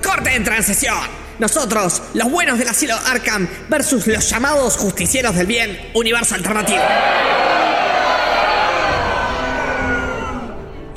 [0.00, 0.96] Corte en transición.
[1.38, 6.82] Nosotros, los buenos del asilo Arkham versus los llamados justicieros del bien, universo alternativo.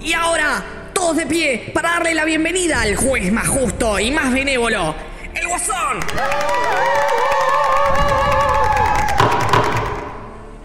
[0.02, 0.63] Y ahora,
[0.94, 4.96] todos de pie para darle la bienvenida al juez más justo y más benévolo,
[5.33, 5.99] el Guasón.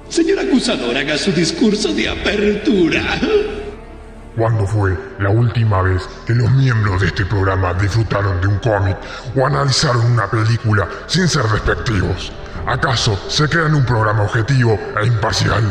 [0.09, 3.19] Señor acusador, haga su discurso de apertura.
[4.37, 8.97] ¿Cuándo fue la última vez que los miembros de este programa disfrutaron de un cómic
[9.37, 12.33] o analizaron una película sin ser despectivos?
[12.67, 15.65] ¿Acaso se crean un programa objetivo e imparcial?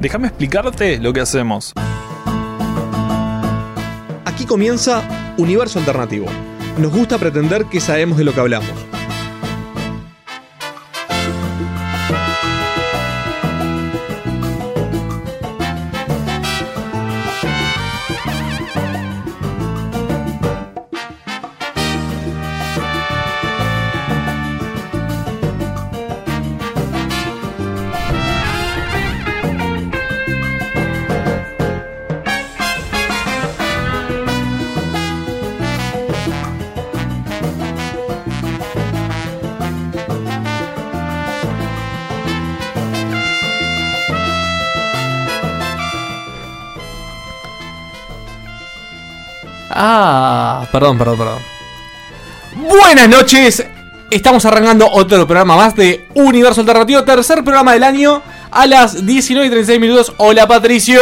[0.00, 1.72] Déjame explicarte lo que hacemos.
[4.26, 5.02] Aquí comienza
[5.38, 6.26] Universo Alternativo.
[6.76, 8.70] Nos gusta pretender que sabemos de lo que hablamos.
[50.78, 51.38] Perdón, perdón, perdón.
[52.68, 53.66] Buenas noches.
[54.12, 59.48] Estamos arrancando otro programa más de Universo Alternativo, tercer programa del año a las 19
[59.48, 60.12] y 36 minutos.
[60.18, 61.00] Hola Patricio.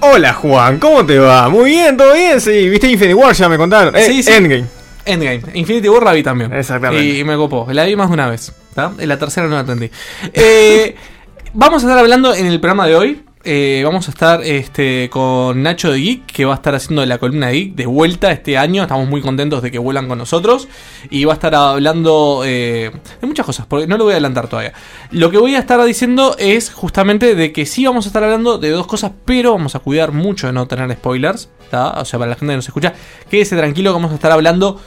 [0.00, 1.48] Hola Juan, ¿cómo te va?
[1.50, 2.70] Muy bien, todo bien, sí.
[2.70, 3.34] ¿Viste Infinity War?
[3.34, 3.94] Ya me contaron.
[3.94, 4.32] Eh, Sí, sí.
[4.32, 4.64] Endgame.
[5.04, 5.42] Endgame.
[5.52, 6.50] Infinity War la vi también.
[6.54, 7.04] Exactamente.
[7.18, 7.68] Y me copó.
[7.70, 8.50] La vi más de una vez.
[8.74, 8.92] ¿tá?
[8.98, 9.90] En la tercera no la entendí.
[10.32, 10.96] Eh,
[11.52, 13.27] vamos a estar hablando en el programa de hoy.
[13.44, 17.18] Eh, vamos a estar este, con Nacho de Geek, que va a estar haciendo la
[17.18, 18.82] columna de Geek de vuelta este año.
[18.82, 20.68] Estamos muy contentos de que vuelan con nosotros.
[21.10, 24.48] Y va a estar hablando eh, de muchas cosas, porque no lo voy a adelantar
[24.48, 24.72] todavía.
[25.10, 28.58] Lo que voy a estar diciendo es justamente de que sí vamos a estar hablando
[28.58, 31.48] de dos cosas, pero vamos a cuidar mucho de no tener spoilers.
[31.70, 32.00] ¿tá?
[32.00, 32.94] O sea, para la gente que nos escucha,
[33.30, 34.80] quédese tranquilo que vamos a estar hablando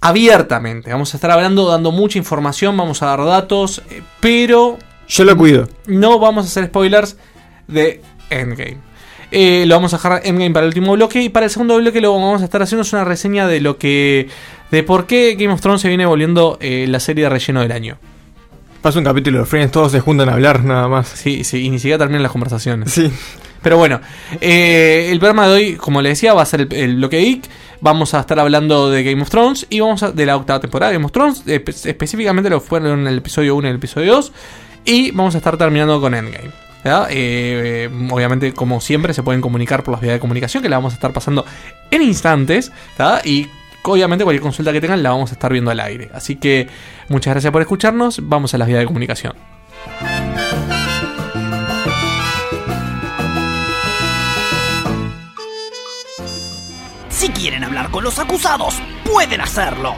[0.00, 0.92] abiertamente.
[0.92, 5.36] Vamos a estar hablando, dando mucha información, vamos a dar datos, eh, pero Yo lo
[5.36, 5.68] cuido.
[5.86, 7.16] no vamos a hacer spoilers
[7.68, 8.78] de Endgame.
[9.30, 12.00] Eh, lo vamos a dejar Endgame para el último bloque y para el segundo bloque
[12.00, 14.28] lo que vamos a estar haciendo es una reseña de lo que
[14.70, 17.72] de por qué Game of Thrones se viene volviendo eh, la serie de relleno del
[17.72, 17.98] año.
[18.80, 21.08] Pasa un capítulo de Friends, todos se juntan a hablar nada más.
[21.08, 22.90] Sí, sí, y ni siquiera terminan las conversaciones.
[22.92, 23.10] Sí.
[23.60, 24.00] Pero bueno,
[24.40, 27.42] eh, el programa de hoy, como les decía, va a ser el, el bloque geek.
[27.80, 30.90] Vamos a estar hablando de Game of Thrones y vamos a, de la octava temporada
[30.90, 31.44] de Game of Thrones.
[31.44, 34.32] espe- específicamente lo fueron en el episodio 1 y el episodio 2.
[34.84, 36.50] Y vamos a estar terminando con Endgame.
[36.84, 40.92] Eh, obviamente, como siempre, se pueden comunicar por las vías de comunicación que la vamos
[40.92, 41.44] a estar pasando
[41.90, 42.72] en instantes.
[43.24, 43.48] Y
[43.82, 46.10] obviamente cualquier consulta que tengan la vamos a estar viendo al aire.
[46.12, 46.68] Así que
[47.08, 48.20] muchas gracias por escucharnos.
[48.28, 49.34] Vamos a las vías de comunicación.
[57.08, 59.94] Si quieren hablar con los acusados, pueden hacerlo.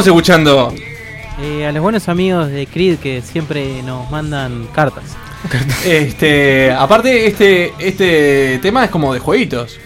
[0.00, 0.72] Estamos escuchando?
[1.40, 5.04] Eh, a los buenos amigos de Creed que siempre nos mandan cartas.
[5.84, 9.76] Este, aparte, este, este tema es como de jueguitos.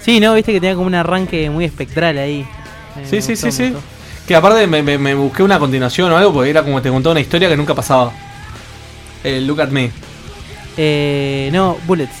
[0.00, 0.34] Sí, ¿no?
[0.34, 2.46] Viste que tenía como un arranque muy espectral ahí.
[2.96, 3.74] Eh, Sí, sí, gustó, sí, sí.
[4.26, 7.12] Que aparte me, me- me busqué una continuación o algo porque era como te contaba
[7.12, 8.12] una historia que nunca pasaba.
[9.24, 9.90] El Look at Me.
[10.76, 12.14] Eh, no, Bullets.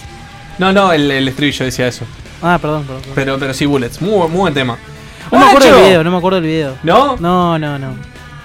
[0.58, 2.04] No, no, el, el estribillo decía eso.
[2.42, 3.00] Ah, perdón, perdón.
[3.02, 3.14] perdón.
[3.14, 4.00] Pero, pero sí, Bullets.
[4.02, 4.76] Muy, muy buen tema.
[5.32, 6.76] No me acuerdo del video, no me acuerdo del video.
[6.82, 7.16] ¿No?
[7.18, 7.94] No, no, no.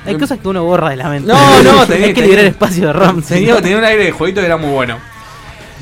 [0.05, 1.27] Hay cosas que uno borra de la mente.
[1.31, 3.21] No, no, tenía- Hay que liberar espacio de RAM.
[3.23, 3.33] sí.
[3.35, 4.97] Tenía, tenía un aire de jueguito que era muy bueno.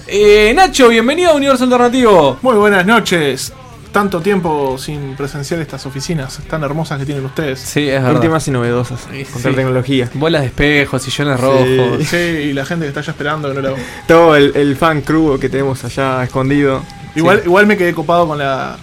[0.08, 2.38] Eh, Nacho, bienvenido a Universo Alternativo.
[2.42, 3.54] Muy buenas noches.
[3.92, 7.60] Tanto tiempo sin presenciar estas oficinas tan hermosas que tienen ustedes.
[7.60, 8.16] Sí, es verdad.
[8.16, 9.02] Últimas y novedosas.
[9.12, 9.50] Sí, Con sí.
[9.50, 10.10] la tecnología.
[10.16, 12.08] Bolas de espejo, sillones rojos.
[12.08, 13.76] Sí, y la gente que está allá esperando que no lo
[14.08, 16.82] Todo el, el fan crew que tenemos allá escondido.
[17.16, 18.78] Igual, igual me quedé copado con la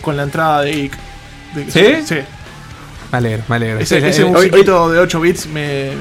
[0.00, 0.96] con la entrada de Ike.
[1.54, 2.06] De- ¿Sí?
[2.06, 2.16] Sí.
[3.12, 3.78] Me alegro, me alegro.
[3.80, 5.92] Ese, ese eh, de 8 bits me,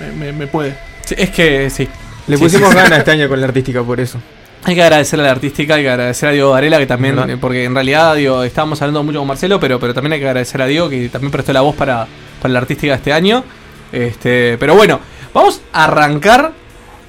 [0.00, 0.76] me, me- me puede.
[1.04, 1.88] sí, es que sí.
[2.26, 2.76] Le Sí, pusimos sí.
[2.76, 4.18] ganas este año con la artística por eso.
[4.64, 7.36] Hay que agradecer a la artística, hay que agradecer a Diego Varela, que también, ¿Verdad?
[7.40, 10.60] porque en realidad digo, estábamos hablando mucho con Marcelo, pero, pero también hay que agradecer
[10.60, 12.08] a Diego, que también prestó la voz para,
[12.42, 13.44] para la artística de este año.
[13.92, 14.98] Este, pero bueno,
[15.32, 16.52] vamos a arrancar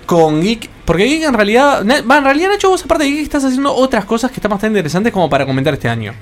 [0.05, 3.73] con Geek, porque Geek en realidad, en realidad Nacho, vos aparte de Geek estás haciendo
[3.73, 6.13] otras cosas que están bastante interesantes como para comentar este año.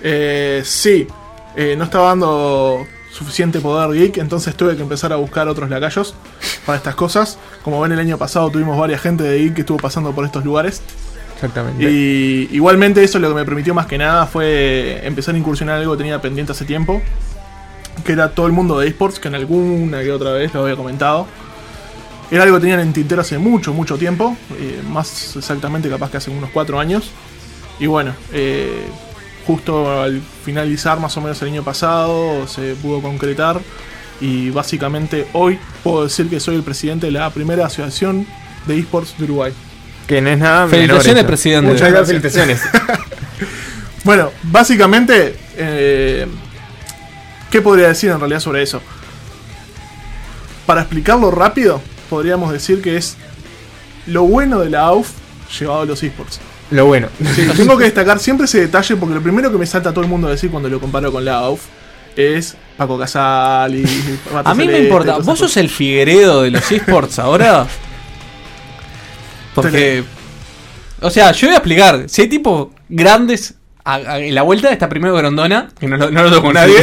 [0.00, 1.08] Eh, sí,
[1.56, 6.14] eh, no estaba dando suficiente poder geek, entonces tuve que empezar a buscar otros lacayos
[6.66, 7.38] para estas cosas.
[7.62, 10.44] Como ven, el año pasado tuvimos varias gente de geek que estuvo pasando por estos
[10.44, 10.82] lugares.
[11.34, 11.90] Exactamente.
[11.90, 15.92] Y igualmente eso lo que me permitió más que nada fue empezar a incursionar algo
[15.92, 17.02] que tenía pendiente hace tiempo.
[18.04, 20.74] Que era todo el mundo de esports, que en alguna que otra vez lo había
[20.76, 21.26] comentado.
[22.30, 24.36] Era algo que tenían en tintero hace mucho, mucho tiempo.
[24.58, 27.10] eh, más exactamente capaz que hace unos 4 años.
[27.78, 28.86] Y bueno, eh,
[29.46, 33.60] justo al finalizar más o menos el año pasado se pudo concretar.
[34.20, 38.26] Y básicamente hoy puedo decir que soy el presidente de la primera asociación
[38.66, 39.52] de esports de Uruguay.
[40.06, 40.68] Que no es nada.
[40.68, 41.70] Felicitaciones, presidente.
[41.72, 42.22] Muchas Muchas gracias.
[42.22, 42.62] felicitaciones.
[44.04, 46.26] Bueno, básicamente, eh,
[47.50, 48.82] ¿qué podría decir en realidad sobre eso?
[50.66, 51.80] Para explicarlo rápido,
[52.10, 53.16] podríamos decir que es
[54.06, 55.10] lo bueno de la AUF
[55.58, 56.38] llevado a los esports.
[56.70, 57.08] Lo bueno.
[57.34, 60.04] Sí, tengo que destacar siempre ese detalle porque lo primero que me salta a todo
[60.04, 61.60] el mundo a decir cuando lo comparo con la AUF
[62.16, 63.82] es Paco Casal y
[64.32, 67.66] Pato A mí me importa, ¿vos sos el Figueredo de los esports ahora?
[69.54, 70.04] Porque.
[71.00, 72.04] O sea, yo voy a explicar.
[72.08, 73.54] Si hay tipos grandes.
[73.84, 76.76] a- a- en la vuelta está primero Grondona, que no, lo- no lo tocó nadie.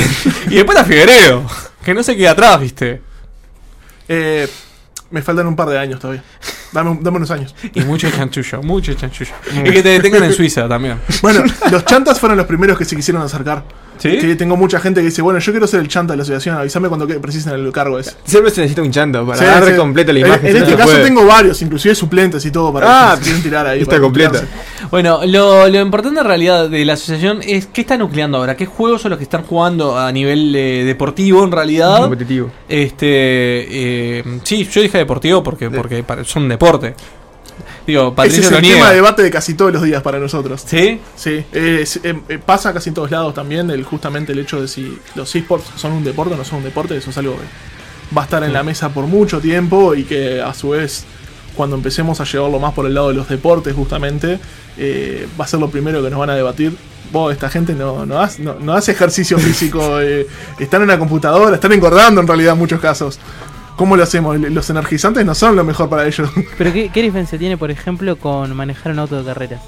[0.47, 1.43] y después está Figueredo,
[1.83, 3.01] que no se queda atrás, viste.
[4.07, 4.47] Eh,
[5.09, 6.23] me faltan un par de años todavía.
[6.71, 7.53] Dame, un- dame unos años.
[7.73, 9.31] Y mucho chanchullo, mucho chanchullo.
[9.65, 10.97] y que te detengan en Suiza también.
[11.21, 13.63] Bueno, los chantas fueron los primeros que se quisieron acercar.
[13.97, 14.17] ¿Sí?
[14.35, 16.87] Tengo mucha gente que dice, bueno, yo quiero ser el chanta de la asociación, avísame
[16.87, 18.13] cuando precisen el cargo ese.
[18.23, 19.75] Siempre se necesita un chanto para Sí, dar sí.
[19.77, 20.47] completa la En- imagen.
[20.47, 21.03] En, si este caso puede.
[21.03, 23.81] tengo varios, inclusive suplentes y todo para Ah, que se quieren tirar ahí.
[23.83, 24.41] está completa.
[24.41, 24.87] nuclearse.
[24.89, 28.65] Bueno, lo, lo importante en realidad de la asociación es qué está nucleando ahora, qué
[28.65, 31.99] juegos son los que están jugando a nivel eh, deportivo en realidad.
[31.99, 32.49] competitivo.
[32.67, 33.05] Este,
[34.19, 36.95] eh, sí, yo dije deportivo porque, porque son deporte.
[37.85, 38.77] Digo, Ese Patricio es lo el niega.
[38.77, 40.63] tema de debate de casi todos los días para nosotros.
[40.65, 40.99] ¿Sí?
[41.15, 44.61] Sí, eh, es- eh, eh, pasa casi en todos lados también el, justamente el hecho
[44.61, 47.33] de si los esports son un deporte o no son un deporte, eso es algo
[47.35, 51.05] que va a estar en la mesa por mucho tiempo y que a su vez
[51.55, 54.39] cuando empecemos a llevarlo más por el lado de los deportes justamente,
[54.77, 56.75] eh, va a ser lo primero que nos van a debatir.
[57.11, 60.27] Vos, esta gente no, no, hace, no, no hace ejercicio físico, eh,
[60.59, 63.19] están en la computadora, están engordando en realidad en muchos casos.
[63.81, 64.39] ¿Cómo lo hacemos?
[64.39, 66.29] Los energizantes no son lo mejor para ellos.
[66.59, 69.59] Pero ¿qué, qué diferencia tiene, por ejemplo, con manejar un auto de carreras?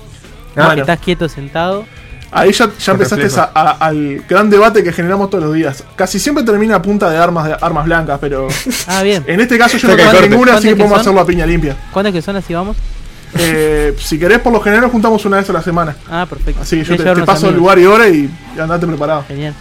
[0.55, 0.81] Ah, Que.
[0.81, 1.83] Estás quieto sentado.
[2.31, 5.83] Ahí ya, empezaste a- a- al gran debate que generamos todos los días.
[5.95, 8.49] Casi siempre termina a punta de armas de armas blancas, pero
[8.87, 9.23] Ah, bien.
[9.25, 10.99] en este caso yo no tengo ninguna, así que ¿Cuántas que podemos son?
[11.01, 11.75] hacerlo a piña limpia.
[11.91, 12.77] ¿Cuántas que son así vamos?
[13.39, 15.95] Eh, si querés, por lo general juntamos una vez a la semana.
[16.07, 16.61] Ah, perfecto.
[16.61, 19.25] Así que yo te, paso el lugar y hora y y andate preparado.
[19.27, 19.55] Genial.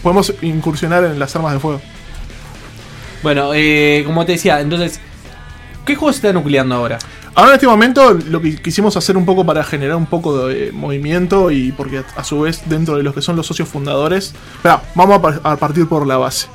[0.00, 1.80] Podemos incursionar en las armas de fuego.
[3.22, 5.00] Bueno, eh, como te decía, entonces,
[5.84, 6.98] ¿qué juegos se están nucleando ahora?
[7.34, 10.72] Ahora en este momento lo que quisimos hacer un poco para generar un poco de
[10.72, 14.82] movimiento y porque a su vez dentro de los que son los socios fundadores, Espera,
[14.94, 16.46] vamos a, par- a partir por la base.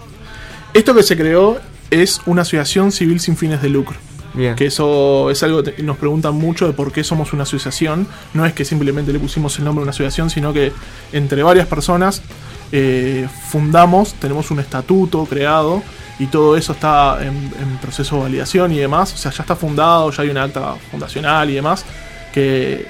[0.73, 1.59] Esto que se creó
[1.91, 3.95] es una asociación civil sin fines de lucro.
[4.33, 4.55] Bien.
[4.55, 8.07] Que eso es algo que nos preguntan mucho de por qué somos una asociación.
[8.33, 10.71] No es que simplemente le pusimos el nombre a una asociación, sino que
[11.11, 12.21] entre varias personas
[12.71, 15.83] eh, fundamos, tenemos un estatuto creado
[16.19, 19.13] y todo eso está en, en proceso de validación y demás.
[19.13, 21.85] O sea, ya está fundado, ya hay una acta fundacional y demás
[22.33, 22.87] que,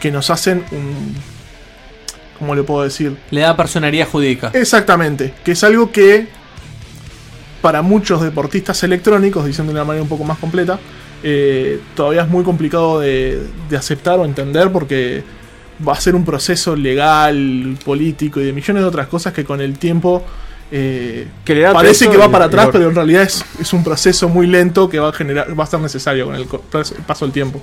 [0.00, 1.14] que nos hacen un...
[2.38, 3.16] ¿Cómo le puedo decir?
[3.32, 4.52] Le da personería jurídica.
[4.54, 6.28] Exactamente, que es algo que
[7.60, 10.78] para muchos deportistas electrónicos, diciendo de una manera un poco más completa,
[11.24, 15.24] eh, todavía es muy complicado de, de aceptar o entender porque
[15.86, 19.60] va a ser un proceso legal, político y de millones de otras cosas que con
[19.60, 20.24] el tiempo
[20.70, 23.82] eh, Que le da parece que va para atrás, pero en realidad es, es un
[23.82, 26.46] proceso muy lento que va a generar, va a ser necesario con el
[27.06, 27.62] paso del tiempo.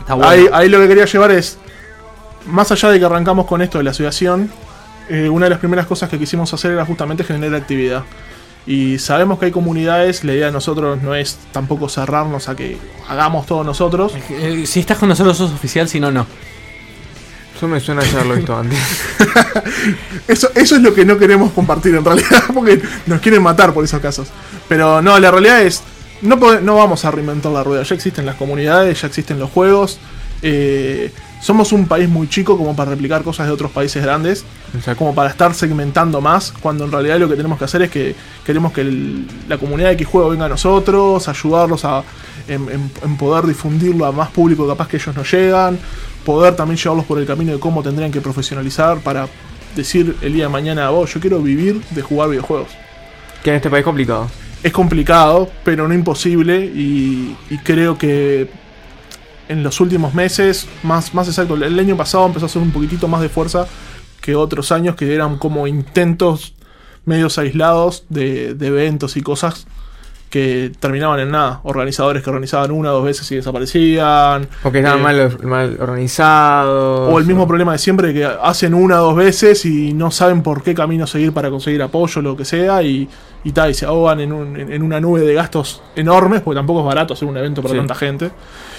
[0.00, 0.30] Está bueno.
[0.30, 1.58] Ahí, ahí lo que quería llevar es,
[2.46, 4.50] más allá de que arrancamos con esto de la asociación,
[5.08, 8.04] eh, una de las primeras cosas que quisimos hacer era justamente generar actividad.
[8.66, 12.78] Y sabemos que hay comunidades, la idea de nosotros no es tampoco cerrarnos a que
[13.08, 14.14] hagamos todos nosotros.
[14.30, 16.26] Eh, si estás con nosotros sos oficial, si no, no.
[17.54, 18.78] Eso me suena ya haberlo visto antes.
[20.28, 23.84] Eso, eso es lo que no queremos compartir en realidad, porque nos quieren matar por
[23.84, 24.28] esos casos.
[24.68, 25.82] Pero no, la realidad es,
[26.22, 30.00] no, no vamos a reinventar la rueda, ya existen las comunidades, ya existen los juegos.
[30.42, 31.12] eh,
[31.44, 34.46] somos un país muy chico como para replicar cosas de otros países grandes,
[34.96, 38.14] como para estar segmentando más, cuando en realidad lo que tenemos que hacer es que
[38.46, 42.02] queremos que el- la comunidad de X juego venga a nosotros, ayudarlos a
[42.48, 45.78] en, en- en poder difundirlo a más público capaz que ellos no llegan,
[46.24, 49.28] poder también llevarlos por el camino de cómo tendrían que profesionalizar para
[49.76, 52.68] decir el día de mañana, vos, yo quiero vivir de jugar videojuegos.
[53.42, 54.28] Que en este país es complicado.
[54.62, 58.48] Es complicado, pero no imposible y, y creo que
[59.48, 63.08] en los últimos meses, más, más exacto, el año pasado empezó a hacer un poquitito
[63.08, 63.66] más de fuerza
[64.20, 66.54] que otros años que eran como intentos
[67.04, 69.66] medios aislados de, de eventos y cosas
[70.30, 71.60] que terminaban en nada.
[71.62, 74.48] Organizadores que organizaban una o dos veces y desaparecían.
[74.64, 77.12] Porque estaban Eh, mal, mal organizados.
[77.12, 80.42] o el mismo problema de siempre que hacen una o dos veces y no saben
[80.42, 83.08] por qué camino seguir para conseguir apoyo, lo que sea, y,
[83.44, 86.56] y tal, y se ahogan en, un- en- en una nube de gastos enormes, porque
[86.58, 87.78] tampoco es barato hacer un evento para Sí.
[87.78, 88.30] tanta gente,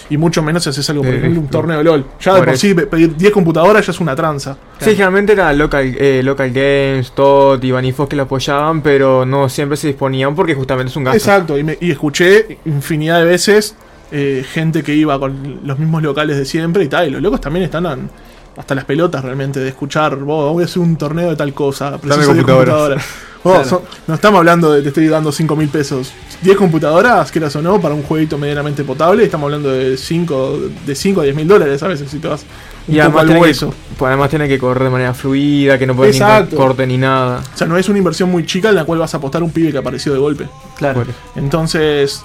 [0.09, 2.05] y mucho menos si haces algo, por ejemplo, un torneo de LOL.
[2.19, 4.57] Ya de Por sí, pe- pedir 10 computadoras ya es una tranza.
[4.79, 9.49] Sí, generalmente era local, eh, local Games, Todd y Vanifos que lo apoyaban, pero no
[9.49, 11.17] siempre se disponían porque justamente es un gasto.
[11.17, 13.75] Exacto, y, me- y escuché infinidad de veces
[14.11, 17.41] eh, gente que iba con los mismos locales de siempre y tal, y los locos
[17.41, 18.09] también están an-
[18.55, 21.97] hasta las pelotas realmente de escuchar, vos voy a hacer un torneo de tal cosa,
[21.97, 22.69] preciso de computadoras".
[22.75, 23.05] computadoras.
[23.53, 23.69] Claro.
[23.69, 26.11] son- no estamos hablando de te estoy dando 5 mil pesos.
[26.41, 30.95] 10 computadoras, quieras o no, para un jueguito medianamente potable, estamos hablando de 5 de
[30.95, 32.43] 5 a 10 mil dólares a veces si te vas
[32.87, 33.73] un Y poco además al tiene, que, hueso.
[33.97, 36.55] pues además tiene que correr de manera fluida, que no puede Exacto.
[36.55, 37.41] ni corte ni nada.
[37.53, 39.51] O sea, no es una inversión muy chica en la cual vas a apostar un
[39.51, 40.47] pibe que apareció de golpe.
[40.77, 40.95] Claro.
[40.99, 41.11] Bueno.
[41.35, 42.23] Entonces,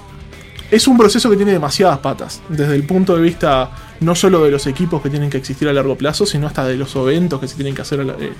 [0.69, 2.41] es un proceso que tiene demasiadas patas.
[2.49, 5.73] Desde el punto de vista no solo de los equipos que tienen que existir a
[5.73, 8.31] largo plazo, sino hasta de los eventos que se tienen que hacer a la- eh,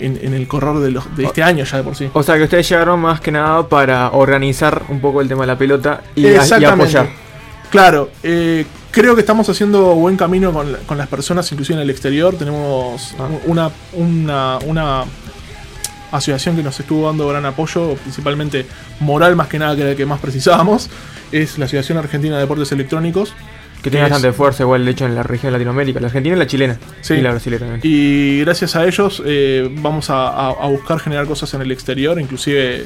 [0.00, 2.08] en, en el correr de, los- de este año ya de por sí.
[2.12, 5.46] O sea que ustedes llegaron más que nada para organizar un poco el tema de
[5.48, 6.84] la pelota y, y Exactamente.
[6.98, 7.08] apoyar.
[7.70, 11.90] Claro, eh, creo que estamos haciendo buen camino con, con las personas, inclusive en el
[11.90, 12.34] exterior.
[12.36, 13.28] Tenemos Ah.
[13.46, 15.04] una, una, una
[16.10, 18.66] asociación que nos estuvo dando gran apoyo, principalmente
[18.98, 20.90] moral más que nada, que era el que más precisábamos.
[21.30, 23.32] Es la Asociación Argentina de Deportes Electrónicos.
[23.82, 26.38] Que tiene bastante fuerza, igual de hecho en la región de Latinoamérica, la argentina y
[26.38, 26.78] la chilena.
[27.00, 27.14] Sí.
[27.14, 27.80] Y la brasileña también.
[27.82, 32.20] Y gracias a ellos eh, vamos a, a- a buscar generar cosas en el exterior,
[32.20, 32.84] inclusive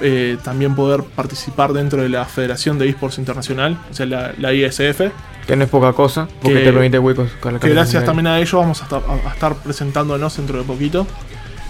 [0.00, 4.52] eh, también poder participar dentro de la Federación de Esports Internacional, o sea, la, la
[4.52, 5.00] ISF.
[5.46, 8.26] Que no es poca cosa, porque Que- te permite huecos con la Que gracias también
[8.26, 11.06] a ellos vamos a estar, a- a estar presentándonos dentro de poquito.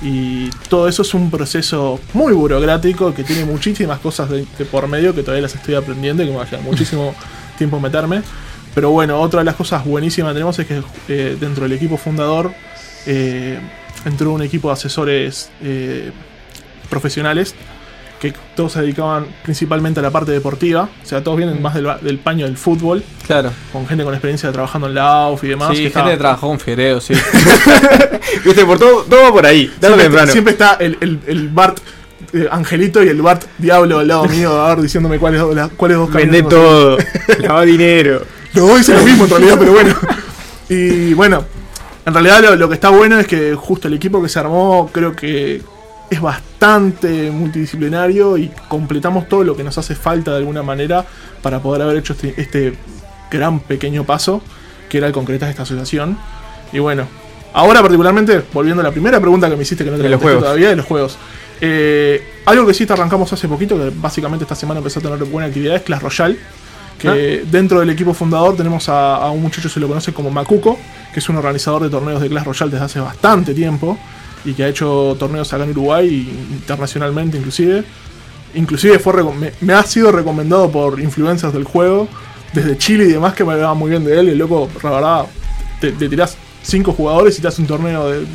[0.04, 4.88] Y todo eso es un proceso muy burocrático que tiene muchísimas cosas de, de por
[4.88, 7.14] medio que todavía las estoy aprendiendo y que me va a llevar muchísimo
[7.58, 8.22] tiempo meterme.
[8.74, 11.96] Pero bueno, otra de las cosas buenísimas que tenemos es que eh, dentro del equipo
[11.98, 12.52] fundador
[13.06, 13.58] eh,
[14.06, 16.10] entró un equipo de asesores eh,
[16.88, 17.54] profesionales
[18.20, 20.88] que todos se dedicaban principalmente a la parte deportiva.
[21.02, 23.50] O sea, todos vienen más del, del paño del fútbol, Claro.
[23.72, 25.70] con gente con experiencia trabajando en la AUF y demás.
[25.70, 27.14] Sí, que gente está- que trabajó con Fiereo, sí.
[28.44, 30.30] Viste, por todo, todo por ahí, siempre, temprano.
[30.32, 31.78] siempre está el, el, el Bart
[32.32, 35.96] eh, Angelito y el Bart Diablo al lado mío, a ver, diciéndome cuáles, la- cuáles
[35.98, 36.98] dos Vende todo,
[37.40, 38.22] lava dinero.
[38.54, 39.94] dos dicen lo mismo en realidad, pero bueno.
[40.68, 41.44] Y bueno,
[42.06, 44.88] en realidad lo, lo que está bueno es que justo el equipo que se armó
[44.92, 45.60] creo que
[46.10, 51.04] es bastante multidisciplinario y completamos todo lo que nos hace falta de alguna manera
[51.42, 52.74] para poder haber hecho este, este
[53.30, 54.42] gran pequeño paso
[54.90, 56.18] que era el concretar esta asociación.
[56.72, 57.06] Y bueno,
[57.54, 60.68] ahora particularmente, volviendo a la primera pregunta que me hiciste que no te la todavía,
[60.68, 61.16] de los juegos.
[61.64, 65.18] Eh, algo que sí te arrancamos hace poquito, que básicamente esta semana empezó a tener
[65.24, 66.36] buena actividad, es Clash Royale.
[66.98, 70.78] Que dentro del equipo fundador tenemos a, a un muchacho, se lo conoce como Makuko,
[71.12, 73.98] que es un organizador de torneos de Clash Royale desde hace bastante tiempo
[74.44, 76.08] y que ha hecho torneos acá en Uruguay
[76.52, 77.82] internacionalmente inclusive.
[78.54, 82.06] Inclusive fue me, me ha sido recomendado por influencers del juego,
[82.52, 84.28] desde Chile y demás, que me hablaban muy bien de él.
[84.28, 85.26] Y el loco, la verdad,
[85.80, 88.26] te, te tirás cinco jugadores y te hace un torneo de,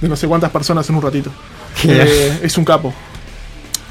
[0.00, 1.30] de no sé cuántas personas en un ratito.
[1.84, 2.94] Eh, es un capo.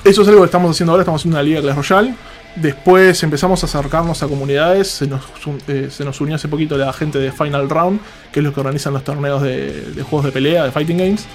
[0.04, 2.16] Eso es algo que estamos haciendo ahora, estamos haciendo una liga Clash Royale.
[2.56, 4.88] Después empezamos a acercarnos a comunidades.
[4.90, 5.22] Se nos,
[5.68, 8.00] eh, se nos unió hace poquito la gente de Final Round,
[8.32, 11.26] que es los que organizan los torneos de, de juegos de pelea, de Fighting Games.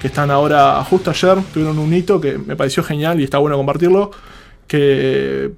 [0.00, 3.56] Que están ahora, justo ayer, tuvieron un hito que me pareció genial y está bueno
[3.56, 4.10] compartirlo.
[4.66, 5.52] Que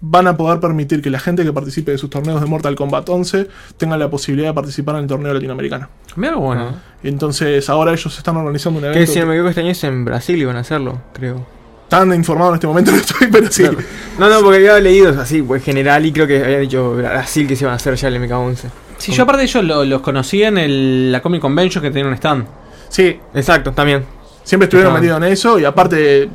[0.00, 3.08] van a poder permitir que la gente que participe de sus torneos de Mortal Kombat
[3.08, 5.88] 11 tenga la posibilidad de participar en el torneo latinoamericano.
[6.16, 6.76] Mira bueno.
[7.02, 9.12] Entonces ahora ellos están organizando un Que evento.
[9.12, 11.44] si no me equivoco, este año es en Brasil iban a hacerlo, creo.
[11.88, 13.64] Tan informado en este momento no estoy, pero sí.
[14.18, 17.56] No, no, porque había leído así, pues general, y creo que habían dicho Brasil que
[17.56, 18.56] se iban a hacer ya el MK11.
[18.98, 22.06] Sí, yo aparte de ellos lo- los conocí en el- la Comic Convention que tenía
[22.06, 22.46] un stand.
[22.88, 23.18] Sí.
[23.34, 24.04] Exacto, también.
[24.44, 26.28] Siempre estuvieron metidos en eso y aparte,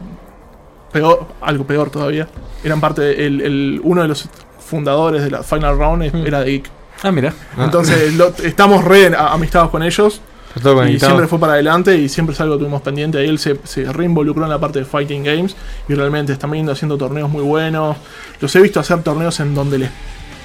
[0.93, 2.27] peor, algo peor todavía,
[2.63, 6.39] eran parte, de- el, el- uno de los fundadores de la Final Round es- era
[6.41, 6.69] de Geek.
[7.03, 7.33] Ah, mira.
[7.57, 10.21] Entonces lo- estamos re a- amistados con ellos.
[10.61, 13.17] todo Y siempre fue para adelante y siempre es algo que tuvimos pendiente.
[13.17, 15.55] Ahí él se, se reinvolucró en la parte de Fighting Games
[15.89, 17.97] y realmente están viendo haciendo torneos muy buenos.
[18.39, 19.89] Los he visto hacer torneos en donde les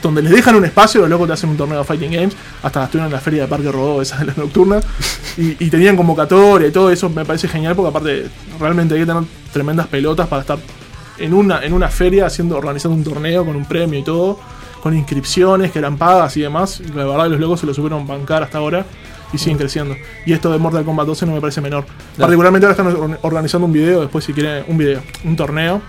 [0.03, 2.37] donde les dejan un espacio, los locos te hacen un torneo de Fighting Games.
[2.63, 4.81] Hasta estuvieron en la feria de Parque Rodó, esa de la nocturna.
[5.37, 8.27] Y, y tenían convocatoria y todo eso me parece genial porque aparte
[8.61, 10.59] realmente hay que tener tremendas pelotas para estar
[11.19, 14.39] en una, en una feria haciendo, organizando un torneo con un premio y todo,
[14.83, 16.81] con inscripciones que eran pagas y demás.
[16.81, 18.87] Y la verdad los locos se lo supieron bancar hasta ahora
[19.33, 19.95] y siguen creciendo.
[20.27, 21.85] Y esto de Mortal Kombat 12 no me parece menor.
[22.17, 25.83] Particularmente ahora están or- organizando un video, después si quieren, un video, un torneo,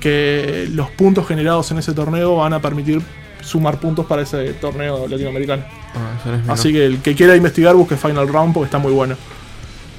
[0.00, 3.02] que los puntos generados en ese torneo van a permitir
[3.42, 5.64] sumar puntos para ese torneo latinoamericano.
[5.94, 6.52] Ah.
[6.52, 9.16] Así que el que quiera investigar busque Final Round porque está muy bueno.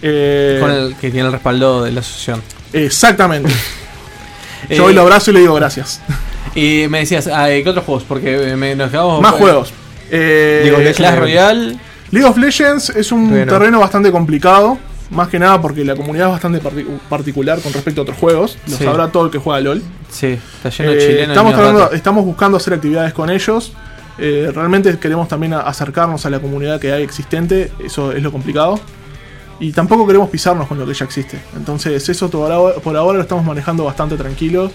[0.01, 2.41] Eh, Con el que tiene el respaldo de la asociación.
[2.73, 3.51] Exactamente.
[4.69, 6.01] Eh, Yo hoy lo abrazo y le digo gracias.
[6.55, 8.03] Y me decías, ah, ¿qué otros juegos?
[8.07, 9.21] Porque me, nos quedamos.
[9.21, 9.73] Más juegos.
[10.09, 11.79] Eh, League of Legends, Clash Royale.
[12.11, 13.45] League of Legends es un no.
[13.45, 14.77] terreno bastante complicado.
[15.11, 18.57] Más que nada porque la comunidad es bastante parti- particular con respecto a otros juegos.
[18.67, 18.83] Lo Sí.
[18.85, 19.81] sabrá todo el que juega LOL.
[20.09, 21.29] Sí, está lleno de Eh, chilenos.
[21.37, 21.93] estamos, ratas.
[21.93, 23.73] estamos buscando hacer actividades con ellos.
[24.17, 27.71] Eh, realmente queremos también acercarnos a la comunidad que hay existente.
[27.83, 28.79] Eso es lo complicado.
[29.59, 31.39] Y tampoco queremos pisarnos con lo que ya existe.
[31.55, 34.71] Entonces, eso por ahora, por ahora lo estamos manejando bastante tranquilos.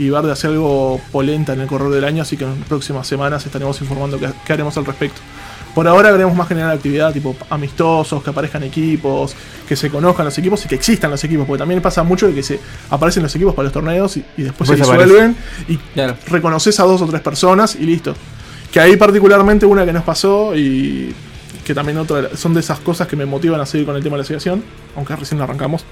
[0.00, 2.22] Y ver de hacer algo polenta en el correr del año.
[2.22, 5.20] Así que en las próximas semanas estaremos informando qué haremos al respecto.
[5.78, 9.32] Por ahora queremos más generar actividad tipo amistosos, que aparezcan equipos,
[9.68, 11.46] que se conozcan los equipos y que existan los equipos.
[11.46, 12.58] Porque también pasa mucho de que se
[12.90, 15.36] aparecen los equipos para los torneos y, y después Después se disuelven
[15.68, 15.78] y
[16.28, 18.12] reconoces a dos o tres personas y listo.
[18.72, 21.14] Que ahí particularmente una que nos pasó y
[21.64, 24.16] que también otra son de esas cosas que me motivan a seguir con el tema
[24.16, 24.64] de la asociación,
[24.96, 25.84] aunque recién arrancamos.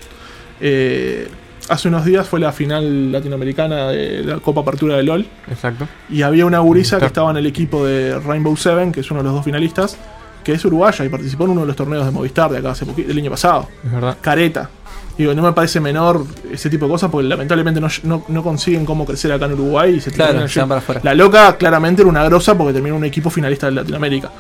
[0.60, 1.28] Eh,
[1.68, 5.26] hace unos días fue la final latinoamericana de la Copa Apertura de LOL.
[5.50, 5.86] Exacto.
[6.10, 9.20] Y había una gurisa que estaba en el equipo de Rainbow Seven, que es uno
[9.20, 9.96] de los dos finalistas,
[10.44, 12.84] que es uruguaya y participó en uno de los torneos de Movistar de acá hace
[12.84, 13.68] del año pasado.
[13.84, 14.16] Es verdad.
[14.20, 14.70] Careta.
[15.18, 18.84] Digo, no me parece menor ese tipo de cosas porque lamentablemente no, no- no consiguen
[18.84, 21.00] cómo crecer acá en Uruguay y se Claro, se van para afuera.
[21.02, 24.30] La loca claramente era una grosa porque terminó en un equipo finalista de Latinoamérica.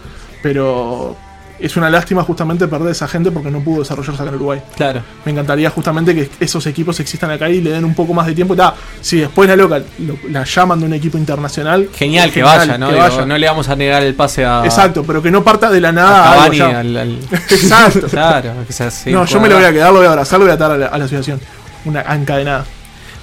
[0.42, 1.16] Pero
[1.58, 4.60] es una lástima justamente perder esa gente porque no pudo desarrollarse acá en Uruguay.
[4.76, 5.02] Claro.
[5.24, 8.34] Me encantaría justamente que esos equipos existan acá y le den un poco más de
[8.34, 8.54] tiempo.
[9.00, 11.88] Si después la loca lo- la llaman de un equipo internacional.
[11.94, 12.88] Genial que vaya, ¿no?
[12.88, 13.24] que Digo, vaya.
[13.26, 14.64] no le vamos a negar el pase a.
[14.64, 16.42] Exacto, pero que no parta de la a nada.
[16.44, 17.18] algo Cavani, al-
[17.50, 18.06] Exacto.
[18.08, 20.38] Claro, que sea así, no, yo me lo voy a quedar, lo voy a abrazar,
[20.38, 21.40] lo voy a atar a la, a la asociación.
[21.84, 22.64] Una encadenada.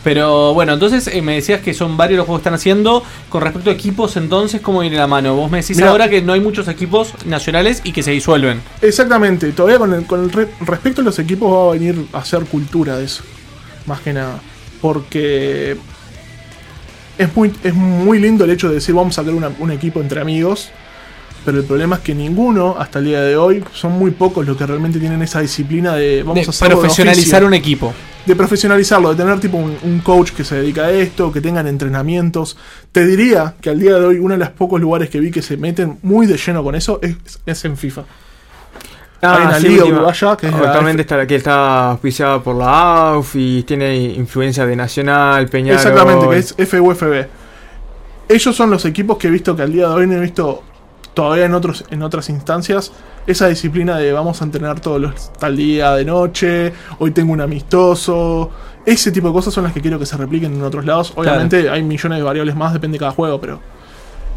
[0.04, 3.04] Pero bueno, entonces eh, me decías que son varios los juegos que están haciendo.
[3.30, 5.34] Con respecto a equipos, entonces, ¿cómo viene la mano?
[5.36, 5.90] Vos me decís Mirá.
[5.92, 8.62] ahora que no hay muchos equipos nacionales y que se disuelven.
[8.82, 12.18] Exactamente, todavía con el, con el re- respecto a los equipos va a venir a
[12.18, 13.24] hacer cultura de eso.
[13.86, 14.40] Más que nada.
[14.82, 15.78] Porque
[17.18, 20.20] es muy, es muy lindo el hecho de decir vamos a una- un equipo entre
[20.20, 20.70] amigos.
[21.46, 24.56] Pero el problema es que ninguno, hasta el día de hoy, son muy pocos los
[24.56, 27.94] que realmente tienen esa disciplina de vamos De a hacerlo de profesionalizar un equipo.
[28.26, 31.68] De profesionalizarlo, de tener tipo un, un coach que se dedica a esto, que tengan
[31.68, 32.58] entrenamientos.
[32.92, 35.42] Te diría que al día de hoy uno de los pocos lugares que vi que
[35.42, 38.04] se meten muy de lleno con eso es, es en FIFA.
[39.22, 43.12] Hay una sí, liga uruguaya que es la actualmente está, que está auspiciada por la
[43.12, 45.78] AUF y tiene influencia de Nacional, Peñarol.
[45.78, 47.28] Exactamente, que es FUFB.
[48.28, 50.64] Ellos son los equipos que he visto que al día de hoy no he visto
[51.14, 52.92] todavía en otros en otras instancias
[53.26, 57.42] esa disciplina de vamos a entrenar todos los tal día de noche, hoy tengo un
[57.42, 58.50] amistoso.
[58.86, 61.14] Ese tipo de cosas son las que quiero que se repliquen en otros lados.
[61.16, 63.60] Obviamente hay millones de variables más, depende de cada juego, pero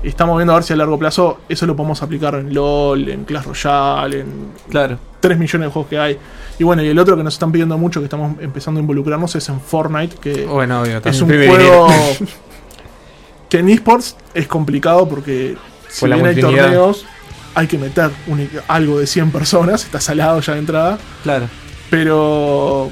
[0.03, 3.25] estamos viendo a ver si a largo plazo eso lo podemos aplicar en LOL, en
[3.25, 4.27] Clash Royale, en
[4.69, 4.99] Claro.
[5.21, 6.19] 3 millones de juegos que hay.
[6.59, 9.35] Y bueno, y el otro que nos están pidiendo mucho, que estamos empezando a involucrarnos,
[9.35, 11.89] es en Fortnite, que Bueno, obvio, es un juego
[13.49, 15.57] que en esports es complicado porque
[15.89, 17.05] si Por bien hay torneos,
[17.57, 20.99] hay que meter un- algo de 100 personas, está salado ya de entrada.
[21.25, 21.49] Claro.
[21.91, 22.91] Pero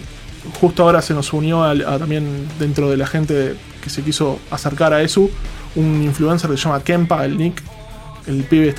[0.60, 4.92] justo ahora se nos unió a también dentro de la gente que se quiso acercar
[4.92, 5.30] a ESU
[5.76, 7.62] un influencer que se llama Kempa, el Nick.
[8.26, 8.74] El pibe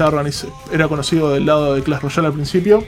[0.72, 2.84] era conocido del lado de Clash Royale al principio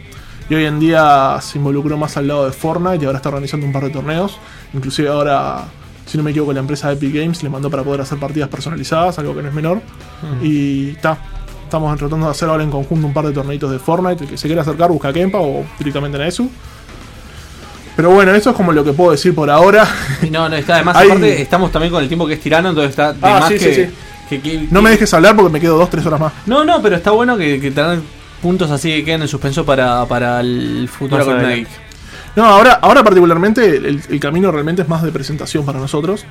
[0.50, 3.66] y hoy en día se involucró más al lado de Fortnite y ahora está organizando
[3.68, 4.38] un par de torneos.
[4.74, 5.66] Inclusive ahora,
[6.08, 9.20] si no me equivoco, la empresa Epic Games le mandó para poder hacer partidas personalizadas,
[9.20, 9.82] algo que no es menor.
[10.42, 11.18] Y está.
[11.68, 14.24] Estamos tratando de hacer ahora en conjunto un par de torneitos de Fortnite.
[14.24, 16.50] El que se quiera acercar, busca a Kempa o directamente en ESU.
[17.98, 19.86] Pero bueno, eso es como lo que puedo decir por ahora.
[20.22, 22.70] Y no, no, está además, Hay- aparte, estamos también con el tiempo que es tirano,
[22.70, 23.92] entonces está de Ah, más sí, que, sí, sí.
[24.30, 26.32] que- que- No me dejes hablar porque me quedo dos, tres horas más.
[26.46, 28.02] No, no, pero está bueno que, que tengan
[28.42, 31.42] puntos así que queden en suspenso para, para el futuro con.
[31.50, 31.68] Nike.
[32.36, 36.24] No, ahora, ahora particularmente el, el camino realmente es más de presentación para nosotros.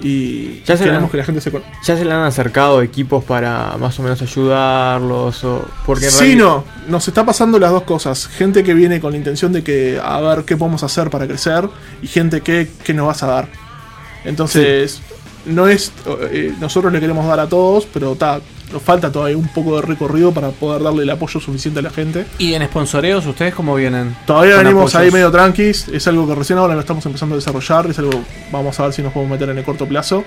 [0.00, 3.22] Y Ya se queremos la- que la gente se ¿Ya se le han acercado equipos
[3.24, 5.44] para más o menos ayudarlos?
[5.44, 8.26] O, porque Sí, no, nos está pasando las dos cosas.
[8.26, 11.68] Gente que viene con la intención de que a ver qué podemos hacer para crecer
[12.02, 13.48] y gente que, que nos vas a dar.
[14.24, 15.00] Entonces,
[15.46, 15.92] no es.
[16.30, 18.40] eh, nosotros le queremos dar a todos, pero ta,
[18.74, 21.90] nos falta todavía un poco de recorrido para poder darle el apoyo suficiente a la
[21.90, 22.26] gente.
[22.38, 24.14] ¿Y en sponsoreos ustedes cómo vienen?
[24.26, 27.86] Todavía venimos ahí medio tranquis, es algo que recién ahora lo estamos empezando a desarrollar,
[27.86, 30.24] es algo vamos a ver si nos podemos meter en el corto plazo.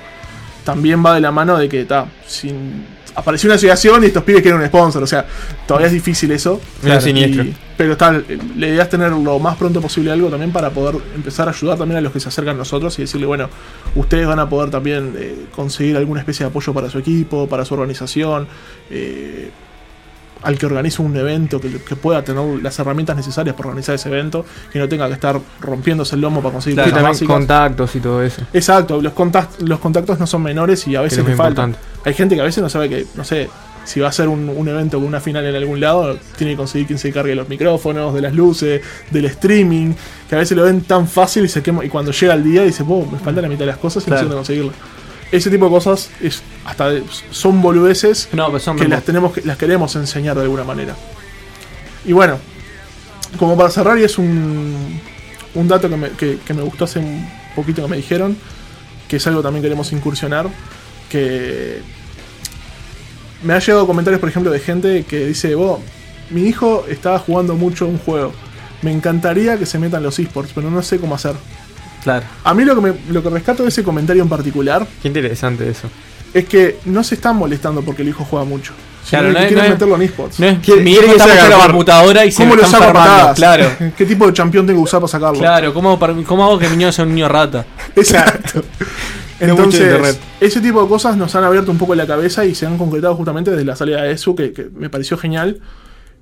[0.64, 2.86] También va de la mano de que ta, sin
[3.18, 5.26] apareció una asociación y estos pibes quieren un sponsor, o sea,
[5.68, 6.62] todavía es difícil eso.
[7.02, 7.44] Siniestro.
[7.44, 10.96] Y- pero está, la idea es tener lo más pronto posible algo también para poder
[11.16, 13.50] empezar a ayudar también a los que se acercan a nosotros y decirle, bueno,
[13.96, 17.66] ustedes van a poder también eh, conseguir alguna especie de apoyo para su equipo, para
[17.66, 18.48] su organización.
[18.90, 19.52] eh,
[20.44, 24.10] al que organice un evento, que, que pueda tener las herramientas necesarias para organizar ese
[24.10, 27.36] evento, que no tenga que estar rompiéndose el lomo para conseguir Sí, cosas básicas.
[27.36, 28.42] contactos y todo eso.
[28.54, 31.70] Exacto, los, contact- los contactos no son menores y a veces le faltan.
[31.72, 31.80] importante.
[32.10, 33.50] Hay gente que a veces no sabe que, no sé,
[33.84, 36.58] si va a ser un, un evento con una final en algún lado, tiene que
[36.58, 39.94] conseguir quien se encargue de los micrófonos, de las luces, del streaming,
[40.30, 42.64] que a veces lo ven tan fácil y se quema, y cuando llega el día
[42.64, 44.24] dice, "Wow, me falta la mitad de las cosas y Claro.
[44.24, 44.72] no sé dónde conseguirlo.
[45.32, 46.90] Ese tipo de cosas es hasta
[47.32, 50.96] son boludeces No, son que las tenemos que las queremos enseñar de alguna manera.
[52.06, 52.38] Y bueno,
[53.38, 55.00] como para cerrar, y es un,
[55.56, 58.38] un dato que me, que- que me gustó hace un poquito que me dijeron,
[59.10, 60.48] que es algo también queremos incursionar,
[61.10, 61.82] que
[63.44, 65.80] me ha llegado comentarios, por ejemplo, de gente que dice, vos,
[66.30, 68.34] mi hijo estaba jugando mucho un juego,
[68.82, 71.34] me encantaría que se metan los esports, pero no sé cómo hacer.
[72.04, 72.26] Claro.
[72.44, 75.70] A mí lo que, me- lo que rescato de ese comentario en particular Qué interesante
[75.70, 75.90] eso.
[76.34, 78.74] es que no se están molestando porque el hijo juega mucho.
[79.10, 80.40] Claro, no es- quieren no es- meterlo en esports.
[80.40, 83.34] No es Quiere- mi hijo está en la computadora y se ¿Cómo lo saco a?
[83.34, 83.66] Claro.
[83.98, 85.40] ¿Qué tipo de campeón tengo que usar para sacarlo?
[85.40, 87.66] Claro, ¿cómo, par- ¿cómo hago que mi niño sea un niño rata?
[87.96, 88.64] Exacto.
[89.40, 92.78] Entonces, ese tipo de cosas nos han abierto un poco la cabeza y se han
[92.78, 95.60] concretado justamente desde la salida de ESU, que, que me pareció genial.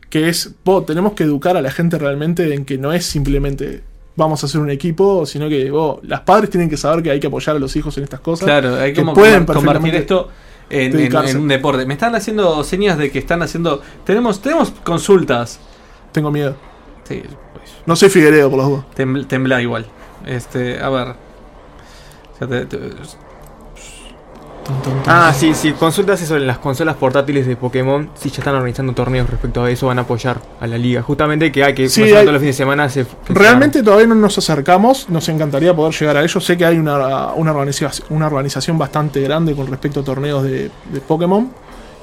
[0.10, 3.84] Que es, po, tenemos que educar a la gente realmente en que no es simplemente
[4.16, 7.20] vamos a hacer un equipo, sino que po, las padres tienen que saber que hay
[7.20, 8.46] que apoyar a los hijos en estas cosas.
[8.46, 10.30] Claro, hay que como pueden convertir esto
[10.70, 11.32] en, en- dedicarse.
[11.32, 11.86] en un deporte.
[11.86, 13.82] Me están haciendo señas de que están haciendo.
[14.06, 15.60] Tenemos, tenemos consultas.
[16.12, 16.56] Tengo miedo.
[17.04, 17.22] Sí,
[17.54, 18.86] pues, No soy Figueredo, por los dos.
[18.96, 19.86] tem- tembla igual.
[20.26, 21.16] Este, a ver.
[22.40, 22.78] Ya te- te-
[25.08, 28.10] Ah, sí, sí, consultas sobre las consolas portátiles de Pokémon.
[28.16, 31.02] Si ya están organizando torneos respecto a eso, van a apoyar a la liga.
[31.02, 33.06] Justamente que hay que Sí, hay- todos los fines de semana se.
[33.30, 36.40] Realmente todavía no nos acercamos, nos encantaría poder llegar a ello.
[36.40, 40.72] Sé que hay una, una, organización, una organización bastante grande con respecto a torneos de,
[40.92, 41.50] de Pokémon.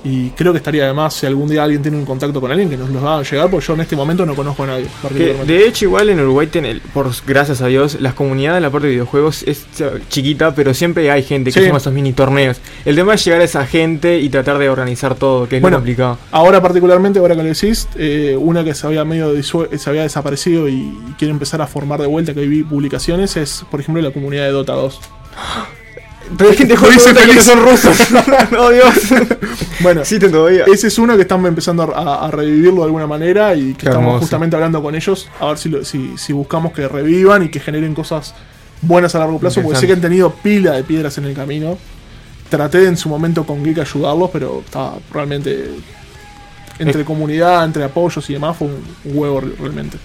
[0.05, 2.77] Y creo que estaría además si algún día alguien tiene un contacto con alguien que
[2.77, 4.87] nos los haga llegar, porque yo en este momento no conozco a nadie.
[5.17, 8.71] Que, de hecho, igual en Uruguay, ten- por gracias a Dios, las comunidades de la
[8.71, 9.65] parte de videojuegos es
[10.09, 11.67] chiquita, pero siempre hay gente que Sí.
[11.67, 12.61] suma esos mini torneos.
[12.85, 15.77] El tema es llegar a esa gente y tratar de organizar todo, que es Bueno,
[15.77, 16.19] lo complicado.
[16.33, 20.69] Ahora particularmente, ahora que lo decís, eh, una que se había medio se había desaparecido
[20.69, 24.11] y, y quiere empezar a formar de vuelta, que vi publicaciones, es por ejemplo la
[24.11, 25.01] comunidad de Dota 2.
[26.37, 27.45] Pero hay gente Lo hice joven que feliz.
[27.45, 27.97] son rusos.
[28.53, 28.95] no, Dios.
[29.81, 30.65] Bueno, Existen todavía.
[30.73, 33.87] ese es uno que están empezando a, a revivirlo de alguna manera y que Qué
[33.87, 34.21] estamos hermoso.
[34.21, 37.61] justamente hablando con ellos a ver si, lo- si, si buscamos que revivan y que
[37.61, 38.35] generen cosas
[38.81, 41.79] buenas a largo plazo, porque sé que han tenido pila de piedras en el camino.
[42.49, 45.71] Traté de en su momento con Geek ayudarlos, pero estaba realmente
[46.79, 49.99] entre comunidad, entre apoyos y demás, fue un huevo re- realmente.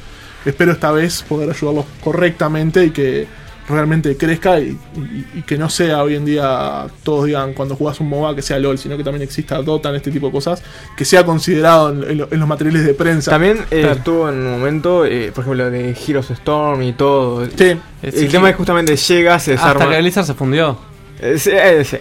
[0.46, 3.28] Espero esta vez poder ayudarlos correctamente y que
[3.68, 8.00] realmente crezca y, y- y que no sea hoy en día todos digan cuando jugas
[8.00, 10.64] un MOBA que sea LOL, sino que también exista Dota en este tipo de cosas,
[10.96, 13.32] que sea considerado en, en lo- en los materiales de prensa.
[13.32, 13.96] También eh, Claro.
[13.96, 17.46] estuvo en un momento, eh, por ejemplo, de Heroes Storm y todo.
[17.46, 17.78] Sí.
[18.02, 20.78] El tema es justamente llega, se Hasta que Blizzard se fundió.
[21.20, 21.98] Eh, sí, eh, sí.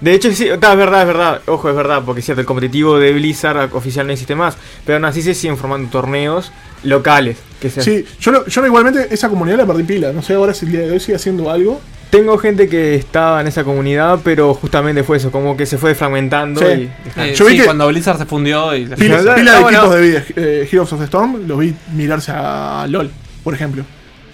[0.00, 1.40] De hecho, sí, está, es verdad, es verdad.
[1.46, 4.56] Ojo, es verdad, porque es cierto, el competitivo de Blizzard oficial no existe más.
[4.84, 7.38] Pero aún así se siguen formando torneos locales.
[7.60, 10.12] Que Sí, yo, no- yo no, igualmente esa comunidad la perdí pila.
[10.12, 11.80] No sé ahora si el día de hoy sigue haciendo algo.
[12.10, 15.94] Tengo gente que estaba en esa comunidad, pero justamente fue eso, como que se fue
[15.94, 16.66] fragmentando Sí.
[16.66, 16.90] y...
[17.20, 19.60] Eh, Yo vi sí, que- cuando Blizzard se fundió y la Pila, pila de ah,
[19.60, 19.78] bueno.
[19.78, 20.24] equipos de vida.
[20.36, 23.10] Eh, Heroes of the Storm los vi mirarse a LOL,
[23.42, 23.82] por ejemplo.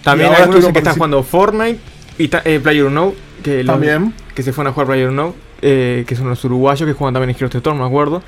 [0.03, 1.79] También Y ahora algunos que están jugando Fortnite
[2.19, 2.85] y eh, Player
[3.41, 3.79] que, lo-
[4.35, 7.29] que se fueron a jugar Player Unknown, eh, que son los uruguayos que juegan también
[7.31, 8.21] en Heroes of the Storm, me acuerdo.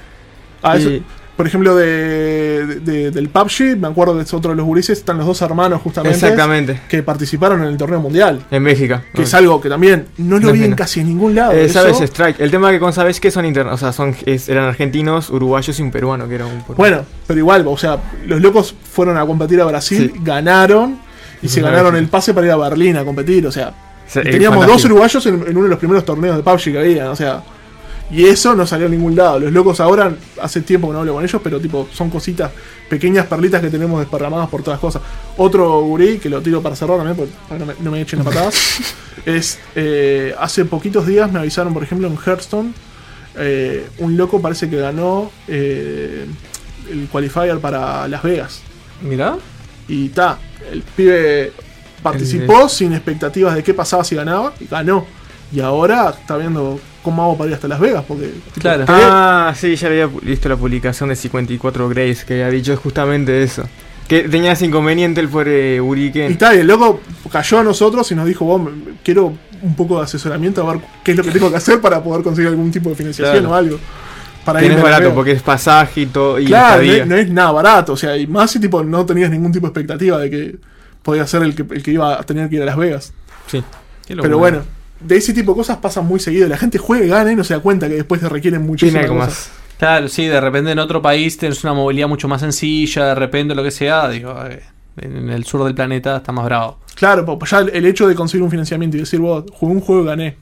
[0.64, 0.90] Ah, eso-
[1.36, 5.28] por ejemplo, de, de- del PUBG, me acuerdo de otro de los gurises, están los
[5.28, 6.16] dos hermanos justamente.
[6.18, 6.80] Exactamente.
[6.88, 8.46] Que participaron en el torneo mundial.
[8.52, 9.02] En México.
[9.14, 11.52] Que es algo que también no lo vi en casi en ningún lado.
[11.52, 12.40] Eh, Eso- Sabes Strike.
[12.40, 15.78] El tema que con Sabes que son internos, o sea, son, es- eran argentinos, uruguayos
[15.78, 16.76] y un peruano que era un peruano.
[16.78, 20.22] Bueno, pero igual, o sea, los locos fueron a competir a Brasil, Sí.
[20.24, 21.00] ganaron
[21.42, 22.02] y se ganaron vez.
[22.02, 23.46] el pase para ir a Berlín a competir.
[23.46, 23.74] O sea,
[24.08, 26.64] Sí, y eh, teníamos dos uruguayos en, en uno de los primeros torneos de PUBG
[26.72, 27.10] que había.
[27.12, 27.44] O sea,
[28.12, 29.40] y eso no salió a ningún lado.
[29.40, 32.52] Los locos ahora, hace tiempo que no hablo con ellos, pero tipo, son cositas,
[32.88, 35.02] pequeñas perlitas que tenemos desparramadas por todas cosas.
[35.38, 38.02] Otro gurí, que lo tiro para cerrar también, porque- para que no me, no me
[38.02, 38.54] echen a patadas,
[39.26, 42.74] es, eh, hace poquitos días me avisaron, por ejemplo, en Hearthstone,
[43.38, 46.26] eh, un loco parece que ganó eh,
[46.92, 48.62] el qualifier para Las Vegas.
[49.02, 49.36] Mirá.
[49.88, 50.38] Y ta,
[50.72, 51.52] el pibe
[52.12, 55.06] participó sin expectativas de qué pasaba si ganaba y ganó.
[55.52, 58.86] Y ahora está viendo cómo hago para ir hasta Las Vegas, porque Claro.
[58.88, 63.64] Ah, sí, ya había visto la publicación de 54 Grace que había dicho justamente eso.
[64.08, 66.38] Que tenía ese inconveniente el pobre y Uriken.
[66.38, 67.00] tal, y el loco
[67.32, 68.72] cayó a nosotros y nos dijo, vos, me-
[69.04, 72.04] quiero un poco de asesoramiento a ver qué es lo que tengo que hacer para
[72.04, 73.52] poder conseguir algún tipo de financiación Claro.
[73.52, 73.80] o algo.
[74.44, 76.40] Para Que no es barato porque es pasaje y todo.
[76.40, 79.04] Y Claro, no, es- no es nada barato, o sea, y más si tipo no
[79.06, 80.56] tenías ningún tipo de expectativa de que
[81.06, 83.14] podía ser el que, el que iba a tener que ir a Las Vegas.
[83.46, 83.64] Sí.
[84.08, 84.64] Pero bueno,
[85.00, 86.48] de ese tipo de cosas pasan muy seguido.
[86.50, 89.06] La gente juega y gana y no se da cuenta que después te requieren muchísimas
[89.06, 89.16] cosas.
[89.16, 89.52] más.
[89.78, 93.54] Claro, sí, de repente en otro país tienes una movilidad mucho más sencilla, de repente
[93.54, 94.64] lo que sea, digo, eh,
[94.98, 96.80] en el sur del planeta está más bravo.
[96.96, 99.82] Claro, pues ya el, el hecho de conseguir un financiamiento y decir, vos, jugué un
[99.82, 100.38] juego y gané.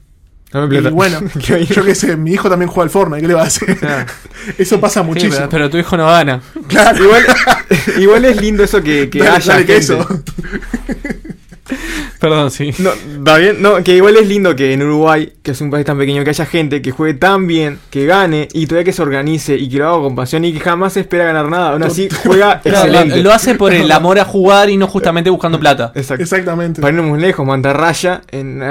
[0.54, 0.94] Dame Y plata.
[0.94, 1.66] bueno, Qué bien.
[1.66, 3.76] yo qué sé, mi hijo también juega al Fortnite, ¿qué le va a hacer?
[3.76, 4.06] Claro.
[4.58, 5.34] Eso pasa Sí, muchísimo.
[5.36, 6.40] pero, pero tu hijo no gana.
[6.68, 7.22] claro, Igual,
[7.98, 9.74] igual es lindo eso que, que dale, haya dale gente.
[9.74, 10.06] queso.
[12.20, 12.70] Perdón, sí.
[12.78, 15.84] No, está bien, no, que igual es lindo que en Uruguay, que es un país
[15.84, 19.02] tan pequeño, que haya gente que juegue tan bien, que gane y todavía que se
[19.02, 21.72] organice y que lo haga con pasión y que jamás se espera ganar nada.
[21.72, 23.16] Aún así juega excelente.
[23.16, 25.92] lo, lo hace por el amor a jugar y no justamente buscando plata.
[25.94, 26.22] Exacto.
[26.22, 26.80] Exactamente.
[26.82, 28.62] Para irnos muy lejos, Mantarraya en,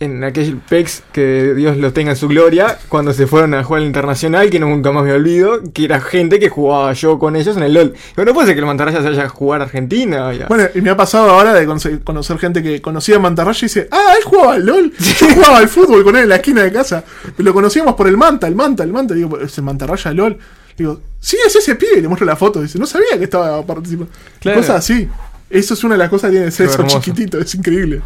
[0.00, 3.82] en aquel PEX que Dios los tenga en su gloria, cuando se fueron a jugar
[3.82, 7.54] al internacional, que nunca más me olvido, que era gente que jugaba yo con ellos
[7.58, 7.94] en el LOL.
[8.14, 10.32] Pero no puede ser que el Mantarraya se vaya a jugar a Argentina.
[10.32, 10.46] ya.
[10.46, 11.66] Bueno, y me ha pasado ahora de
[12.02, 14.92] conocer, gente que conocía a Mantarraya y dice, ah, él jugaba al LOL.
[14.98, 17.04] Yo jugaba al fútbol con él en la esquina de casa.
[17.36, 19.12] Lo conocíamos por el Manta, el Manta, el Manta.
[19.12, 20.38] Digo, ¿es el Mantarraya LOL?
[20.78, 21.98] Digo, sí, es ese pibe.
[21.98, 22.62] Y le muestro la foto.
[22.62, 24.10] Dice, no sabía que estaba participando.
[24.40, 24.60] Claro.
[24.60, 25.06] Cosas así.
[25.50, 27.00] Eso es una de las cosas que tiene que ser eso hermoso.
[27.00, 27.38] chiquitito.
[27.38, 28.00] Es increíble.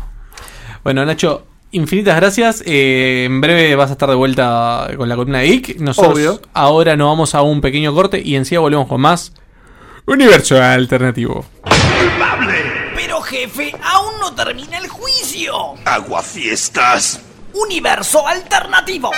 [0.83, 2.63] Bueno, Nacho, infinitas gracias.
[2.67, 5.81] Eh, en breve vas a estar de vuelta con la columna de Geek.
[5.81, 6.41] Nosotros Obvio.
[6.53, 9.33] ahora nos vamos a un pequeño corte y enseguida volvemos con más
[10.07, 11.45] Universo Alternativo.
[12.95, 15.75] Pero jefe, aún no termina el juicio.
[15.85, 17.21] Aguafiestas.
[17.53, 19.11] Universo alternativo.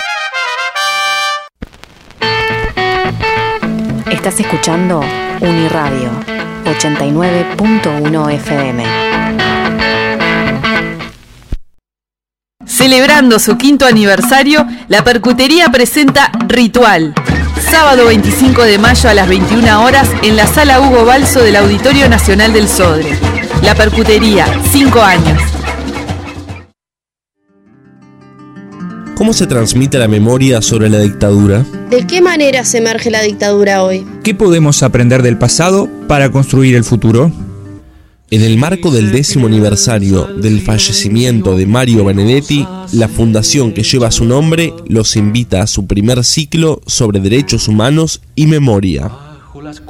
[4.11, 5.01] Estás escuchando
[5.41, 6.11] Uniradio
[6.65, 9.56] 89.1 FM.
[12.67, 17.13] Celebrando su quinto aniversario, la Percutería presenta Ritual.
[17.71, 22.09] Sábado 25 de mayo a las 21 horas en la sala Hugo Balso del Auditorio
[22.09, 23.17] Nacional del Sodre.
[23.63, 25.41] La Percutería, 5 años.
[29.15, 31.65] ¿Cómo se transmite la memoria sobre la dictadura?
[31.89, 34.05] ¿De qué manera se emerge la dictadura hoy?
[34.23, 37.31] ¿Qué podemos aprender del pasado para construir el futuro?
[38.29, 44.11] En el marco del décimo aniversario del fallecimiento de Mario Benedetti, la fundación que lleva
[44.11, 49.26] su nombre los invita a su primer ciclo sobre derechos humanos y memoria.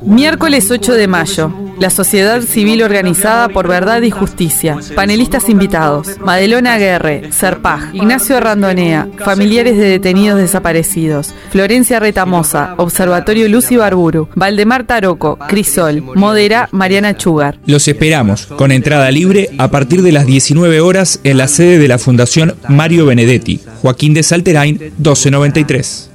[0.04, 1.52] Miércoles 8 de mayo.
[1.80, 4.78] La Sociedad Civil Organizada por Verdad y Justicia.
[4.96, 6.20] Panelistas invitados.
[6.20, 11.34] Madelona Guerre, Serpaj, Ignacio Randonea, familiares de detenidos desaparecidos.
[11.52, 14.30] Florencia Retamosa, Observatorio Luz y Barburu.
[14.36, 16.02] Valdemar Taroco, Crisol.
[16.02, 17.60] Modera Mariana Chugar.
[17.66, 21.88] Los esperamos, con entrada libre, a partir de las 19 horas en la sede de
[21.88, 26.10] la Fundación Mario Benedetti, Joaquín de Salterain, 1293.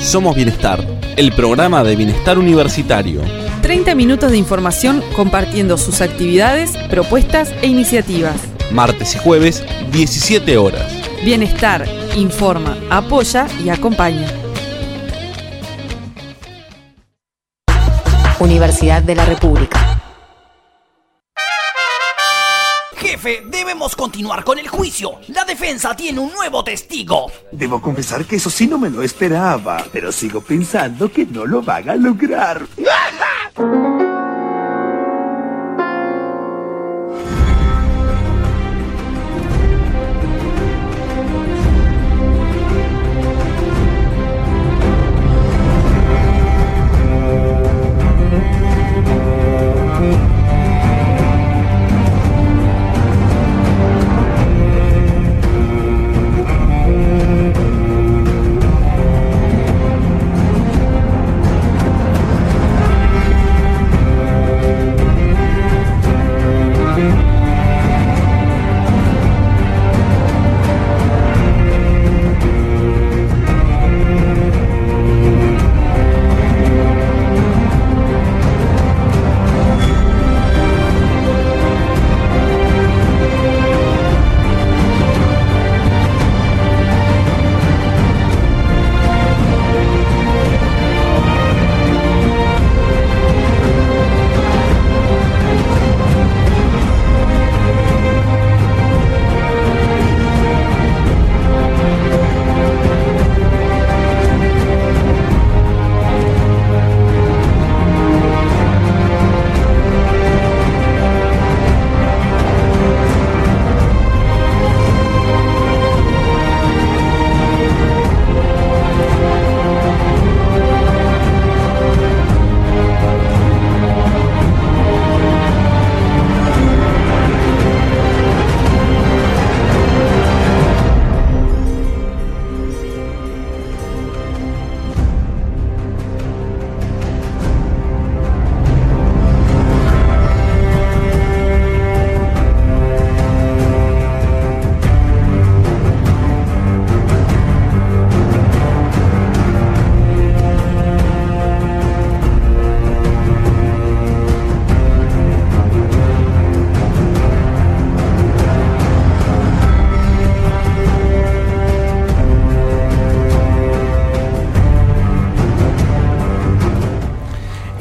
[0.00, 3.22] Somos Bienestar, el programa de bienestar universitario.
[3.62, 8.36] 30 minutos de información compartiendo sus actividades, propuestas e iniciativas.
[8.70, 10.92] martes y jueves, 17 horas.
[11.24, 14.26] Bienestar, informa, apoya y acompaña.
[18.40, 19.93] Universidad de la República.
[23.24, 25.12] Jefe, debemos continuar con el juicio.
[25.28, 27.32] La defensa tiene un nuevo testigo.
[27.50, 31.62] Debo confesar que eso sí no me lo esperaba, pero sigo pensando que no lo
[31.62, 32.66] van a lograr.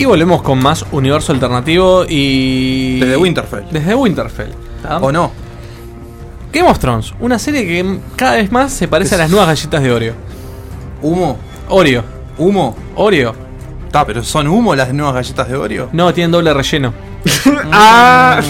[0.03, 2.99] Y volvemos con más universo alternativo y.
[2.99, 3.63] Desde Winterfell.
[3.71, 4.49] Desde Winterfell.
[4.99, 5.31] ¿O no?
[6.51, 9.81] Game of Thrones, una serie que cada vez más se parece a las nuevas galletas
[9.81, 10.13] de Oreo.
[11.01, 11.37] ¿Humo?
[11.69, 12.03] Oreo.
[12.37, 12.75] ¿Humo?
[12.95, 13.33] Oreo.
[13.85, 15.87] Está, pero ¿son humo las nuevas galletas de Oreo?
[15.93, 16.93] No, tienen doble relleno.
[17.71, 18.41] ¡Ah!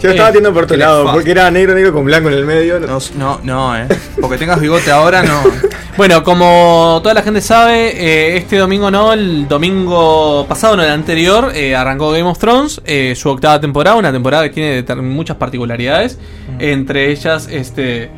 [0.00, 2.30] Yo Eh, estaba atiendo por otro ¿qué le lado, porque era negro, negro con blanco
[2.30, 2.80] en el medio.
[2.80, 3.86] No, no, no, eh.
[4.18, 5.42] Porque tengas bigote ahora, no.
[6.00, 10.88] Bueno, como toda la gente sabe, eh, este domingo no, el domingo pasado, no el
[10.88, 15.36] anterior, eh, arrancó Game of Thrones, eh, su octava temporada, una temporada que tiene muchas
[15.36, 16.18] particularidades,
[16.58, 18.08] entre ellas, este,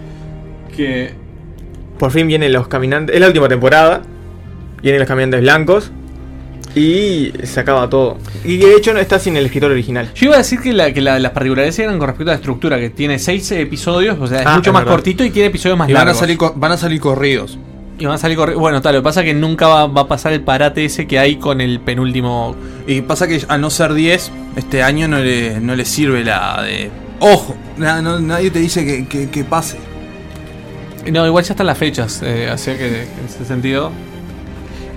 [0.76, 1.12] que...
[1.98, 3.16] Por fin vienen los caminantes.
[3.16, 4.02] Es la última temporada.
[4.80, 5.90] Vienen los caminantes blancos.
[6.76, 8.16] Y se acaba todo.
[8.44, 10.08] Y de hecho no está sin el escritor original.
[10.14, 12.38] Yo iba a decir que, la- que la- las particularidades eran con respecto a la
[12.38, 14.94] estructura, que tiene seis episodios, o sea, es Ah, mucho es más verdad.
[14.94, 16.20] cortito y tiene episodios más Y van a, largos.
[16.20, 17.58] salir, van a salir corridos.
[18.02, 20.00] Y van a salir corri- Bueno, tal, lo que pasa es que nunca va, va
[20.00, 22.56] a pasar el parate ese que hay con el penúltimo.
[22.84, 26.62] Y pasa que al no ser 10, este año no le, no le sirve la
[26.62, 26.90] de.
[27.20, 27.54] ¡Ojo!
[27.76, 29.76] Na- no- nadie te dice que, que- que pase.
[31.12, 33.92] No, igual ya están las fechas, eh, así que en ese sentido.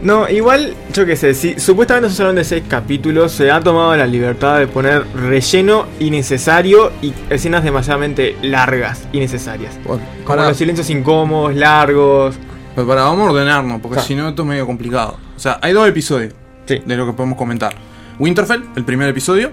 [0.02, 4.08] No, igual, yo qué sé, si supuestamente son solamente 6 capítulos, se ha tomado la
[4.08, 9.76] libertad de poner relleno innecesario y escenas demasiadamente largas, innecesarias.
[9.86, 12.36] Como para- los silencios incómodos, largos.
[12.76, 15.18] Pero para, vamos a ordenarnos, porque si no, esto es medio complicado.
[15.36, 16.34] O sea, hay dos episodios
[16.68, 17.74] de lo que podemos comentar:
[18.20, 19.52] Winterfell, el primer episodio.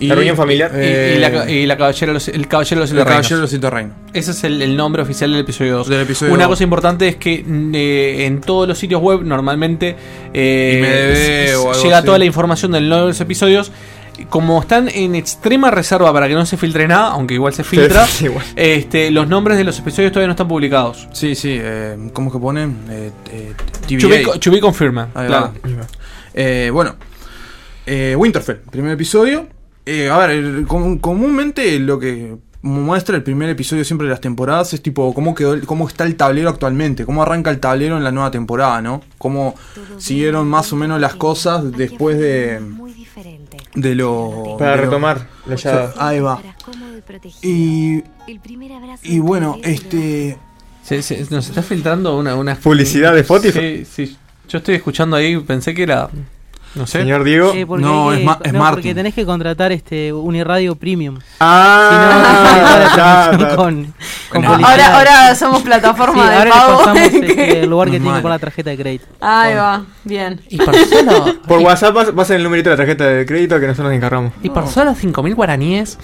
[0.00, 0.70] La reunión familiar.
[0.76, 3.16] Y- y, la, y la caballero, de los- el Caballero de los El Siete Reinos.
[3.16, 3.96] Caballero de los Siete Reinos.
[4.12, 5.88] Ese es el, el nombre oficial del episodio 2.
[5.88, 9.96] Del episodio Una cosa importante es que mm, eh, en todos los sitios web normalmente
[10.32, 12.06] eh, IMDb s- o algo llega así.
[12.06, 13.72] toda la información del nombre de los episodios.
[14.26, 18.06] Como están en extrema reserva para que no se filtre nada, aunque igual se filtra,
[18.08, 18.44] Sí, igual.
[18.56, 21.08] este, los nombres de los episodios todavía no están publicados.
[21.12, 22.76] Sí, sí, eh, ¿cómo que ponen?
[22.90, 23.52] Eh, eh,
[23.86, 24.00] TVA.
[24.00, 25.52] To be co- to be confirmed, Ahí claro.
[26.34, 26.94] Eh, bueno,
[27.86, 29.46] eh, Winterfell, primer episodio.
[29.86, 34.20] Eh, a ver, el- com- comúnmente lo que muestra el primer episodio siempre de las
[34.20, 37.96] temporadas es tipo cómo quedó, el- cómo está el tablero actualmente, cómo arranca el tablero
[37.96, 39.00] en la nueva temporada, ¿no?
[39.16, 39.54] Cómo
[39.96, 42.60] siguieron más o menos las cosas después de
[43.74, 45.68] de lo Para de retomar lo Sí,
[45.98, 46.40] ahí va.
[47.42, 48.02] Y,
[49.02, 50.38] y bueno, este...
[50.82, 53.84] Se- se- nos está filtrando una, una ¿Publicidad de Spotify?
[53.84, 54.16] Sí, sí.
[54.48, 56.08] Yo estoy escuchando ahí, pensé que era.
[56.74, 57.00] No sé.
[57.00, 57.52] Señor Diego.
[57.54, 58.74] Eh, porque No, es Ma- es no, Martin.
[58.76, 61.18] porque tenés que contratar este Uniradio Premium.
[61.40, 63.56] Ah, Si no, ta.
[63.56, 63.94] con,
[64.30, 66.78] con Ahora, ahora somos plataforma Sí, de ahora pago.
[66.78, 69.06] pasamos que- este, el lugar que tiene poner la tarjeta de crédito.
[69.20, 70.40] Ahí va, bien.
[70.50, 73.58] Y por solo, Por WhatsApp vas, vas en el numerito de la tarjeta de crédito
[73.58, 74.32] que nosotros nos encargamos.
[74.42, 75.98] y por solo 5.000 guaraníes.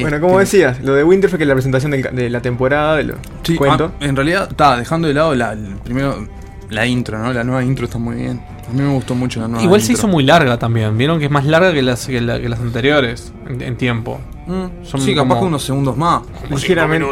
[0.00, 2.96] Bueno, como decías, lo de Winterfell que es la presentación del ca- de la temporada,
[2.96, 3.92] de lo Sí, cuento.
[4.00, 6.28] ah, en realidad, está dejando de lado la, el- primero
[6.72, 7.32] la intro, ¿no?
[7.32, 8.40] La nueva intro está muy bien.
[8.68, 10.96] A mí me gustó mucho la nueva Igual se hizo muy larga también.
[10.96, 14.18] Vieron que es más larga que las, que la- que las anteriores en, en tiempo.
[14.46, 16.22] Mm, Son sí, capaz que unos segundos más.
[16.50, 17.06] Ligeramente.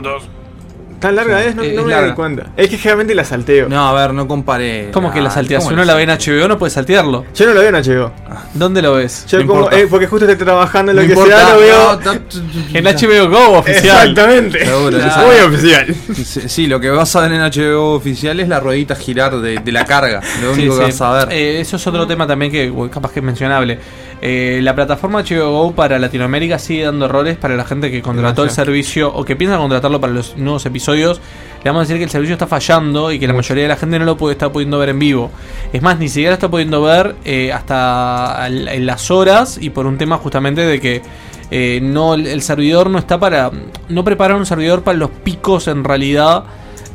[1.01, 1.57] ¿Tan larga es?
[1.57, 2.07] No, Es no me larga.
[2.09, 2.47] doy cuenta.
[2.57, 3.69] Es que generalmente la salteo.
[3.69, 4.91] No, a ver, no comparé.
[4.93, 5.63] ¿Cómo que la Ah, salteas?
[5.63, 7.25] Si ¿cómo uno la la ve en HBO, no puede saltearlo.
[7.35, 8.13] Yo no lo veo en HBO.
[8.55, 9.25] ¿Dónde lo ves?
[9.27, 11.61] Yo No como, eh, porque justo estoy trabajando en lo No que importa, sea, lo
[11.61, 12.01] veo.
[12.05, 12.13] no,
[12.75, 13.97] En HBO Go oficial.
[14.11, 14.65] Exactamente.
[14.67, 15.95] Seguro, Muy oficial.
[16.15, 19.59] Sí, sí, lo que vas a ver en HBO oficial es la ruedita girar de,
[19.59, 20.21] de la carga.
[20.43, 20.99] Lo Sí, único que sí.
[20.99, 21.33] vas a ver.
[21.33, 23.79] Eh, eso es otro tema también que capaz que es mencionable.
[24.23, 28.43] Eh, la plataforma HBO Go para Latinoamérica sigue dando errores para la gente que contrató
[28.45, 31.21] el servicio o que piensa contratarlo para los nuevos episodios.
[31.64, 33.77] Le vamos a decir que el servicio está fallando y que la mayoría de la
[33.77, 35.31] gente no lo puede estar pudiendo ver en vivo.
[35.73, 39.87] Es más, ni siquiera está pudiendo ver eh, hasta al- en las horas y por
[39.87, 41.03] un tema justamente de que
[41.51, 43.51] eh, no el servidor no está para
[43.89, 46.45] no prepararon un servidor para los picos en realidad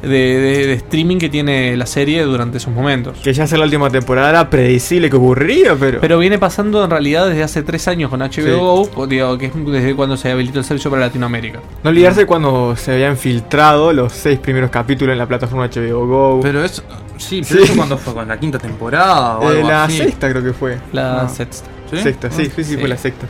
[0.02, 3.18] de, de- de streaming que tiene la serie durante esos momentos.
[3.24, 6.00] Que ya sea la última temporada era predecible que ocurriría, pero.
[6.02, 8.42] Pero viene pasando en realidad desde hace tres años con HBO Sí.
[8.52, 11.60] Go, o digo, que es desde cuando se habilitó el servicio para Latinoamérica.
[11.84, 16.40] No olvidarse cuando se habían filtrado los seis primeros capítulos en la plataforma HBO Go.
[16.42, 16.84] Pero eso.
[17.18, 17.66] Sí, pero Sí.
[17.72, 19.98] eso cuando fue con la quinta temporada o Eh, algo la así.
[19.98, 20.78] sexta creo que fue.
[20.94, 21.30] La Ah.
[21.30, 21.68] sexta.
[21.90, 21.98] ¿Sí?
[22.02, 22.78] Sexta, sí, sí, sí, Sí.
[22.78, 23.26] fue la sexta.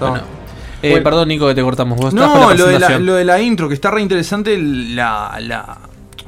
[0.00, 0.16] Bueno,
[0.82, 1.04] eh, Bueno.
[1.04, 1.98] perdón, Nico, que te cortamos.
[1.98, 3.06] Vos No, la lo de, la, presentación.
[3.06, 5.36] lo de la intro, que está re interesante la.
[5.40, 5.78] la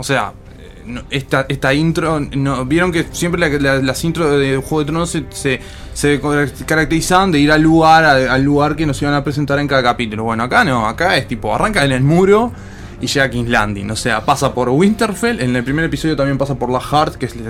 [0.01, 2.19] o sea, eh, esta, esta intro.
[2.21, 5.61] No, Vieron que siempre la- la- las intros de Juego de Tronos se, se,
[5.95, 6.21] se
[6.67, 9.83] caracterizaban de ir al lugar, a- al lugar que nos iban a presentar en cada
[9.83, 10.25] capítulo.
[10.25, 12.53] Bueno, acá no, acá es tipo, arranca en el muro
[13.01, 13.91] y llega a King's Landing.
[13.91, 15.41] O sea, pasa por Winterfell.
[15.41, 17.47] En el primer episodio también pasa por la Heart, que es el,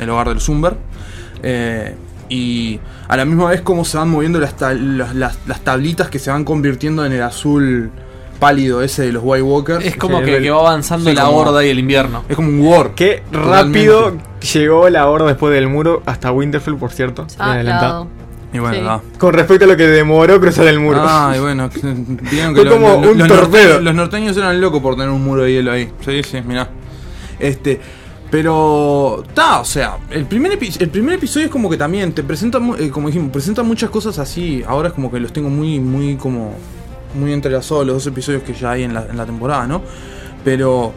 [0.00, 0.76] el hogar del Zumber.
[1.42, 1.94] Eh,
[2.30, 2.78] y
[3.08, 6.44] a la misma vez como se van moviendo las, las- las tablitas que se van
[6.44, 7.90] convirtiendo en el azul
[8.38, 9.84] pálido ese de los White Walkers.
[9.84, 12.24] Es como Sí, que, el- que va avanzando sí, la como- horda y el invierno.
[12.28, 12.94] Es como un war.
[12.94, 13.62] Qué Totalmente.
[13.88, 14.16] rápido
[14.54, 17.26] llegó la horda después del muro hasta Winterfell, por cierto.
[17.38, 18.04] Ah, adelantado.
[18.06, 18.18] claro.
[18.50, 18.82] Y bueno, Sí.
[18.82, 19.00] da.
[19.18, 21.00] Con respecto a lo que demoró cruzar el muro.
[21.02, 21.80] Ah, y bueno, que-
[22.30, 23.42] vieron que Fue lo- como lo- un los, torpedo.
[23.50, 25.90] norteños, los norteños eran locos por tener un muro de hielo ahí.
[26.04, 26.68] Sí, sí, mirá.
[27.38, 27.78] Este,
[28.30, 32.22] pero, está, o sea, el primer, epi- el primer episodio es como que también te
[32.22, 34.62] presenta, eh, como dijimos, presenta muchas cosas así.
[34.66, 36.54] Ahora es como que los tengo muy, muy como,
[37.14, 39.82] muy entrelazados los dos episodios que ya hay en la, en la temporada, ¿no?
[40.44, 40.92] Pero,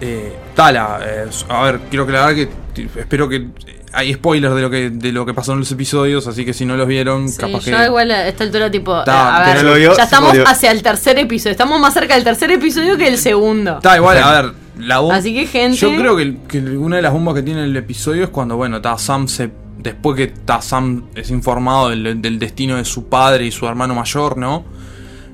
[0.00, 2.48] eh, Tala, eh, a ver, quiero aclarar que
[2.96, 3.48] espero que
[3.92, 6.64] hay spoilers de lo que de lo que pasó en los episodios, así que si
[6.64, 9.44] no los vieron, Sí, capaz que yo igual a esta altura tipo, Ta, eh, a
[9.44, 12.24] que ver, no lo vio, ya estamos hacia el tercer episodio, estamos más cerca del
[12.24, 13.76] tercer episodio que del segundo.
[13.76, 14.98] Está igual, a ver, la.
[15.14, 18.24] Así que, gente- Yo creo que, que una de las bombas que tiene el episodio
[18.24, 19.50] es cuando, bueno, ta, Sam se.
[19.78, 23.94] Después que ta, Sam es informado del, del destino de su padre y su hermano
[23.94, 24.62] mayor, ¿no?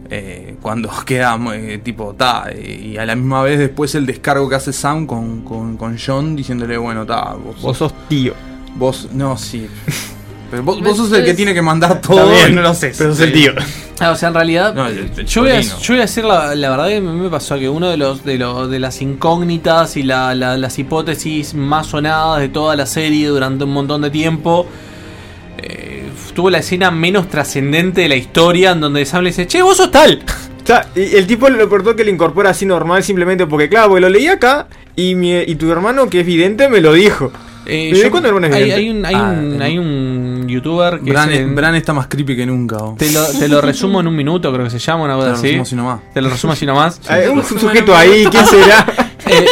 [0.08, 4.54] Eh, cuando queda eh, tipo, ta, y a la misma vez después el descargo que
[4.54, 8.34] hace Sam con, con, con John diciéndole, bueno, ta, vos, Vos sos tío.
[8.76, 9.66] Vos, no, sí.
[10.50, 12.92] Pero vos, vos sos el que tiene que mandar todo Está bien, no lo sé.
[12.96, 13.52] pero sos el tío.
[13.98, 16.22] Ah, o sea, en realidad, No, el- el yo, voy a, yo voy a decir
[16.22, 18.78] la, la verdad que a mí me pasó que uno de los de, los, de
[18.78, 23.72] las incógnitas y la- la- las hipótesis más sonadas de toda la serie durante un
[23.72, 24.66] montón de tiempo
[25.56, 25.95] eh,
[26.34, 29.76] tuvo la escena menos trascendente de la historia en donde Sam le dice, che, vos
[29.76, 30.22] sos tal.
[30.62, 33.86] O sea, y el tipo lo cortó que le incorpora así normal simplemente porque, claro,
[33.90, 37.30] porque lo leí acá y, mi, y tu hermano, que es vidente, me lo dijo.
[37.66, 38.80] Eh, ¿Y de yo- cuándo hermano es hay, vidente?
[38.82, 42.34] hay un, hay, Ah, un, hay un youtuber que Bran, es Bran está más creepy
[42.34, 42.78] que nunca.
[42.78, 42.96] vos.
[42.98, 45.30] te, lo, te lo resumo en un minuto, creo que se llama, una cosa Te
[45.30, 45.46] lo así.
[45.46, 46.00] resumo así nomás.
[46.12, 47.00] Te lo resumo así nomás.
[47.08, 48.86] Hay un sujeto ahí, ¿quién será?
[49.28, 49.44] Eh,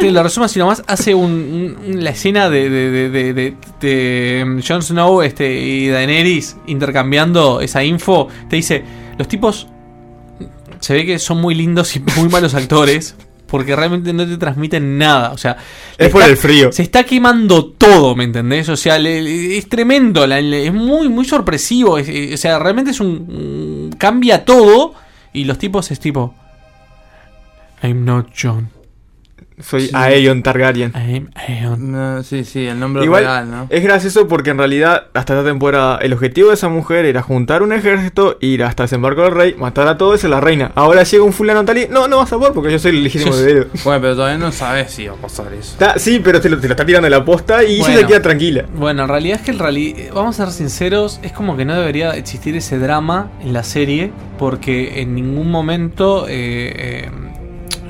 [0.00, 0.82] te lo resumo así nomás.
[0.86, 5.52] Hace un, un- la escena de, de, de, de, de- de, um, Jon Snow este,
[5.60, 8.28] y Daenerys intercambiando esa info.
[8.50, 8.84] Te dice:
[9.18, 9.66] Los tipos
[10.80, 13.14] se ve que son muy lindos y muy malos actores.
[13.46, 15.30] Porque realmente no te transmiten nada.
[15.30, 15.56] O sea,
[15.96, 16.72] Es por está- el frío.
[16.72, 18.68] Se está quemando todo, ¿me entendés?
[18.68, 20.26] O sea, le- le- es tremendo.
[20.26, 21.98] la- le- es muy, muy sorpresivo.
[21.98, 23.94] es- eh, o sea, realmente es un.
[23.96, 24.94] cambia todo.
[25.32, 26.34] Y los tipos es tipo.
[27.82, 28.70] I'm not John.
[29.60, 29.90] Soy Sí.
[29.94, 30.92] Aeon Targaryen.
[31.78, 33.66] No, sí, sí, el nombre Igual real, ¿no?
[33.70, 37.62] es gracioso porque en realidad hasta esta temporada el objetivo de esa mujer era juntar
[37.62, 40.72] un ejército, ir hasta desembarco del rey, matar a todos y a la reina.
[40.74, 43.04] Ahora llega un fulano tal y no, no vas a poder porque yo soy el
[43.04, 43.66] legítimo heredero.
[43.84, 45.72] Bueno, pero todavía no sabes si va a pasar eso.
[45.72, 48.00] Está- sí, pero te lo, te lo está tirando la posta y ella Bueno.
[48.00, 48.64] se queda tranquila.
[48.74, 51.74] Bueno, en realidad es que el reali- vamos a ser sinceros, es como que no
[51.76, 57.10] debería existir ese drama en la serie, porque en ningún momento eh, eh,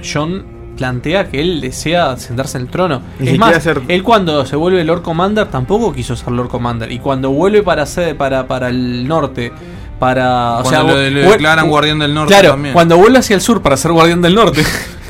[0.04, 3.00] John plantea que él desea sentarse en el trono.
[3.18, 6.90] Ni es más, ser- él cuando se vuelve Lord Commander tampoco quiso ser Lord Commander.
[6.90, 9.52] Y cuando vuelve para ser, para, para el norte,
[9.98, 10.58] para.
[10.58, 12.74] o Cuando sea, lo- declaran Guardián del Norte Claro, también.
[12.74, 14.62] cuando vuelve hacia el sur para ser Guardián del Norte.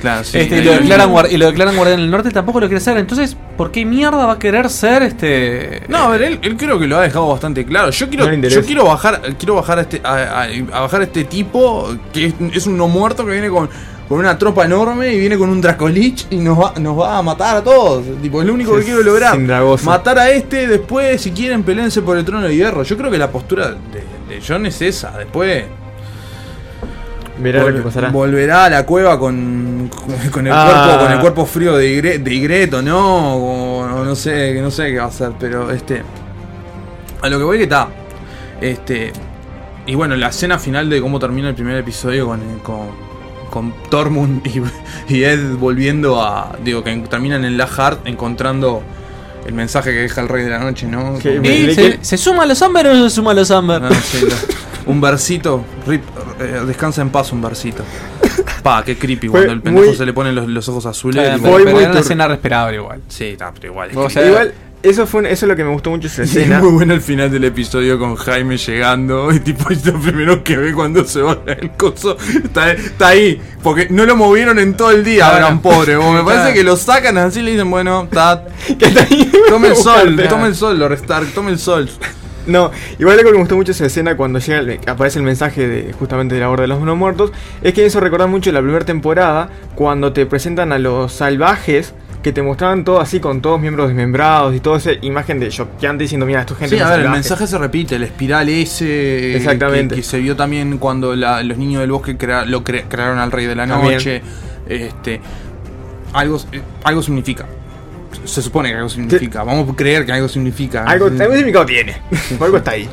[0.05, 0.39] Claro, sí.
[0.39, 2.99] Este, y, lo declaran, y lo declaran Guardián del Norte tampoco lo quiere ser.
[2.99, 5.83] Entonces, ¿por qué mierda va a querer ser este.?
[5.89, 7.91] No, a ver, él, él creo que lo ha dejado bastante claro.
[7.91, 11.05] Yo quiero, No yo quiero bajar, quiero bajar a este, a, a- a bajar a
[11.05, 13.71] este tipo que es, es un no muerto que viene con,
[14.09, 17.23] con una tropa enorme y viene con un Dracolich y nos va, nos va a
[17.23, 18.05] matar a todos.
[18.21, 19.33] Tipo, es lo único que quiero lograr.
[19.87, 22.83] Matar a este, después, si quieren, peleense por el trono de hierro.
[22.83, 25.17] Yo creo que la postura de, de John es esa.
[25.17, 25.65] Después.
[27.39, 28.11] Verá lo que pasará.
[28.11, 29.91] Volverá a la cueva con,
[30.31, 30.85] con, el Ah.
[30.85, 33.37] cuerpo con el cuerpo frío de, Igre- de Igreto, ¿no?
[33.37, 36.03] O, o no sé, no sé qué va a hacer, pero este.
[37.23, 37.89] A lo que voy que está.
[38.61, 39.13] Este.
[39.87, 42.87] Y bueno, la escena final de cómo termina el primer episodio con, con,
[43.51, 44.63] con Tormund y,
[45.15, 46.57] y Ed volviendo a.
[46.65, 48.83] Digo, que terminan en la Hard encontrando
[49.47, 51.19] el mensaje que deja el Rey de la Noche, ¿no?
[51.19, 53.51] Que- Como- ¿Y se, se suma a los Amber o no se suma a los
[53.51, 53.83] Amber?
[53.85, 54.29] Ah, sí, lo-
[54.87, 55.65] un versito.
[55.87, 56.03] Rip,
[56.41, 57.83] eh, descansa en paz, un versito.
[58.63, 59.29] Pa, qué creepy.
[59.29, 61.35] Fue Cuando el pendejo muy- se le ponen los, los ojos azules.
[61.35, 63.01] Tipo- pero- pero muy era una tur- escena respetable igual.
[63.09, 63.91] Sí, está, pero igual.
[63.91, 66.25] es O que- sea, Igual, eso fue eso es lo que me gustó mucho esa
[66.25, 66.59] escena.
[66.61, 70.57] muy bueno el final del episodio con Jaime llegando y tipo es lo primero que
[70.59, 74.91] ve cuando se va el coso está, está ahí porque no lo movieron en todo
[74.91, 75.35] el día Claro.
[75.37, 76.55] Abraham pobre vos, me parece Claro.
[76.55, 78.45] que lo sacan así y le dicen bueno está
[79.49, 81.89] tome el sol tome el sol lo Stark tome el sol
[82.47, 85.67] No, igual algo que me gustó mucho esa escena cuando llega el- aparece el mensaje
[85.67, 87.33] de justamente de la Horda de los No Muertos,
[87.63, 92.33] es que eso recordar mucho la primera temporada, cuando te presentan a los salvajes, que
[92.33, 96.25] te mostraban todo así con todos miembros desmembrados y toda esa imagen de choqueante diciendo,
[96.25, 97.25] mira, esto es gente Sí, a ver, el salvajes".
[97.31, 98.87] mensaje se repite, el espiral ese
[99.33, 99.95] eh, Exactamente.
[99.95, 103.19] Que, que se vio también cuando la- los niños del bosque crea- lo cre- crearon
[103.19, 103.95] al rey de la También.
[103.95, 104.23] noche.
[104.67, 105.21] Este,
[106.15, 107.45] algo, eh, algo significa.
[108.25, 109.43] Se supone que algo significa.
[109.43, 110.85] Vamos a creer que algo significa.
[110.85, 111.97] Algo, algún significado tiene,
[112.41, 112.89] algo está ahí.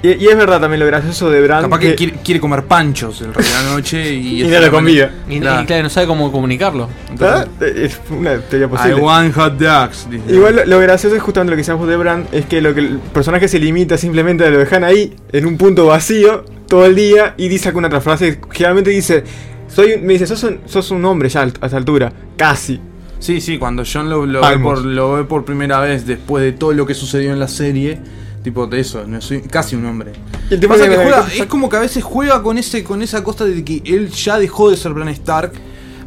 [0.00, 1.62] Y, y es verdad también lo gracioso de Bran.
[1.62, 4.88] Capaz que quiere, quiere comer panchos el rey de la noche y, Y no lo.
[4.88, 5.82] Y, y Claro.
[5.82, 6.88] no sabe cómo comunicarlo.
[7.20, 7.44] ¿Ah?
[7.60, 8.94] Es una teoría I posible.
[9.00, 10.08] want hot dogs.
[10.08, 10.32] dice.
[10.32, 12.80] Igual lo, lo gracioso es justamente lo que decíamos de Bran, es que lo que
[12.80, 16.94] el personaje se limita simplemente a lo dejan ahí, en un punto vacío, todo el
[16.94, 19.24] día, y dice alguna otra frase, generalmente dice,
[19.66, 22.80] soy me dice, sos un, sos un hombre ya a esta altura, casi.
[23.20, 26.52] Sí, sí, cuando John lo, lo ve por, lo ve por primera vez después de
[26.52, 27.98] todo lo que sucedió en la serie,
[28.44, 30.12] tipo de eso, no soy casi un hombre.
[30.50, 33.44] El Pasa que juega- es como que a veces juega con ese con esa cosa
[33.44, 35.52] de que él ya dejó de ser Bran Stark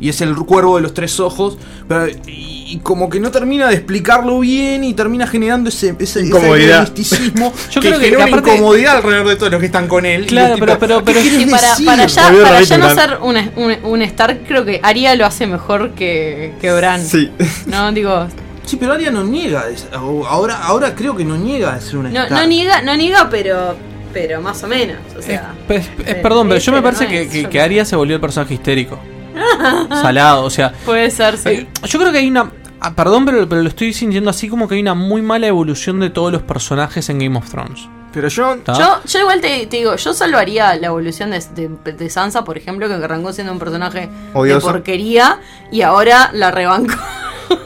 [0.02, 3.68] y es el cuervo de los tres ojos, pero y, y como que no termina
[3.70, 6.84] de explicarlo bien y termina generando ese, ese Incomodidad.
[6.84, 9.88] ese misticismo Yo que creo que genera aparte- incomodidad alrededor de todos los que están
[9.88, 10.26] con él.
[10.26, 11.86] Claro, es pero- tipo, pero- pero- ¿qué querés Sí, para, decir?
[11.86, 15.47] para ya, para ya no ser un, un, un Stark, creo que Arya lo hace
[15.47, 17.02] mejor que, que Bran.
[17.06, 17.30] Sí.
[17.68, 18.28] No, digo,
[18.66, 22.10] Sí, pero Arya no niega, es- ahora, ahora creo que no niega de ser una
[22.10, 22.41] no, Stark.
[22.41, 23.76] no niega, no niega, pero,
[24.14, 24.97] pero más o menos.
[25.18, 25.80] O sea, pe-
[26.22, 28.97] perdón, pero yo me parece que, que, que Arya se volvió el personaje histérico.
[29.89, 30.73] Salado, o sea.
[30.86, 31.49] Puede ser, sí.
[31.49, 32.51] eh, yo creo que hay una.
[32.79, 35.99] ah, Perdón, pero, pero lo estoy sintiendo así como que hay una muy mala evolución
[35.99, 37.88] de todos los personajes en Game of Thrones.
[38.13, 38.57] Pero yo...
[38.67, 42.57] Yo, yo igual te, te digo, yo salvaría la evolución de, de- de Sansa, por
[42.57, 44.67] ejemplo, que arrancó siendo un personaje Odioso.
[44.67, 45.39] de porquería
[45.71, 46.93] y ahora la rebanco.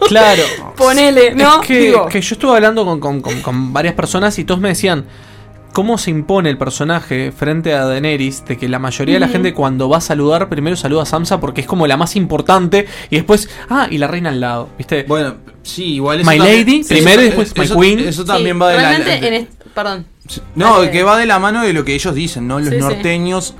[0.07, 0.41] Claro.
[0.76, 1.61] Ponele, ¿no?
[1.61, 2.07] Es que, Digo.
[2.07, 5.05] que yo estuve hablando con, con- con- con varias personas y todos me decían
[5.76, 9.54] cómo se impone el personaje frente a Daenerys, de que la mayoría de la gente
[9.54, 13.18] cuando va a saludar primero saluda a Sansa porque es como la más importante y
[13.18, 15.04] después, ah, y la reina al lado, ¿viste?
[15.04, 18.00] Bueno, sí, igual eso My también- Lady, eso- primero y después eso- My Queen.
[18.08, 18.94] Eso Sí, también va de la.
[19.36, 20.06] est- Perdón.
[20.56, 20.92] No, Dale.
[20.92, 22.60] que va de la mano de lo que ellos dicen, ¿no?
[22.60, 22.80] Los Sí, sí.
[22.82, 23.54] norteños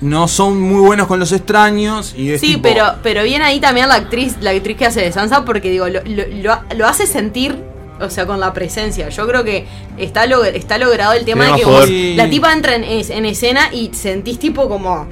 [0.00, 3.60] no son muy buenos con los extraños y es Sí, tipo- pero, pero viene ahí
[3.60, 6.86] también la actriz, la actriz que hace de Sansa, porque digo, lo, lo- lo- lo
[6.88, 7.56] hace sentir,
[8.00, 9.08] o sea, con la presencia.
[9.08, 9.66] Yo creo que
[9.98, 13.10] está, log- está logrado el tema Tiene de que vos- la tipa entra en, es-
[13.10, 15.06] en escena y sentís tipo como.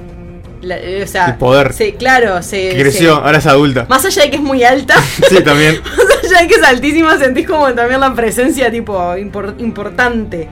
[0.61, 1.73] la- eh, o sea, El poder.
[1.73, 2.69] se- claro, se.
[2.69, 3.85] Que creció, se- ahora es adulta.
[3.89, 4.95] más allá de que es muy alta,
[5.29, 5.79] Sí, también.
[5.97, 10.47] más allá de que es altísima, sentís como también la presencia tipo impor- importante.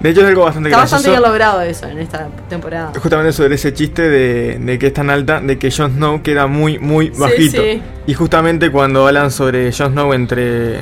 [0.00, 2.92] De hecho es algo bastante Está bastante bien logrado eso en esta temporada.
[3.00, 6.46] Justamente sobre ese chiste de, de que es tan alta, de que Jon Snow queda
[6.46, 7.62] muy, muy bajito.
[7.62, 7.80] sí.
[8.06, 10.80] Y justamente cuando hablan sobre Jon Snow entre,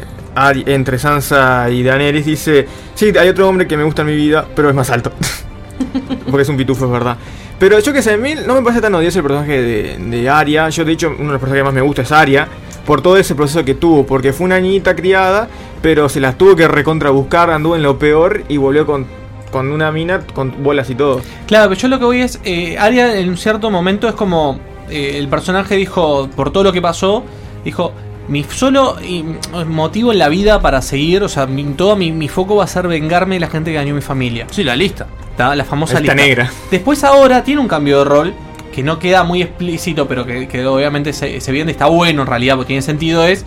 [0.67, 4.47] entre Sansa y Daenerys, dice: Sí, hay otro hombre que me gusta en mi vida,
[4.55, 5.13] pero es más alto.
[6.31, 7.17] Porque es un pitufo, es verdad.
[7.59, 10.29] Pero yo que sé, a mí no me parece tan odioso el personaje de, de
[10.29, 10.69] Arya.
[10.69, 12.49] Yo, de hecho, uno de los personajes que más me gusta es Arya.
[12.87, 14.05] Por todo ese proceso que tuvo.
[14.05, 15.49] Porque fue una niñita criada,
[15.81, 19.07] pero se las tuvo que recontra buscar, anduvo en lo peor y volvió con,
[19.53, 21.21] con una mina con bolas y todo.
[21.47, 22.41] Claro, pero yo lo que voy es.
[22.45, 24.59] Eh, Arya en un cierto momento es como.
[24.91, 27.23] eh, el personaje dijo, por todo lo que pasó,
[27.65, 27.93] dijo.
[28.29, 32.29] Mi solo mm, motivo en la vida para seguir, o sea, mi, todo mi, mi
[32.29, 34.47] foco va a ser vengarme de la gente que dañó mi familia.
[34.51, 35.07] Sí, la lista.
[35.37, 35.55] ¿Tá?
[35.57, 36.27] La famosa lista lista.
[36.29, 36.51] negra.
[36.71, 38.35] Después ahora tiene un cambio de rol
[38.73, 42.29] que no queda muy explícito, pero que, que obviamente se, se viene, está bueno en
[42.29, 43.45] realidad, porque tiene sentido, es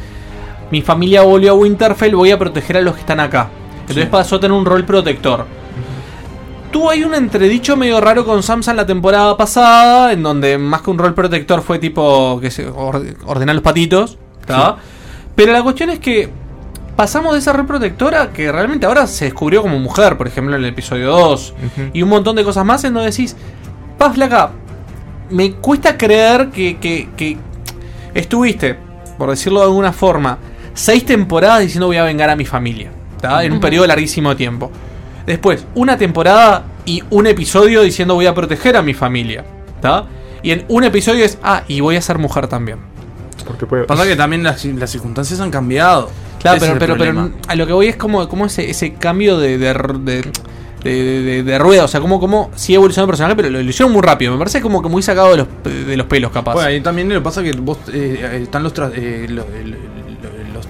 [0.71, 3.49] mi familia volvió a Winterfell, voy a proteger a los que están acá.
[3.81, 4.09] Entonces Sí.
[4.11, 5.45] pasó a tener un rol protector.
[6.71, 10.81] Tuvo ahí un entredicho medio raro con Samsa en la temporada pasada, en donde más
[10.81, 14.17] que un rol protector fue tipo que se or- ordenar los patitos.
[14.45, 14.77] ¿Tá?
[15.35, 16.29] Pero la cuestión es que
[16.95, 20.63] pasamos de esa rol protectora que realmente ahora se descubrió como mujer, por ejemplo, en
[20.63, 21.53] el episodio 2,
[21.93, 23.35] y un montón de cosas más en donde decís,
[23.97, 24.51] paz flaca,
[25.29, 27.37] me cuesta creer que, que- que
[28.13, 28.77] estuviste,
[29.17, 30.37] por decirlo de alguna forma,
[30.73, 32.91] seis temporadas diciendo voy a vengar a mi familia,
[33.21, 33.43] ¿tá?
[33.43, 34.71] en un periodo larguísimo de tiempo.
[35.25, 39.43] Después, una temporada y un episodio diciendo voy a proteger a mi familia,
[39.81, 40.05] ¿tá?
[40.43, 42.77] Y en un episodio es, ah, y voy a ser mujer también.
[43.45, 43.83] Porque puede.
[43.85, 46.09] Pasa que también las, las circunstancias han cambiado.
[46.39, 49.37] Claro, Ese pero, pero, pero a lo que voy es como, como ese, ese cambio
[49.39, 50.31] de, de, de,
[50.83, 51.83] de- de- de rueda.
[51.85, 54.31] O sea, como, como sí evolucionó el personaje, pero lo, lo hicieron muy rápido.
[54.33, 55.47] Me parece como que muy sacado de los,
[55.87, 56.53] de los pelos, capaz.
[56.53, 59.45] Bueno, y también lo que pasa es que vos eh, están los, tra- eh, los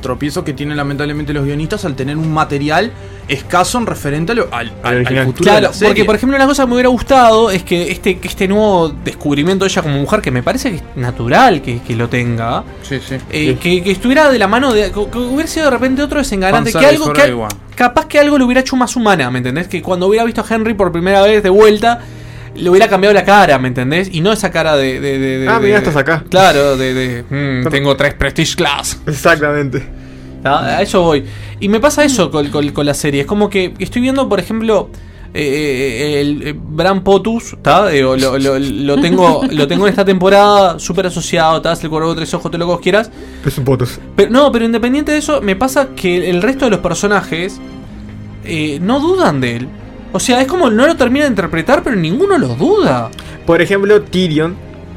[0.05, 2.91] tropiezos que tienen lamentablemente los guionistas al tener un material
[3.27, 5.87] escaso en referente a lo- al, al- al futuro de Claro, la serie.
[5.89, 8.89] porque por ejemplo una cosa que me hubiera gustado es que este, que este nuevo
[9.03, 12.63] descubrimiento de ella como mujer, que me parece que es natural que, que lo tenga,
[12.83, 13.15] Sí, sí.
[13.31, 14.91] eh, que, que estuviera de la mano de.
[14.91, 16.71] Que hubiera sido de repente otro desenganante.
[16.71, 17.11] Que algo.
[17.11, 17.35] Que,
[17.75, 19.67] capaz que algo lo hubiera hecho más humana, ¿me entendés?
[19.67, 21.99] Que cuando hubiera visto a Henry por primera vez de vuelta,
[22.55, 24.09] le hubiera cambiado la cara, ¿me entendés?
[24.11, 24.99] Y no esa cara de.
[24.99, 26.23] de, de- de- Ah, mirá, de- estás acá.
[26.29, 26.93] Claro, de.
[26.93, 27.23] de,
[27.63, 28.99] mm, tengo tres Prestige Class.
[29.05, 29.83] Exactamente.
[30.43, 30.77] ¿tá?
[30.77, 31.23] A eso voy.
[31.59, 33.21] Y me pasa eso con, con- con la serie.
[33.21, 34.89] Es como que estoy viendo, por ejemplo.
[35.37, 37.89] eh, el, eh, Bran Potus, ¿tá?
[37.89, 41.73] Digo, lo, lo- lo tengo, lo tengo en esta temporada súper asociado, ¿tá?
[41.81, 43.11] El cuervo de tres ojos, todo lo que vos quieras.
[43.45, 43.99] Es un potos.
[44.15, 47.59] Pero, no, pero independiente de eso, me pasa que el resto de los personajes
[48.45, 49.67] eh, no dudan de él.
[50.11, 53.09] O sea, es como no lo termina de interpretar, pero ninguno lo duda.
[53.45, 54.55] Por ejemplo, Tyrion,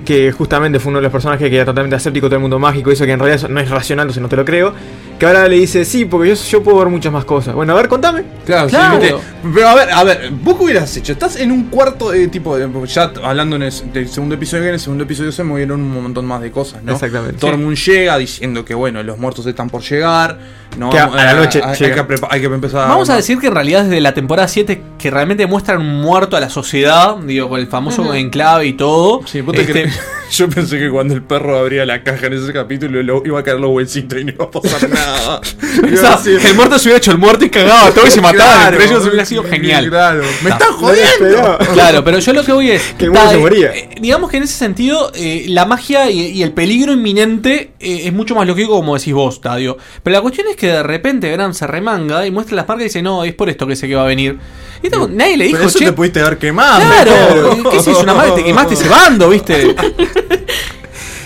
[0.08, 2.90] que justamente fue uno de los personajes que era totalmente escéptico todo el mundo mágico,
[2.90, 4.72] eso que en realidad no es racional, o sea, no te lo creo.
[5.18, 7.54] Que ahora le dice, sí, porque yo, yo puedo ver muchas más cosas.
[7.54, 8.22] Bueno, a ver, contame.
[8.46, 9.00] Claro, Claro.
[9.02, 9.08] sí.
[9.52, 11.12] Pero a ver, a ver, vos qué hubieras hecho.
[11.12, 14.68] Estás en un cuarto de tipo, de- ya hablando en el, del segundo episodio, que
[14.68, 16.92] en el segundo episodio se movieron un montón más de cosas, ¿no?
[16.94, 17.36] Exactamente.
[17.38, 20.38] Tormund llega diciendo que bueno, los muertos están por llegar.
[20.78, 22.06] No, Que a- a la noche hay, llega.
[22.06, 25.10] que hay que empezar Vamos a decir que en realidad desde la temporada 7 que
[25.10, 29.22] realmente muestran un muerto a la sociedad, digo, con el famoso enclave y todo.
[29.26, 29.97] Sí, vos te Este, crees-
[30.30, 33.42] Yo pensé que cuando el perro abría la caja en ese capítulo lo- iba a
[33.42, 35.40] caer los huesitos y no iba a pasar nada.
[35.80, 38.36] Pensaba, el muerto se hubiera hecho el muerto y cagaba a todos y se mataban
[38.58, 39.88] Claro, entre ellos hubiera sido genial.
[39.88, 40.22] Claro.
[40.42, 40.64] ¡Me Está.
[40.66, 41.58] están jodiendo!
[41.72, 42.82] Claro, pero yo lo que voy es.
[42.98, 43.68] Que el muerto está, se moría.
[43.74, 48.02] eh, digamos que en ese sentido, eh, la magia y, y el peligro inminente eh,
[48.04, 49.78] es mucho más lógico, como decís vos, Tadio.
[50.02, 52.84] Pero la cuestión es que de repente Bran se remanga y muestra las marcas y
[52.88, 54.38] dice: No, es por esto que sé que va a venir.
[54.82, 55.84] Y esto, nadie le dijo, Pero eso che.
[55.86, 56.80] te pudiste haber quemado.
[56.80, 58.32] Claro, ¿qué se hizo una madre?
[58.32, 59.74] Te quemaste ese bando, ¿viste?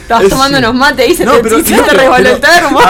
[0.02, 2.80] Estabas tomando unos mates y se No, te, pero- se te no, resbaló el termo.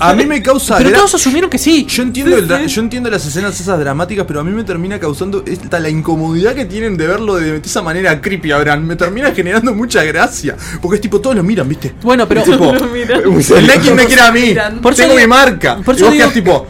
[0.00, 0.76] A, a mí me causa.
[0.76, 1.86] Pero todos asumieron que sí.
[1.88, 5.42] Yo entiendo, el yo entiendo las escenas esas dramáticas, pero a mí me termina causando
[5.46, 8.82] esta, la incomodidad que tienen de verlo de, esa manera creepy, Abraham.
[8.84, 10.56] Me termina generando mucha gracia.
[10.82, 11.94] Porque es tipo, todos lo miran, ¿viste?
[12.02, 12.40] Bueno, pero.
[12.42, 13.22] Es tipo, Lo miran.
[13.22, 14.54] el Nekin me quiere a mí.
[14.82, 15.78] Por tengo mi marca.
[15.82, 16.66] por y eso vos digo- quedás tipo.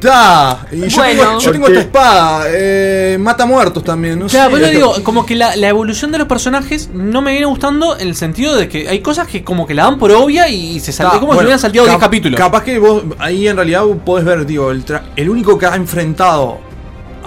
[0.00, 1.22] Ta, y yo Bueno.
[1.24, 4.50] tengo, yo tengo esta espada, eh, mata muertos también, no Claro, sé.
[4.50, 7.98] por eso digo, como que la, la evolución de los personajes no me viene gustando
[7.98, 10.78] en el sentido de que hay cosas que como que la dan por obvia y
[10.78, 12.38] se salta Ta, como si bueno, hubieran salteado 10 cap- capítulos.
[12.38, 15.66] Capaz que vos ahí en realidad vos podés ver, digo, el, tra- el único que
[15.66, 16.58] ha enfrentado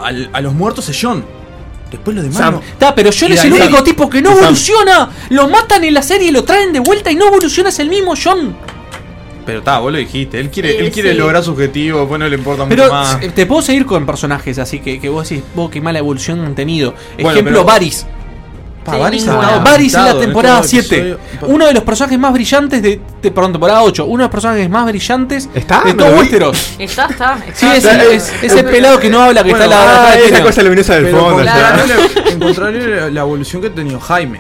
[0.02, 1.26] al- a los muertos es John.
[1.92, 2.54] Después los demás.
[2.80, 4.40] Ta, pero John Y es el único tipo que no Sam.
[4.40, 5.10] evoluciona.
[5.30, 7.90] Lo matan en la serie y lo traen de vuelta y no evoluciona, es el
[7.90, 8.56] mismo John.
[9.52, 10.40] Pero está, vos lo dijiste.
[10.40, 11.18] Él quiere, Sí, él quiere sí.
[11.18, 13.18] lograr su objetivo, pues no le importa Pero mucho más.
[13.22, 16.40] eh, te puedo seguir con personajes así que, que vos decís, vos qué mala evolución
[16.46, 16.94] han tenido.
[17.16, 18.06] Bueno, Ejemplo, Varys.
[18.86, 19.28] Pa, Varys
[19.94, 20.96] en la en temporada todo 7.
[20.96, 21.20] episodio.
[21.54, 24.06] Uno de los personajes más brillantes de, de- Perdón, temporada 8.
[24.06, 25.82] Uno de los personajes más brillantes ¿Está?
[25.82, 26.16] de ¿Me todo?
[26.18, 26.76] Westeros.
[26.80, 27.38] Está, está.
[27.54, 28.04] Sí, está.
[28.06, 30.96] es, es- ese pelado que no habla, que Bueno, está la, ah, esa cosa luminosa
[30.96, 31.36] del fondo.
[31.36, 32.22] contrario, está.
[32.24, 34.40] la- en contrario la, la evolución que ha tenido Jaime.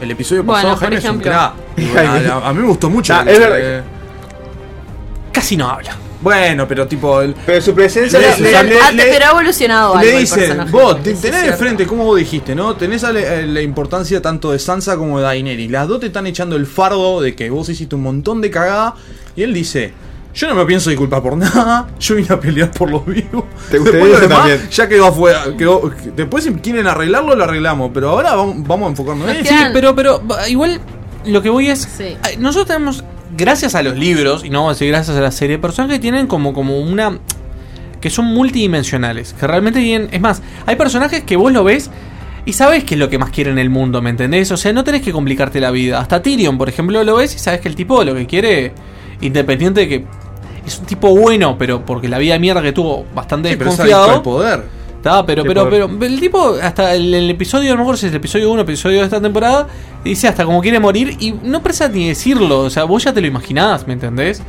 [0.00, 1.52] El episodio Bueno, pasado, por Jaime es un crack.
[1.76, 3.12] Bueno, a, a mí me gustó mucho.
[3.14, 3.58] Ah, el- es verdad.
[3.60, 3.82] eh,
[5.32, 5.96] Casi no habla.
[6.20, 7.20] bueno, pero tipo.
[7.22, 11.02] el- Pero su presencia Le- Pero, le- le- pero ha evolucionado algo Le dice, vos,
[11.02, 12.76] tenés de frente, como vos dijiste, ¿no?
[12.76, 15.70] Tenés a la, importancia tanto de Sansa como de Daenerys.
[15.70, 18.94] Las dos te están echando el fardo de que vos hiciste un montón de cagada.
[19.34, 19.92] Y él dice,
[20.34, 23.44] yo no me pienso disculpar por nada, yo vine a pelear por los vivos.
[23.70, 24.68] Te Después gustaría lo demás también.
[24.70, 25.44] ya quedó afuera.
[25.56, 27.90] quedó- después si quieren arreglarlo, lo arreglamos.
[27.94, 29.48] Pero ahora vamos, vamos a enfocarnos en eso.
[29.48, 30.78] Sí, pero, pero igual
[31.24, 31.80] lo que voy es.
[31.96, 32.16] Sí.
[32.38, 33.02] Nosotros tenemos,
[33.36, 36.02] gracias a los libros, y no vamos a decir gracias a la serie, personajes que
[36.02, 37.18] tienen como, como una.
[38.00, 39.34] que son multidimensionales.
[39.38, 40.08] Que realmente tienen.
[40.12, 41.90] Es más, hay personajes que vos lo ves.
[42.44, 44.50] Y sabes qué es lo que más quiere en el mundo, ¿me entendés?
[44.50, 46.00] O sea, no tenés que complicarte la vida.
[46.00, 48.72] Hasta Tyrion, por ejemplo, lo ves y sabes que el tipo lo que quiere,
[49.20, 50.04] independiente de que
[50.66, 53.70] es un tipo bueno, pero porque la vida de mierda que tuvo bastante Sí, pero
[53.70, 54.02] es desconfiado.
[54.02, 54.64] adicto al poder.
[55.26, 58.16] Pero, pero, pero, el tipo, hasta el, el episodio, a lo mejor si es el
[58.16, 59.66] episodio 1, episodio de esta temporada,
[60.04, 63.20] dice hasta como quiere morir y no precisa ni decirlo, o sea, vos ya te
[63.20, 64.40] lo imaginás, ¿me entendés?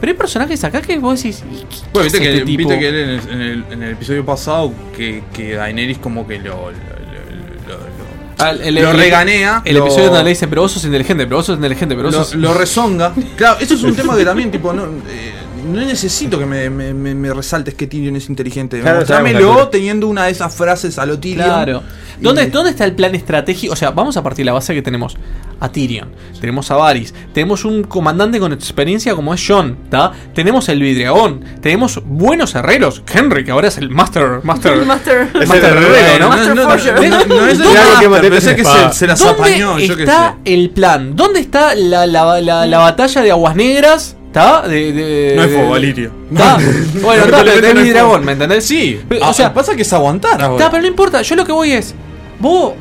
[0.00, 2.68] Pero hay personajes acá que vos decís, ¿y qué- Bueno, viste, que, este tipo?
[2.68, 6.26] viste que él en el, en el- en el episodio pasado que, que Daenerys como
[6.28, 7.98] que lo, lo, lo- lo-
[8.40, 11.56] Ah, el, reganea, El episodio donde le dice, pero vos sos inteligente, pero vos sos
[11.56, 12.34] inteligente, pero vos lo, sos...
[12.36, 13.12] lo rezonga.
[13.36, 15.32] Claro, eso es un tema que también, tipo, no, eh,
[15.68, 18.80] no necesito que me, me, me- me resaltes que Tyrion es inteligente.
[18.80, 21.46] Claro, Mostrámelo teniendo una de esas frases a lo Tyrion.
[21.46, 21.82] Claro.
[22.20, 23.72] Y- ¿Dónde, ¿Dónde está el plan estratégico?
[23.72, 25.16] O sea, vamos a partir de la base que tenemos
[25.60, 26.10] a Tyrion,
[26.40, 30.12] tenemos a Varys, tenemos un comandante con experiencia como es John, ¿tá?
[30.32, 35.28] Tenemos el vidriagón, tenemos buenos herreros, Henry, que ahora es el Master, Master, Master.
[35.40, 36.36] Es Master el herrero, ¿no?
[36.36, 36.84] No, no, no, no, no es
[37.58, 40.02] ¿Dónde- algo que que maté, maté pensé que se, se las ¿Dónde apañó, yo qué
[40.04, 40.54] está sé.
[40.54, 41.16] el plan?
[41.16, 44.14] ¿Dónde está la, la, la, la batalla de Aguas Negras?
[44.28, 44.68] ¿Está?
[44.68, 46.10] De, de- No hay de- fuego, Valirio.
[46.36, 46.58] ¿Tá?
[47.02, 48.24] Bueno, está, pero tenés vidriagón, fuego.
[48.26, 48.64] ¿me entendés?
[48.66, 50.56] Sí, Pero, ah, o sea, pasa que es aguantar ahora.
[50.56, 51.94] Está, pero no importa, yo lo que voy es.
[52.38, 52.74] Vos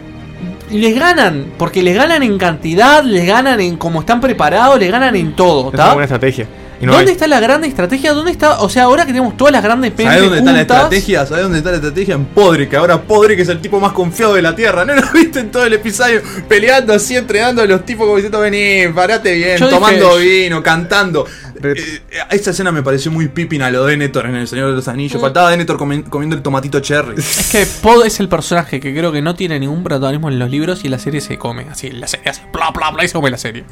[0.72, 5.16] les ganan, porque les ganan en cantidad, les ganan en cómo están preparados, les ganan
[5.16, 5.94] en todo, Es una ¿está?
[5.94, 6.48] buena estrategia.
[6.80, 7.14] Y no ¿Dónde hay.
[7.14, 8.14] está la gran estrategia?
[8.14, 8.60] ¿Dónde está?
[8.62, 11.26] O sea, ahora que tenemos todas las grandes ¿Sabes pentes dónde está la juntas, estrategia?
[11.26, 12.16] ¿Sabes dónde está la estrategia?
[12.16, 14.86] En Podrick, ahora Podrick es el tipo más confiado de la Tierra.
[14.86, 16.22] ¿No lo viste en todo el episodio?
[16.48, 20.62] Peleando así, entrenando a los tipos como diciendo, vení, parate bien, Yo tomando dije- vino,
[20.62, 21.26] cantando.
[21.64, 21.74] Eh,
[22.12, 24.76] eh, esta escena me pareció muy Pippin a lo de Denethor en El Señor de
[24.76, 25.18] los Anillos.
[25.20, 25.22] Mm.
[25.24, 27.16] Faltaba Denethor comi- comiendo el tomatito cherry.
[27.18, 30.52] Es que Pod es el personaje que creo que no tiene ningún protagonismo en los
[30.52, 31.66] libros y la serie se come.
[31.72, 33.64] Así, la serie hace bla bla bla y se come la serie.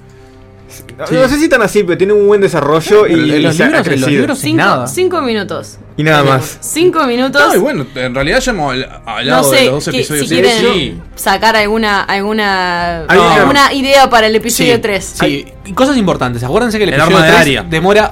[0.98, 3.58] No, no sé si tan así, pero tiene un buen desarrollo y, en los y
[3.58, 4.08] se ha libros- en los crecido.
[4.10, 4.88] libros- Cinco, nada.
[4.88, 5.78] cinco minutos.
[5.98, 6.58] Y nada más.
[6.62, 7.42] Cinco minutos.
[7.46, 9.98] No, y bueno, en realidad ya hemos habl- hablado No de sé los dos que-
[10.00, 10.28] episodios.
[10.30, 11.02] si de quieren sí.
[11.16, 15.14] sacar alguna alguna una- alguna idea para el episodio Sí, 3.
[15.20, 16.44] Sí, y cosas importantes.
[16.44, 17.64] Acuérdense que el El episodio arma de 3 Arya.
[17.70, 18.12] demora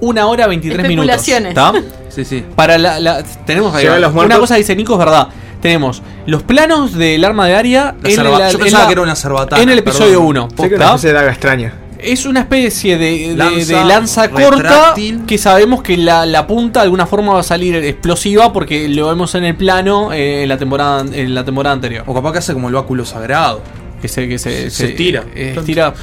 [0.00, 1.10] una hora 23 minutos.
[1.14, 1.50] Especulaciones.
[1.50, 1.72] ¿Está?
[2.08, 2.44] Sí, sí.
[2.54, 5.28] Para la, la- tenemos ahí, los una cosa que dice Nico es verdad.
[5.60, 8.92] Tenemos los planos del arma de Aria La en, la- yo en pensaba la- que
[8.92, 10.26] era una cerbatana, en el episodio perdón.
[10.26, 10.48] 1.
[10.50, 11.74] Sé que una especie de daga extraña.
[11.98, 14.94] Es una especie de, de- Lanza de lanza corta
[15.26, 19.08] que sabemos que la, la punta de alguna forma va a salir explosiva porque lo
[19.08, 22.04] vemos en el plano eh, en la temporada en la temporada anterior.
[22.06, 23.62] O capaz que hace como el báculo sagrado.
[24.00, 25.24] Que se, que se, Se tira.
[25.34, 25.94] eh, estira.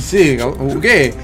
[0.00, 0.36] Sí,
[0.82, 1.14] ¿qué?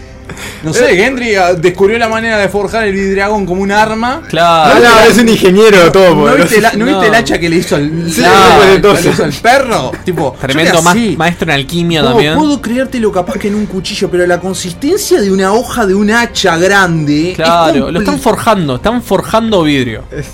[0.63, 4.23] No sé, Gendry ah, descubrió la manera de forjar el vidriagón como un arma.
[4.29, 4.75] Claro.
[4.77, 6.93] Ah, no, es un ingeniero todo, ¿No viste, la- ¿no No.
[6.93, 9.07] viste el hacha que le hizo al, Sí, Claro, le entonces.
[9.13, 9.93] hizo al perro?
[10.05, 12.35] Tipo, Tremendo ma- maestro en alquimia Puedo, también.
[12.37, 16.11] puedo creértelo capaz que en un cuchillo, pero la consistencia de una hoja de un
[16.11, 17.31] hacha grande.
[17.31, 20.05] es Claro, lo están forjando, están forjando vidrio.
[20.11, 20.31] Es-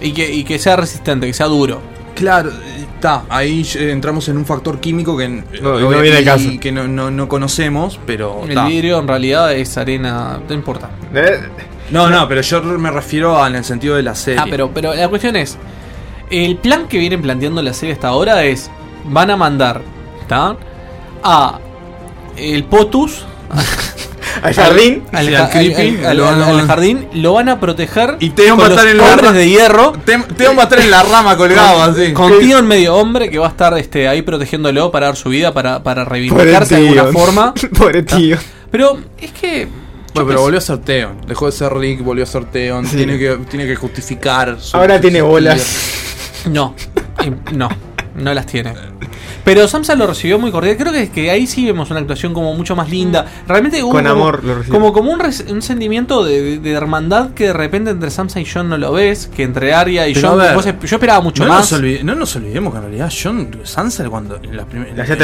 [0.00, 1.80] Y que, y que sea resistente, que sea duro.
[2.14, 2.50] Claro,
[3.04, 3.22] está.
[3.28, 6.48] Ahí entramos en un factor químico que, eh, No, no obvia- viene al y caso.
[6.60, 8.42] que no, no- no conocemos, pero.
[8.48, 8.66] El ta.
[8.66, 10.90] vidrio en realidad es arena, no importa.
[11.14, 11.40] Eh,
[11.90, 14.40] No, no, pero yo me refiero a- en el sentido de la serie.
[14.40, 15.58] Ah, pero, pero la cuestión es,
[16.30, 18.70] el plan que vienen planteando la serie hasta ahora es,
[19.04, 19.82] van a mandar,
[20.22, 20.56] ¿está?
[21.22, 21.58] A
[22.36, 23.26] el Potus
[24.42, 25.02] Al jardín.
[25.12, 27.60] al, Sí, al creepy, al- al- lo van a- al- al jardín, lo van a
[27.60, 29.92] proteger Y Theon con va a los estar en la hombres ra- de hierro.
[30.04, 32.12] Te- Teo va a estar en la rama colgado así.
[32.12, 35.52] Con Tion medio hombre que va a estar este, ahí protegiéndolo para dar su vida,
[35.52, 37.54] para, para reivindicarse de alguna forma.
[37.78, 38.36] Pobre tío.
[38.70, 39.68] Pero es que.
[40.14, 41.20] Bueno, pero volvió a ser Theon.
[41.26, 42.86] Dejó de ser Rick, volvió a ser Theon.
[42.86, 42.96] Sí.
[42.98, 44.76] Tiene, que, tiene que justificar su.
[44.76, 45.90] Ahora tiene bolas.
[46.46, 46.74] No,
[47.24, 47.68] eh, no.
[48.16, 48.72] No las tiene.
[49.44, 50.76] Pero Samsa lo recibió muy cordial.
[50.76, 53.26] Creo que, que ahí sí vemos una actuación como mucho más linda.
[53.46, 54.72] Realmente hubo Con como- amor lo recibió.
[54.78, 58.46] Como, como un, res- un sentimiento de, de- hermandad que de repente entre Samsa y
[58.46, 59.28] John no lo ves.
[59.34, 60.38] Que entre Arya y Pero John.
[60.38, 61.70] ver, vos yo esperaba mucho no más.
[61.72, 64.64] Nos olvide- no nos olvidemos que en realidad John Sansa cuando en la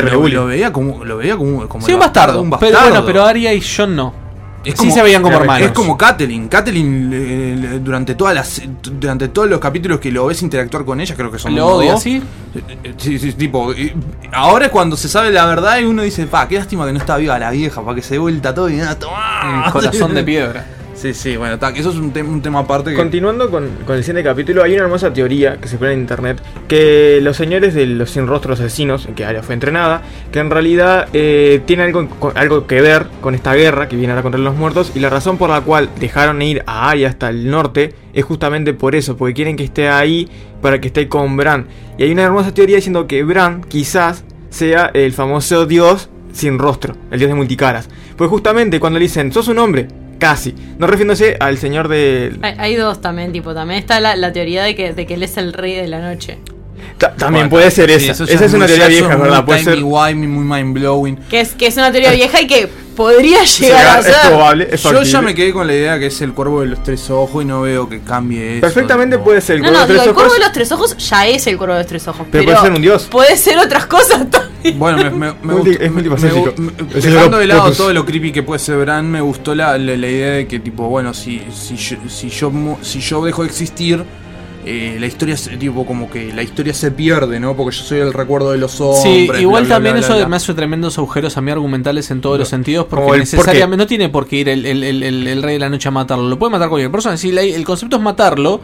[0.03, 2.43] lo, lo veía como lo veía como, como Sí, un bastardo.
[2.43, 2.91] un Pero bastardo.
[2.91, 4.20] bueno, pero Arya y John no.
[4.65, 5.67] Es sí se veían como hermanos.
[5.69, 6.49] Es como Catelyn.
[6.49, 11.01] Catelyn eh, le- durante todas las durante todos los capítulos que lo ves interactuar con
[11.01, 12.03] ella, creo que son Lo odia, dos.
[12.03, 12.23] ¿sí?
[12.85, 13.73] Eh, Sí, sí, tipo,
[14.33, 16.99] ahora es cuando se sabe la verdad y uno dice, pa, qué lástima que no
[16.99, 18.99] está viva la vieja, para que se vuelta todo y nada,
[19.73, 20.67] corazón de piedra.
[21.01, 23.97] Sí, sí, bueno, ta, eso es un, tem- un tema aparte que Continuando con, con
[23.97, 27.73] el siguiente capítulo, hay una hermosa teoría que se pone en internet que los señores
[27.73, 31.87] de los sin rostros asesinos, en que Arya fue entrenada, que en realidad eh, tienen
[31.87, 35.01] algo, con- algo que ver con esta guerra que viene ahora contra los muertos y
[35.01, 38.95] la razón por la cual dejaron ir a Arya hasta el norte es justamente por
[38.95, 40.29] eso, porque quieren que esté ahí
[40.61, 41.67] para que esté con Bran.
[41.97, 46.95] Y hay una hermosa teoría diciendo que Bran quizás sea el famoso dios sin rostro,
[47.11, 47.89] el dios de multicaras.
[48.19, 49.89] Pues justamente cuando le dicen, sos un hombre,
[50.21, 54.33] casi, no refiriéndose al señor de, Hay, hay dos también, tipo, también está la, la
[54.33, 56.39] teoría de que, de que él es el rey de la noche.
[56.99, 58.25] Ta- también Bueno, puede ser sí, esa.
[58.25, 59.45] esa es una teoría vieja, es ¿verdad?
[59.45, 59.79] Puede ser.
[59.79, 61.17] timey-wimey, muy mind blowing.
[61.17, 64.77] Que es, que es una teoría vieja y que podría llegar a ser.
[64.77, 67.43] Yo ya me quedé con la idea que es el cuervo de los tres ojos
[67.43, 68.61] y no veo que cambie eso.
[68.61, 70.39] Perfectamente puede ser el No, cuervo no, de digo, tres el cuervo ojos.
[70.39, 72.27] de los tres ojos ya es el cuervo de los tres ojos.
[72.31, 73.09] Pero Pero, puede ser un dios.
[73.11, 74.79] Puede ser otras cosas también.
[74.79, 76.55] Bueno, me, me, me Multi- gustó- es me- multifacético.
[76.59, 79.55] me- me- Es dejando de lado todo lo creepy que puede ser Bran, me gustó
[79.55, 82.53] la, la, la idea de que, tipo, bueno, si, si, yo, si, yo,
[82.83, 84.05] si yo dejo de existir,
[84.67, 87.57] eh, la historia, se- tipo, como que la historia se pierde, ¿no?
[87.57, 89.03] Porque yo soy el recuerdo de los hombres.
[89.03, 92.39] Sí, igual bla, también bla, eso me hace tremendos agujeros a mí argumentales en todos
[92.39, 95.69] los sentidos, porque necesariamente no tiene por qué ir el, el- el- rey de la
[95.71, 97.17] noche a matarlo, lo puede matar cualquier persona.
[97.17, 98.61] Si la- el concepto es matarlo,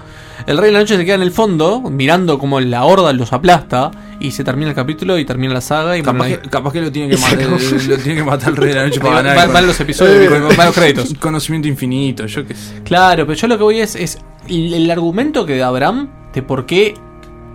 [0.46, 3.32] el rey de la noche se queda en el fondo, mirando como la horda los
[3.32, 3.90] aplasta,
[4.20, 5.96] y se termina el capítulo y termina la saga.
[5.96, 7.42] Y Capaz que, capaz que lo tiene que, matar,
[7.88, 9.36] lo tiene que matar el rey de la noche para ganar.
[9.36, 11.14] van- van los episodios, van- van los créditos.
[11.18, 12.82] Conocimiento infinito, yo qué sé.
[12.84, 14.18] Claro, pero yo lo que voy es, es
[14.48, 16.94] el, el argumento que da Abraham de por qué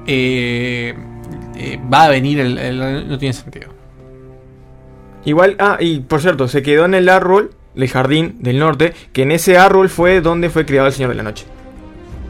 [0.07, 0.95] eh,
[1.55, 3.69] eh, va a venir el, el- no tiene sentido.
[5.25, 9.21] Igual, ah, y por cierto, se quedó en el árbol del jardín del norte, que
[9.23, 11.45] en ese árbol fue donde fue creado el Señor de la Noche.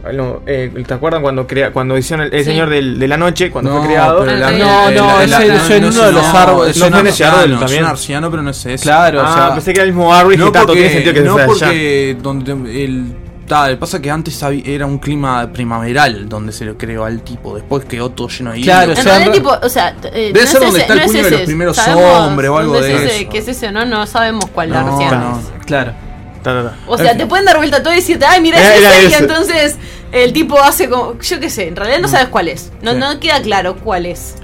[0.04, 2.46] Ah, no, eh, ¿Te acuerdan cuando crea, cuando hicieron el, el Sí.
[2.52, 4.26] Señor del- de la Noche, cuando No, fue creado?
[4.26, 6.38] pero la- No, el- no, el- ese- el- ese en no, uno de los no,
[6.40, 6.76] árboles.
[6.76, 7.84] es No en ese árbol es también.
[7.84, 8.84] un arciano, pero no es ese.
[8.84, 10.80] Claro, o ah, sea, pensé que era el mismo árbol y No dije, "Tato, porque,
[10.82, 11.50] tiene sentido que no sea allá".
[11.54, 13.06] porque donde el
[13.52, 17.84] tal, pasa que antes era un clima primaveral donde se lo creó al tipo, después
[17.86, 18.72] quedó todo lleno de hielo.
[18.72, 20.80] Claro, En o sea, realidad, tipo, o sea, eh, Debe no ser es donde ese-
[20.82, 21.46] está el no es puño de los ese.
[21.48, 23.30] primeros Sabemos hombres o algo dónde de es ese, eso.
[23.30, 23.72] ¿Qué es ese?
[23.72, 25.12] No, no sabemos cuál No, es.
[25.12, 25.42] no.
[25.66, 25.92] Claro.
[26.44, 26.76] Ta, ta, ta.
[26.88, 29.04] O sea, te pueden dar vuelta todo y decirte, ay, mira, Era- es era ese,
[29.04, 29.18] y ese.
[29.24, 29.76] entonces
[30.12, 32.72] el tipo hace como, yo qué sé, en realidad no sabes cuál es.
[32.82, 32.98] No, Sí.
[32.98, 34.36] no queda claro cuál es.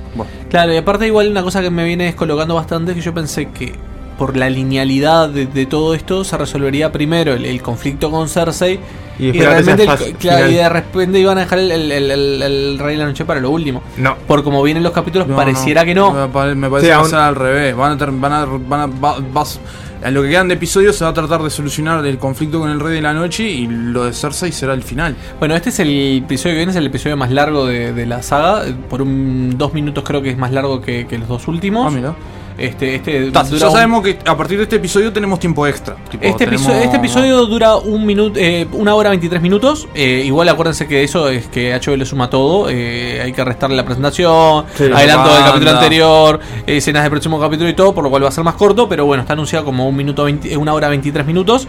[0.50, 3.50] Claro, y aparte igual una cosa que me viene descolocando bastante es que yo pensé
[3.50, 3.74] que
[4.18, 8.80] por la linealidad de, de todo esto se resolvería primero el, el conflicto con Cersei
[9.20, 12.42] Y y, realmente el- claro, y de repente iban a dejar el, el- el- el-
[12.44, 13.82] el Rey de la Noche para lo último.
[13.98, 14.16] No.
[14.28, 15.86] Por como vienen los capítulos No, pareciera no.
[15.86, 16.12] que no.
[16.14, 17.76] Me pare- Me parece Sí, que aún- ser al revés.
[17.76, 19.60] Van a, ter- van a, van a- va- vas-
[20.04, 22.70] en lo que quedan de episodios se va a tratar de solucionar el conflicto con
[22.70, 25.16] el Rey de la Noche y lo de Cersei será el final.
[25.40, 28.22] Bueno, este es el episodio que viene, es el episodio más largo de, de la
[28.22, 28.64] saga.
[28.90, 31.92] Por un dos minutos creo que es más largo que, que los dos últimos.
[31.92, 32.14] Ah, mira.
[32.58, 35.96] Este, este Ta, ya un- sabemos que a partir de este episodio tenemos tiempo extra.
[36.10, 39.88] Tipo, Este, tenemos- episodio, este episodio dura un minuto, eh, una hora 23 minutos.
[39.94, 42.68] Eh, igual acuérdense que eso es que HBO le suma todo.
[42.70, 44.86] eh, hay que restarle la presentación, Sí.
[44.86, 48.30] adelanto del capítulo anterior, eh, escenas del próximo capítulo y todo, por lo cual va
[48.30, 48.90] a ser más corto.
[48.90, 51.68] Pero bueno, está anunciado como un minuto 20 eh, una hora 23 minutos.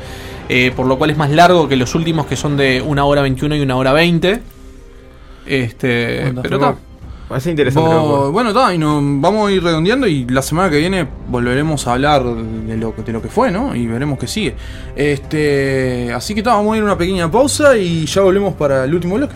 [0.51, 3.21] eh, por lo cual es más largo que los últimos que son de una hora
[3.21, 4.41] 21 y una hora 20.
[5.47, 6.79] Este, pero no,
[7.29, 7.35] está.
[7.35, 7.89] Parece interesante.
[7.89, 8.33] Bo- loco.
[8.33, 11.93] bueno, ta, y nos vamos a ir redondeando y la semana que viene volveremos a
[11.93, 13.75] hablar de lo, de lo que fue, ¿no?
[13.75, 14.55] Y veremos qué sigue.
[14.97, 18.85] Este, así que ta, vamos a ir a una pequeña pausa y ya volvemos para
[18.85, 19.35] el último bloque.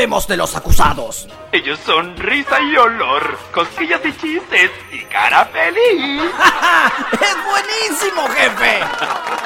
[0.00, 1.28] Sabemos de los acusados?
[1.52, 6.22] Ellos son risa y olor, cosquillas y chistes y cara feliz.
[7.12, 8.80] ¡Es buenísimo, jefe!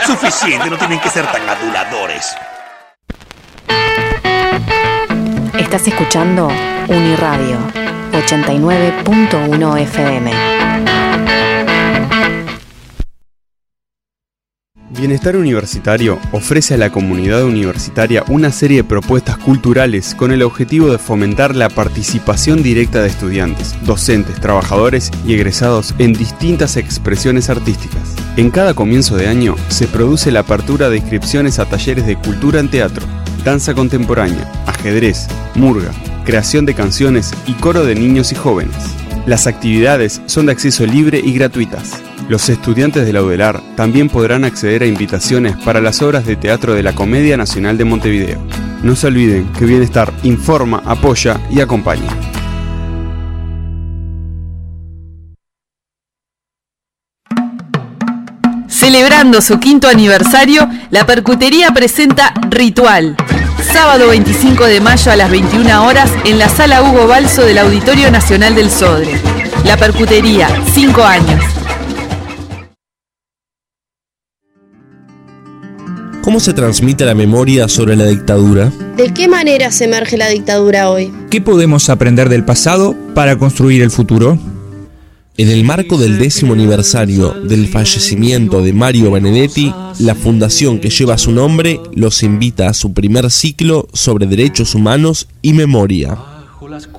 [0.06, 2.36] Suficiente, no tienen que ser tan aduladores.
[5.58, 6.46] Estás escuchando
[6.86, 7.58] Uniradio
[8.12, 10.53] 89.1 FM.
[15.04, 20.88] Bienestar Universitario ofrece a la comunidad universitaria una serie de propuestas culturales con el objetivo
[20.88, 28.14] de fomentar la participación directa de estudiantes, docentes, trabajadores y egresados en distintas expresiones artísticas.
[28.38, 32.58] En cada comienzo de año se produce la apertura de inscripciones a talleres de cultura
[32.58, 33.04] en teatro,
[33.44, 35.90] danza contemporánea, ajedrez, murga,
[36.24, 38.74] creación de canciones y coro de niños y jóvenes.
[39.26, 42.02] Las actividades son de acceso libre y gratuitas.
[42.28, 46.72] Los estudiantes de la UDELAR también podrán acceder a invitaciones para las obras de teatro
[46.72, 48.38] de la Comedia Nacional de Montevideo.
[48.82, 52.08] No se olviden que Bienestar informa, apoya y acompaña.
[58.68, 63.16] Celebrando su quinto aniversario, la Percutería presenta Ritual.
[63.70, 68.10] Sábado 25 de mayo a las 21 horas en la Sala Hugo Balso del Auditorio
[68.10, 69.20] Nacional del Sodre.
[69.64, 71.63] La Percutería, 5 años.
[76.24, 78.72] ¿Cómo se transmite la memoria sobre la dictadura?
[78.96, 81.12] ¿De qué manera se emerge la dictadura hoy?
[81.28, 84.38] ¿Qué podemos aprender del pasado para construir el futuro?
[85.36, 91.18] En el marco del décimo aniversario del fallecimiento de Mario Benedetti, la fundación que lleva
[91.18, 96.16] su nombre los invita a su primer ciclo sobre derechos humanos y memoria.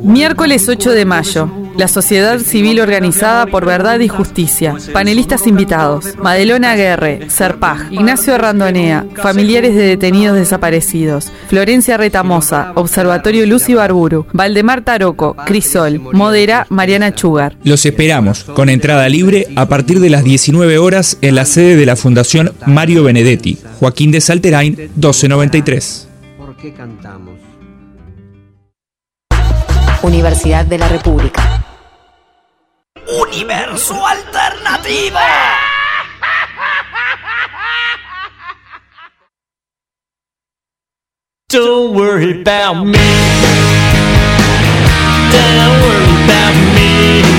[0.01, 1.49] Miércoles 8 de mayo.
[1.77, 4.75] La Sociedad Civil Organizada por Verdad y Justicia.
[4.93, 6.15] Panelistas invitados.
[6.17, 11.31] Madelona Guerre, Serpaj, Ignacio Randonea, familiares de detenidos desaparecidos.
[11.47, 14.25] Florencia Retamosa, Observatorio Luz y Barburu.
[14.33, 15.99] Valdemar Taroco, Crisol.
[15.99, 17.57] Modera Mariana Chugar.
[17.63, 21.85] Los esperamos, con entrada libre, a partir de las 19 horas en la sede de
[21.85, 26.07] la Fundación Mario Benedetti, Joaquín de Salterain, 1293.
[26.37, 27.34] ¿Por qué cantamos?
[30.05, 31.65] Universidad de la República.
[33.07, 35.17] Universo alternativo.
[41.49, 42.99] Don't worry about me.
[45.31, 47.34] Don't worry about me.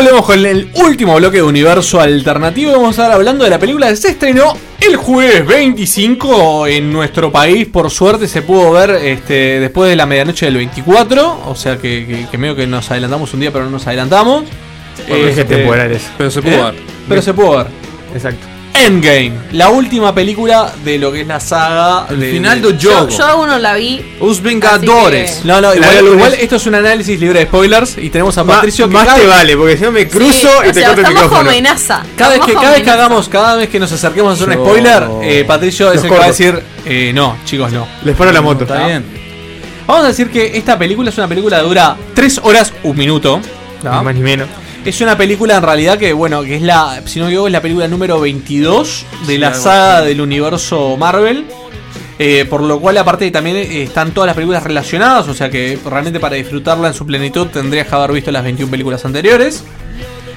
[0.00, 2.72] Volvemos con el último bloque de Universo Alternativo.
[2.72, 7.30] Vamos a estar hablando de la película que se estrenó el jueves 25 en nuestro
[7.30, 7.66] país.
[7.68, 11.42] Por suerte se pudo ver este, después de la medianoche del 24.
[11.46, 14.44] O sea que, que, que medio que nos adelantamos un día, pero no nos adelantamos.
[15.06, 16.10] Por viajes Este, temporales.
[16.16, 16.74] Pero se pudo ver.
[17.06, 17.66] Pero se pudo ver.
[18.14, 18.46] Exacto.
[18.72, 22.06] Endgame, la última película de lo que es la saga.
[22.08, 23.08] El de- final de- do Yo, jogo.
[23.10, 24.00] yo aún no la vi.
[24.20, 25.32] Así Vengadores.
[25.42, 28.54] que- No, no, igual, esto es un análisis libre de spoilers y tenemos a Ma-
[28.54, 30.74] Patricio que más cada- te vale, porque si no me cruzo Sí, y o te
[30.74, 31.50] sea, corto el micrófono.
[31.50, 32.02] amenaza.
[32.16, 34.64] Cada vez, que, cada vez que hagamos, cada vez que nos acerquemos a hacer un
[34.64, 36.30] spoiler, eh, Patricio es el que va a corto.
[36.32, 37.86] decir, eh, no, chicos, no.
[38.04, 38.64] Les paro la moto.
[38.64, 39.04] Está bien.
[39.86, 43.40] Vamos a decir que esta película es una película que dura 3 horas, un minuto.
[43.82, 43.98] ¿no?
[43.98, 44.46] Ni más ni menos.
[44.84, 47.52] Es una película en realidad que, bueno, que es la, si no me equivoco, es
[47.52, 50.08] la película número 22 de Sí, la saga así.
[50.08, 51.44] del universo Marvel.
[52.18, 55.28] Eh, por lo cual, aparte, también eh, están todas las películas relacionadas.
[55.28, 58.70] O sea que realmente para disfrutarla en su plenitud tendrías que haber visto las 21
[58.70, 59.64] películas anteriores.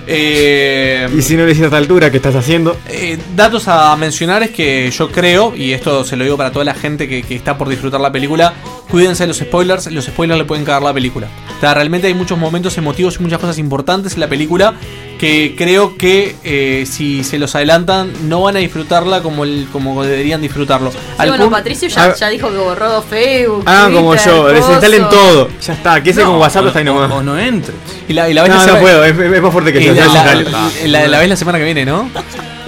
[0.06, 2.76] Eh, Y si no le hiciste a esta altura, ¿qué estás haciendo?
[2.90, 6.66] eh, datos a mencionar es que yo creo, y esto se lo digo para toda
[6.66, 8.54] la gente que, que está por disfrutar la película,
[8.94, 11.26] cuídense de los spoilers, los spoilers le pueden cagar la película.
[11.58, 14.76] O sea, realmente hay muchos momentos emotivos y muchas cosas importantes en la película
[15.20, 20.04] que creo que eh, si se los adelantan no van a disfrutarla como, el, como
[20.04, 20.92] deberían disfrutarlo.
[20.92, 22.14] Sí, Al bueno, Patricio ya, Ah.
[22.16, 23.64] ya dijo que borró Facebook.
[23.66, 25.50] Ah, como yo, desinstalen todo.
[25.66, 27.12] Ya está, que ese No, con WhatsApp o- está ahí nomás.
[27.12, 27.76] O no entres.
[28.08, 29.94] y la, y la la No, semana- puedo, es, es más fuerte que y yo.
[29.96, 32.08] la, ya la- la- la ves la semana que viene, ¿no?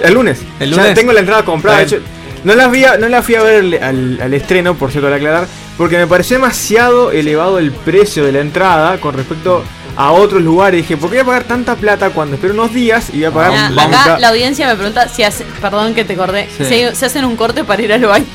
[0.02, 0.40] El lunes.
[0.58, 0.94] El Ya lunes.
[0.94, 1.82] tengo la entrada comprada.
[1.82, 1.98] Hecho,
[2.46, 5.14] no la fui a, no la fui a ver al, al- estreno, por cierto, al
[5.14, 9.62] aclarar, porque me pareció demasiado elevado el precio de la entrada con respecto
[9.96, 10.82] a otros lugares.
[10.82, 13.30] Dije, ¿por qué voy a pagar tanta plata cuando espero unos días y voy a
[13.32, 16.64] pagar Ah, acá la audiencia me pregunta si hace, perdón que te acordé, Sí.
[16.64, 18.26] si se hacen un corte para ir al baño.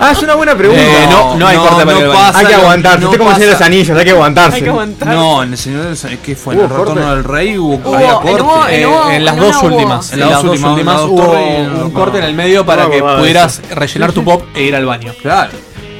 [0.00, 0.82] Ah, es una buena pregunta.
[0.82, 2.30] Eh, no, no hay corte para al baño.
[2.34, 2.98] Hay que no- aguantarse.
[3.00, 3.62] no Usted como el Señor de los.
[3.66, 4.56] Anillos, hay que aguantarse.
[4.56, 5.08] Hay que aguantar.
[5.08, 6.54] No, en el Señor de los Anillos, ¿qué fue?
[6.54, 8.42] ¿En el retorno del rey hubo, Hubo, había en corte?
[8.42, 10.12] hubo- en Eh, hubo- en las dos últimas.
[10.12, 12.28] En las dos últimas, últimas en las hubo un no, corte en no.
[12.30, 15.12] el medio para No, que no, no, pudieras rellenar tu pop e ir al baño.
[15.22, 15.50] Claro.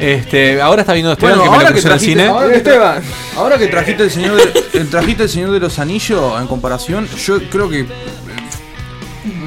[0.01, 2.21] Este, ahora está viendo Esteban Bueno, que me ahora lo que, puse en el trajiste,
[2.25, 2.29] cine.
[2.29, 3.03] ahora, que tra-
[3.37, 7.09] ahora que trajiste el señor de, el- trajiste el señor de los anillos en comparación,
[7.25, 7.87] yo creo que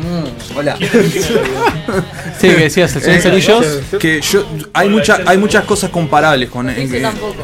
[0.07, 0.77] Mm, hola.
[2.39, 3.65] Sí, que decías, el Señor de los Anillos.
[3.99, 7.01] Que yo hay muchas hay muchas cosas comparables con Endgame.
[7.01, 7.35] tampoco.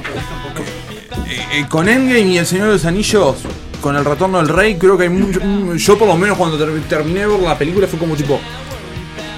[1.27, 3.35] Eh, eh, con Endgame y el Señor de los Anillos,
[3.81, 5.39] con el retorno del rey, creo que hay mucho.
[5.43, 8.39] mm, Yo por lo menos cuando ter- terminé de ver la película fue como tipo.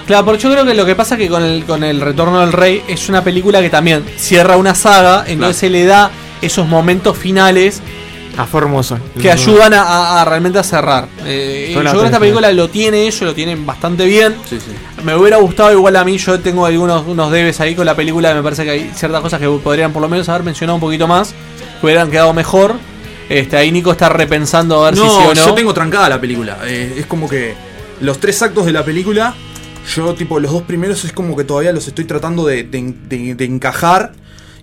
[0.06, 2.42] Claro, porque yo creo que lo que pasa es que con el, con el Retorno
[2.42, 6.12] del Rey es una película que también cierra una saga, entonces se le da
[6.44, 7.82] esos momentos finales
[8.38, 9.00] A Formosa.
[9.22, 11.08] que ayudan a, a- a realmente a cerrar.
[11.26, 14.36] Eh, yo creo que esta película lo tiene ellos, lo tienen bastante bien.
[14.50, 14.72] Sí, sí.
[15.04, 18.34] Me hubiera gustado igual a mí, yo tengo algunos unos debes ahí con la película,
[18.34, 21.08] me parece que hay ciertas cosas que podrían por lo menos haber mencionado un poquito
[21.08, 21.34] más,
[21.80, 22.76] que hubieran quedado mejor.
[23.30, 25.34] Este, ahí Nico está repensando a ver si sí o no.
[25.34, 26.60] yo tengo trancada la película.
[26.66, 27.56] Eh, es como que
[28.02, 29.34] los tres actos de la película,
[29.96, 33.36] yo tipo los dos primeros es como que todavía los estoy tratando de, de- de-
[33.36, 34.12] de encajar.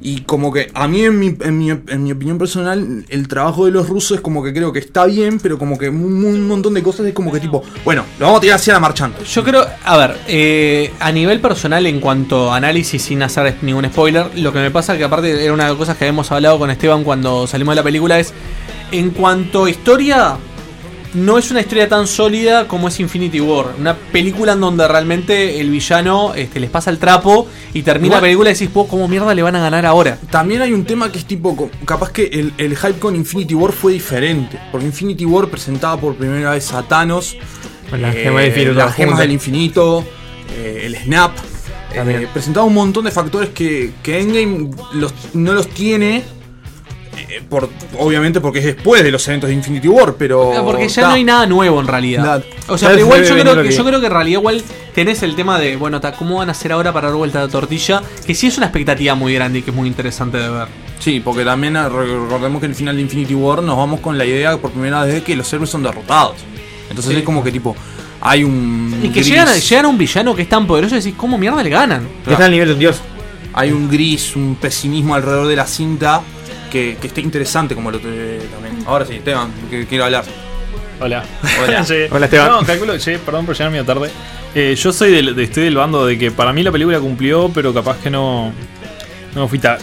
[0.05, 3.67] Y como que a mí en mi, en, mi, en mi opinión personal, el trabajo
[3.67, 6.75] de los rusos es como que creo que está bien, pero como que un, montón
[6.75, 9.25] de cosas es como que tipo, bueno, lo vamos a tirar hacia la marchante.
[9.25, 13.85] Yo creo, a ver, eh, a nivel personal en cuanto a análisis sin hacer ningún
[13.87, 16.59] spoiler, lo que me pasa que aparte era una de las cosas que habíamos hablado
[16.59, 18.35] con Esteban cuando salimos de la película es,
[18.91, 20.37] en cuanto a historia,
[21.15, 25.61] no es una historia tan sólida como es Infinity War, una película en donde realmente
[25.61, 28.87] el villano este, les pasa el trapo y termina Igual- la película y decís, "Vos,
[28.89, 30.19] ¿cómo mierda le van a ganar ahora?
[30.31, 33.73] También hay un tema que es tipo, capaz que el, el hype con Infinity War
[33.73, 34.59] fue diferente.
[34.71, 37.37] Porque Infinity War presentaba por primera vez a Thanos.
[37.91, 40.05] Con las gemas del infinito Las gemas del infinito.
[40.57, 41.33] eh, el Snap.
[41.95, 46.23] eh, presentaba un montón de factores que, que Endgame los- no los tiene.
[47.33, 50.53] Eh, por, obviamente porque es después de los eventos de Infinity War, pero.
[50.65, 51.09] Porque ya ta.
[51.09, 52.45] no hay nada nuevo en realidad.
[52.69, 54.63] O sea, pero igual yo creo, que, yo creo que en realidad igual
[54.95, 57.49] tenés el tema de, bueno, ta, ¿cómo van a hacer ahora para dar vuelta la
[57.49, 58.03] tortilla?
[58.27, 60.69] Que sí es una expectativa muy grande y que es muy interesante de ver.
[60.99, 64.25] Sí, porque también recordemos que en el final de Infinity War nos vamos con la
[64.25, 66.37] idea por primera vez de que los héroes son derrotados.
[66.89, 67.19] Entonces Sí.
[67.19, 67.75] es como que tipo,
[68.21, 69.01] hay un.
[69.03, 69.29] Y que gris.
[69.29, 71.71] llegan a, llegan a un villano que es tan poderoso y decís, ¿cómo mierda le
[71.71, 72.07] ganan?
[72.27, 73.01] Está al nivel de un dios.
[73.55, 76.23] Hay un gris, un pesimismo alrededor de la cinta
[76.73, 78.79] que, que está interesante como lo te- también.
[78.87, 80.25] Ahora sí, Esteban, que quiero hablar.
[81.01, 81.23] Hola.
[81.65, 81.85] Hola.
[81.85, 81.95] Sí.
[82.11, 82.49] Hola, Esteban.
[82.51, 84.11] No, calculo, che, perdón por llegar medio tarde.
[84.55, 87.51] Eh, yo soy del, de, estoy del bando de que para mí la película cumplió,
[87.55, 88.53] pero capaz que no.
[89.35, 89.79] No fui tan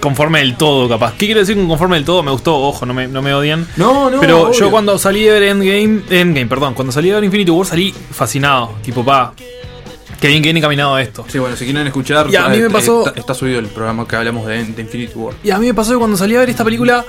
[0.00, 1.14] conforme del todo, capaz.
[1.14, 2.22] ¿Qué quiero decir con conforme del todo?
[2.22, 3.66] Me gustó, ojo, no me, no me odian.
[3.76, 4.60] No, no, Pero obvio.
[4.60, 7.92] yo cuando salí de ver Endgame, Endgame, perdón, cuando salí de ver Infinity War salí
[8.12, 8.74] fascinado.
[8.82, 9.32] Tipo, pa,
[10.20, 11.24] qué bien que viene caminado esto.
[11.28, 14.06] Sí, bueno, si quieren escuchar, Y a mí me pasó- Está, está subido el programa
[14.06, 15.34] que hablamos de, de Infinity War.
[15.42, 17.04] Y a mí me pasó que cuando salí a ver esta película,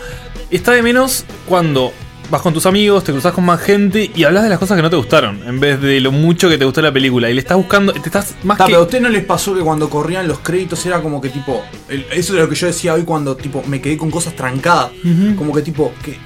[0.49, 1.91] está de menos cuando
[2.29, 4.81] vas con tus amigos, te cruzas con más gente y hablas de las cosas que
[4.81, 7.29] no te gustaron, en vez de lo mucho que te gustó la película.
[7.29, 8.71] Y le estás buscando, te estás más Ta, que.
[8.71, 11.63] pero a usted no les pasó que cuando corrían los créditos era como que tipo.
[11.87, 14.91] el- eso es lo que yo decía hoy cuando tipo me quedé con cosas trancadas.
[15.37, 15.93] Como que tipo.
[16.03, 16.17] que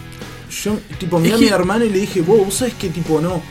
[0.63, 2.89] Yo tipo miré Es a que- mi hermano y le dije, wow, ¿vos sabés que
[2.89, 3.41] tipo no?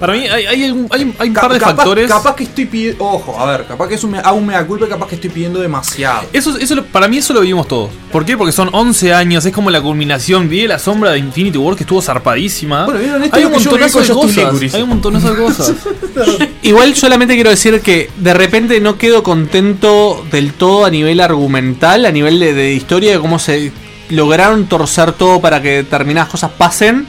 [0.00, 2.08] Para mí hay, hay, algún- hay, hay un Ca- par de capaz, factores.
[2.10, 3.04] Capaz que estoy pidiendo.
[3.04, 5.14] Ojo, a ver, capaz que es un, me- hago un mea culpa y capaz que
[5.16, 6.22] estoy pidiendo demasiado.
[6.32, 7.90] Eso, eso lo- para mí eso lo vivimos todos.
[8.10, 8.36] ¿Por qué?
[8.36, 10.48] Porque son 11 años, es como la culminación.
[10.48, 12.86] Vi la sombra de Infinity War que estuvo zarpadísima.
[12.86, 13.36] Bueno, ¿vieron esto?
[13.36, 14.74] hay Es un montonazo de cosas.
[14.74, 15.72] Hay un montonazo de cosas.
[16.62, 22.04] Igual solamente quiero decir que de repente no quedo contento del todo a nivel argumental,
[22.06, 23.72] a nivel de, de historia, de cómo se
[24.08, 27.06] lograron torcer todo para que determinadas cosas pasen.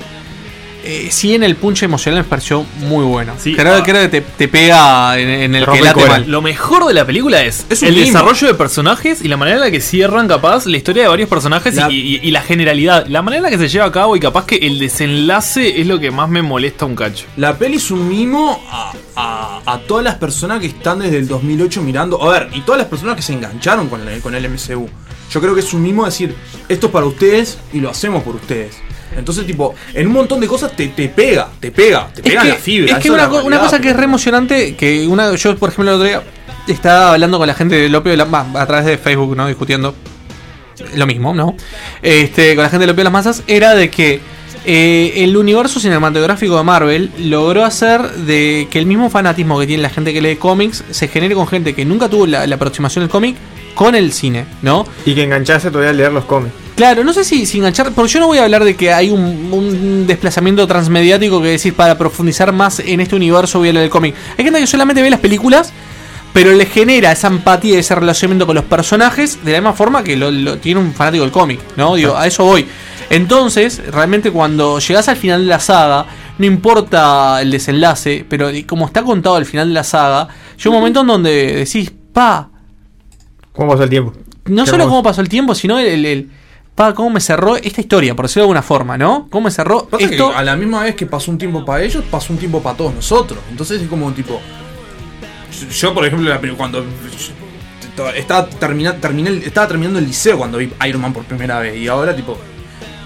[0.84, 3.34] Eh, sí, en el punch emocional me pareció muy bueno.
[3.56, 3.84] creo, ah.
[3.84, 6.26] creo que te, te pega en, en el que late mal.
[6.32, 9.70] Lo mejor de la película es, el desarrollo de personajes y la manera en la
[9.72, 13.06] que cierran capaz la historia de varios personajes La- y, y- y la generalidad.
[13.08, 15.86] La manera en la que se lleva a cabo y capaz que el desenlace es
[15.88, 17.26] lo que más me molesta un cacho.
[17.38, 21.28] La peli es un mimo a, a- a todas las personas que están desde el
[21.28, 22.22] 2008 mirando.
[22.24, 24.90] A ver, y todas las personas que se engancharon con, la- con el MCU.
[25.32, 26.36] Yo creo que es un mimo decir,
[26.68, 28.78] esto es para ustedes y lo hacemos por ustedes.
[29.18, 32.48] Entonces, tipo, en un montón de cosas te, te pega, te pega, te pega es
[32.50, 32.98] la fibra.
[32.98, 35.92] es que una, la una cosa que es re emocionante, que una, yo por ejemplo
[35.92, 36.24] el otro día
[36.68, 39.48] estaba hablando con la gente de Lopio de la, bah, a través de Facebook, ¿no?
[39.48, 39.96] Discutiendo
[40.96, 41.56] lo mismo, ¿no?
[42.02, 44.20] Este, con la gente de Lopio de las Masas, era de que
[44.66, 49.82] eh, el universo cinematográfico de Marvel logró hacer de que el mismo fanatismo que tiene
[49.82, 53.04] la gente que lee cómics se genere con gente que nunca tuvo la, la aproximación
[53.04, 53.36] del cómic
[53.74, 54.86] con el cine, ¿no?
[55.06, 56.54] Y que enganchase todavía a leer los cómics.
[56.82, 59.12] Claro, no sé si, si enganchar, porque yo no voy a hablar de que hay
[59.12, 63.84] un, un desplazamiento transmediático que decir para profundizar más en este universo voy a leer
[63.86, 64.16] el cómic.
[64.36, 65.72] Hay gente que solamente ve las películas,
[66.34, 70.04] pero le genera esa empatía y ese relacionamiento con los personajes de la misma forma
[70.04, 71.94] que lo, lo tiene un fanático del cómic, ¿no?
[71.94, 72.66] Digo, a eso voy.
[73.12, 76.08] Entonces, realmente cuando llegas al final de la saga,
[76.40, 80.78] no importa el desenlace, pero como está contado al final de la saga, llega un
[80.78, 82.50] momento en donde decís, pa,
[83.54, 84.14] ¿Cómo pasó el tiempo?
[84.46, 86.30] no solo cómo pasó el tiempo, sino el, el- el-
[86.76, 89.28] pa, cómo me cerró esta historia, por decirlo de alguna forma, ¿no?
[89.30, 90.36] Cómo me cerró Pasa que esto.
[90.36, 92.94] a la misma vez que pasó un tiempo para ellos, pasó un tiempo para todos
[92.94, 93.40] nosotros.
[93.50, 94.40] Entonces es como tipo.
[95.72, 96.84] yo- por ejemplo, cuando.
[98.16, 101.76] Estaba, termina, terminé estaba terminando el liceo cuando vi Iron Man por primera vez.
[101.78, 102.38] Y ahora, tipo.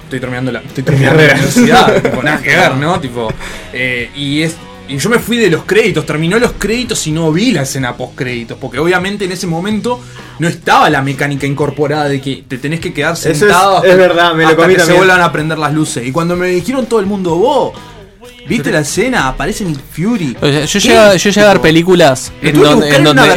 [0.04, 2.02] Estoy terminando la, estoy terminando la universidad.
[2.04, 3.00] tipo, nada que ver, ¿no?
[3.02, 3.28] Tipo.
[3.74, 4.56] eh, y es.
[4.88, 7.98] Y yo me fui de los créditos, terminó los créditos y no vi la escena
[7.98, 10.00] post créditos, porque obviamente en ese momento
[10.38, 14.34] no estaba la mecánica incorporada de que te tenés que quedar es- sentado es verdad,
[14.36, 14.98] me lo hasta comí que se también.
[15.08, 16.06] vuelvan a prender las luces.
[16.06, 17.74] Y cuando me dijeron todo el mundo, vos,
[18.48, 19.28] ¿viste la escena?
[19.30, 20.38] Aparece Nick Fury.
[20.40, 22.90] O sea, yo llegué, a- yo llegué a ver películas en donde,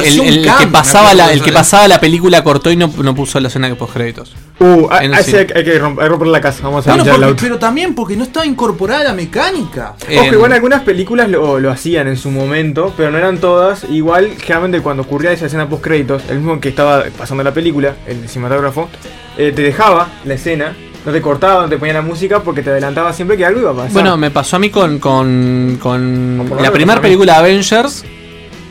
[0.06, 3.40] en el, que pasaba la, el que pasaba la película cortó y no, no puso
[3.40, 4.34] la escena que post créditos.
[4.60, 5.52] Uh, a- En a el ese cine.
[5.54, 6.62] hay que romper, hay que romper la casa.
[6.64, 7.36] Vamos a el porque- auto.
[7.40, 9.94] pero también porque no estaba incorporada la mecánica.
[10.18, 13.84] Ojo, igual algunas películas lo, lo hacían en su momento, pero no eran todas.
[13.88, 17.94] Igual, generalmente cuando ocurría esa escena post créditos, el mismo que estaba pasando la película,
[18.06, 18.88] el cinematógrafo,
[19.36, 20.74] eh, te dejaba la escena,
[21.06, 23.70] no te cortaba, no te ponía la música porque te adelantaba siempre que algo iba
[23.70, 23.92] a pasar.
[23.92, 28.04] Bueno, me pasó a mí con, con, con la primera película de Avengers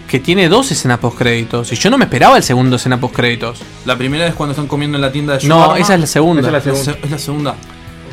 [0.07, 3.15] que tiene dos escenas post créditos y yo no me esperaba el segundo escena post
[3.15, 3.59] créditos.
[3.85, 5.79] La primera es cuando están comiendo en la tienda de No, shawarma.
[5.84, 6.41] esa es la segunda.
[6.41, 6.99] Esa es la segunda.
[7.03, 7.55] es la segunda.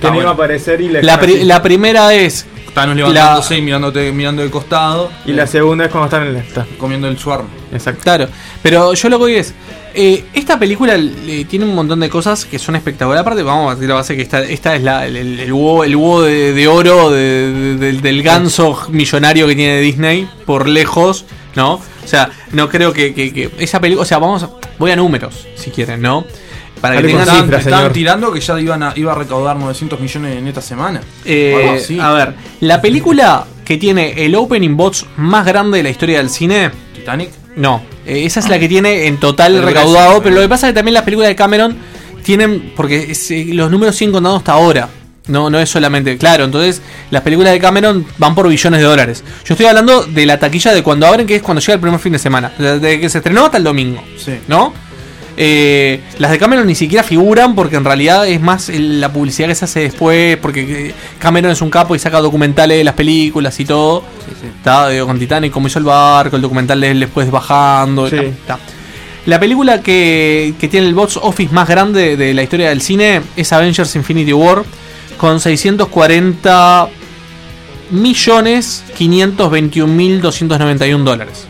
[0.00, 3.56] que Ah, no iba a aparecer y la La, pri- la primera es Thanos levantándose
[3.56, 5.08] y mirándote, mirando de costado.
[5.24, 6.66] Y la segunda es cuando están en el está.
[6.76, 7.48] Comiendo el shawarma.
[7.72, 8.02] Exacto.
[8.02, 8.26] Claro,
[8.62, 9.54] pero yo lo que voy es.
[9.94, 13.20] eh, esta película eh, tiene un montón de cosas que son espectaculares.
[13.20, 15.84] Aparte, vamos a decir la base que esta, esta es la, el, el, el huevo,
[15.84, 20.68] el huevo de, de oro de- de- del- del ganso millonario que tiene Disney, por
[20.68, 21.24] lejos,
[21.56, 21.74] ¿no?
[21.74, 24.02] O sea, no creo que, que- que esa película.
[24.02, 26.24] O sea, vamos a, voy a números, si quieren, ¿no?
[26.80, 27.24] Para que tengan.
[27.26, 27.92] cifras, Estaban señor.
[27.92, 31.00] tirando que ya iban a, iba a recaudar 900 millones en esta semana.
[31.24, 36.18] Eh, a ver, la película que tiene el opening box más grande de la historia
[36.18, 36.70] del cine.
[36.94, 37.30] ¿Titanic?
[37.56, 40.66] No, eh, esa es la que tiene en total El recaudado, pero lo que pasa
[40.66, 41.76] es que también las películas de Cameron
[42.22, 44.88] tienen, porque es, eh, los números siguen contando hasta ahora.
[45.26, 49.24] No, no es solamente, claro, entonces las películas de Cameron van por billones de dólares.
[49.44, 51.98] Yo estoy hablando de la taquilla de cuando abren, que es cuando llega el primer
[51.98, 54.32] fin de semana, desde que se estrenó hasta el domingo, Sí.
[54.48, 54.72] ¿no?
[55.36, 59.54] Eh, las de Cameron ni siquiera figuran porque en realidad es más la publicidad que
[59.56, 60.60] se hace después, porque
[60.90, 64.04] eh, Cameron es un capo y saca documentales de las películas y todo.
[64.58, 68.08] Está, digo, con Titanic, como hizo el barco, el documental de él después bajando.
[68.08, 68.16] Sí.
[68.46, 68.58] ta.
[69.26, 73.22] La película que, que tiene el box office más grande de la historia del cine
[73.36, 74.62] es Avengers Infinity War,
[75.16, 76.88] con 640
[77.90, 81.46] millones 521 mil 291 dólares.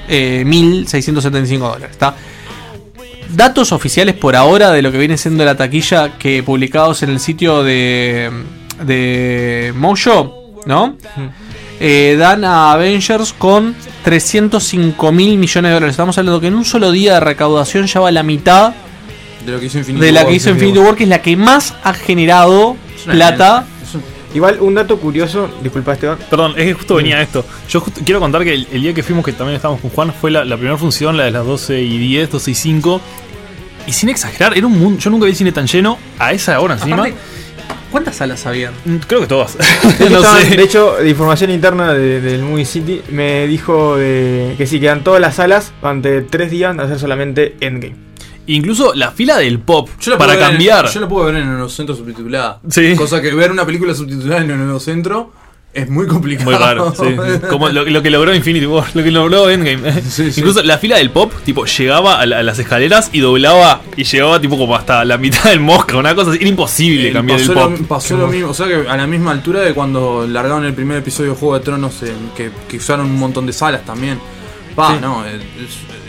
[0.07, 1.89] eh, 1.675 dólares.
[1.91, 2.15] ¿está?
[3.35, 7.19] Datos oficiales por ahora de lo que viene siendo la taquilla que publicados en el
[7.19, 8.31] sitio de,
[8.83, 10.97] de Mojo, ¿no?
[11.79, 13.73] Eh, dan a Avengers con
[14.03, 15.93] 305 mil millones de dólares.
[15.93, 18.73] Estamos hablando que en un solo día de recaudación ya va la mitad
[19.45, 20.29] De lo que hizo Infinity de la War.
[20.29, 22.75] que hizo Infinity War, que es la que más ha generado
[23.05, 23.65] una plata.
[24.31, 26.19] Igual, un dato curioso, disculpa Esteban.
[26.29, 27.43] Perdón, es que justo venía esto.
[27.67, 30.13] Yo justo- quiero contar que el, el día que fuimos, que también estábamos con Juan,
[30.13, 33.01] fue la, la primera función, la de las 12 y 10, 12 y 5.
[33.87, 34.99] Y sin exagerar, era un mundo.
[34.99, 36.97] Yo nunca vi el cine tan lleno a esa hora encima.
[36.97, 37.15] Aparte,
[37.91, 38.73] ¿Cuántas salas habían?
[38.85, 39.57] Mm, Creo que todas.
[39.57, 39.63] De
[40.05, 40.57] hecho, no estaban- sé.
[40.57, 45.03] de hecho, de información interna de- del Movie City me dijo de que sí, quedan
[45.03, 47.95] todas las salas ante tres días de hacer solamente Endgame.
[48.47, 50.87] Incluso la fila del pop Yo para en- cambiar.
[50.89, 52.59] yo la puedo ver en el centro subtitulada.
[52.69, 52.95] Sí.
[52.95, 55.31] Cosa que ver una película subtitulada en el centro
[55.73, 56.49] es muy complicado.
[56.49, 57.39] Muy raro, sí, sí.
[57.49, 60.01] Como lo, lo que logró Infinity War, lo que logró Endgame.
[60.35, 64.03] Incluso la fila del pop, tipo, llegaba a, la- a las escaleras y doblaba y
[64.03, 66.39] llegaba tipo como hasta la mitad del mosca, una cosa así.
[66.39, 67.71] Era imposible Eh, cambiar el pop.
[67.79, 70.73] Lo, pasó lo mismo, o sea que a la misma altura de cuando largaron el
[70.73, 74.19] primer episodio de Juego de Tronos, en- que, que usaron un montón de salas también.
[74.75, 74.99] Pa, Sí.
[75.01, 75.41] no, es,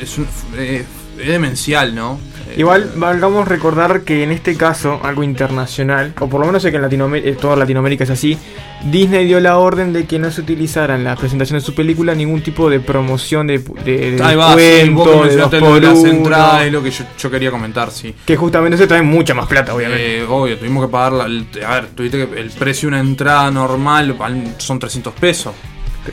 [0.02, 0.26] es un-
[0.56, 0.84] eh,
[1.18, 2.18] es demencial, ¿no?
[2.56, 6.76] Igual valgamos recordar que en este caso, algo internacional, o por lo menos sé que
[6.76, 8.36] en Latinoamérica, toda Latinoamérica es así,
[8.84, 12.14] Disney dio la orden de que no se utilizara en la presentación de su película
[12.14, 14.90] ningún tipo de promoción de, de, de Ahí va, sí, de
[15.60, 18.14] por las uno, entradas, es lo que yo, yo quería comentar, sí.
[18.24, 20.18] que justamente se trae mucha más plata, obviamente.
[20.20, 21.12] Eh, obvio, tuvimos que pagar.
[21.12, 25.12] La, el- a ver, tuviste que el precio de una entrada normal al- son 300
[25.14, 25.52] pesos.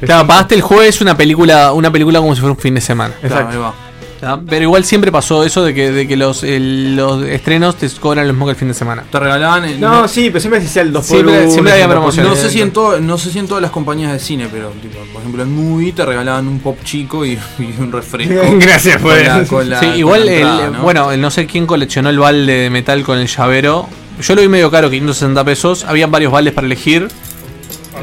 [0.01, 3.13] Claro, pagaste el jueves una película, una película como si fuera un fin de semana.
[3.21, 3.73] Claro, ahí va.
[4.19, 4.39] ¿Tá?
[4.47, 8.27] Pero igual siempre pasó eso de que, de que los, el- los estrenos te cobran
[8.27, 9.03] lo mismo que el fin de semana.
[9.11, 9.65] Te regalaban.
[9.65, 12.29] el- No, sí, pero siempre se hacía el 2 por Siempre- 1 siempre había promociones.
[12.31, 14.69] No sé, si en todo- no sé si en todas las compañías de cine, pero
[14.81, 18.33] tipo, por ejemplo en Movie te regalaban un pop chico y, y un refresco.
[18.59, 19.27] Gracias, Con pues.
[19.27, 20.81] la- con la- Sí, igual, el- ¿no?
[20.81, 23.87] bueno, el no sé quién coleccionó el balde de metal con el llavero.
[24.21, 25.83] Yo lo vi medio caro, 560 pesos.
[25.85, 27.07] Habían varios baldes para elegir.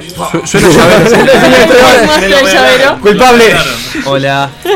[0.01, 2.99] Su- el llavero.
[3.01, 3.45] Culpable.
[4.07, 4.51] Hola.
[4.65, 4.71] Yo,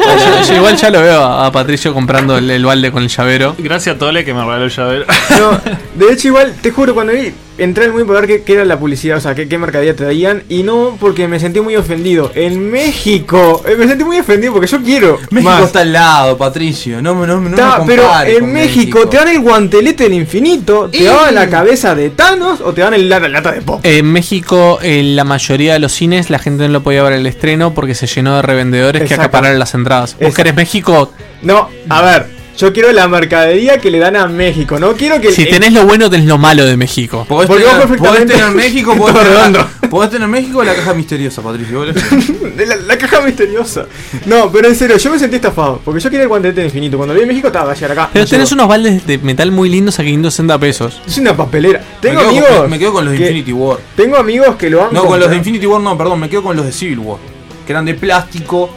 [0.49, 3.55] yo igual ya lo veo a, a Patricio comprando el, el balde con el llavero.
[3.59, 5.05] Gracias a Tole que me regaló el llavero.
[5.39, 5.61] No,
[5.95, 9.19] de hecho, igual, te juro, cuando vi, entré muy para ver qué, era la publicidad,
[9.19, 12.31] o sea, qué, qué mercadería traían, y no porque me sentí muy ofendido.
[12.35, 15.19] En México, eh, me sentí muy ofendido porque yo quiero.
[15.31, 15.65] México más.
[15.65, 17.03] está al lado, Patricio.
[17.03, 20.99] No, no, no Ta, me pero en México, te dan el guantelete del infinito, te
[20.99, 23.81] Y- dan la cabeza de Thanos o te dan el, la, la lata de pop.
[23.83, 27.27] En México, en la mayoría de los cines, la gente no lo podía ver el
[27.27, 30.15] estreno porque se llenó de revendedores que acapararon las entradas.
[30.15, 30.37] ¿Vos Exacto.
[30.37, 31.13] querés México?
[31.43, 32.27] No, a ver,
[32.59, 35.31] yo quiero la mercadería que le dan a México, no quiero que...
[35.33, 37.25] Si el- tenés lo bueno, tenés lo malo de México.
[37.29, 39.67] Podés Porque tener, vos perfectamente- podés tener México, podés tener, redondo.
[39.89, 41.79] podés tener México o la caja misteriosa, Patricio.
[41.79, 43.87] ¿vos le- de la, la caja misteriosa.
[44.27, 46.97] No, pero en serio, yo me sentí estafado, porque yo quería el guantelete infinito.
[46.97, 48.11] Cuando vi en México estaba a llegar acá.
[48.13, 51.01] Pero tenés unos baldes de metal muy lindos a 560 pesos.
[51.07, 51.81] Es una papelera.
[52.01, 52.49] Tengo me, amigos.
[52.57, 53.79] con, me quedo con los de Infinity War.
[53.95, 55.37] Tengo amigos que lo han No, con los de.
[55.37, 57.19] Infinity War no, perdón, me quedo con los de Civil War.
[57.65, 58.69] Que eran de plástico.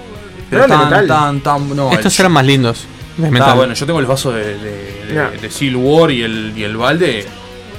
[0.52, 2.86] Pero tan, tan, tan, no, Estos el- eran más lindos.
[3.41, 5.29] Ah, bueno, yo tengo el vaso de, de, de- Ya.
[5.29, 7.25] de Civil War y el, y el balde.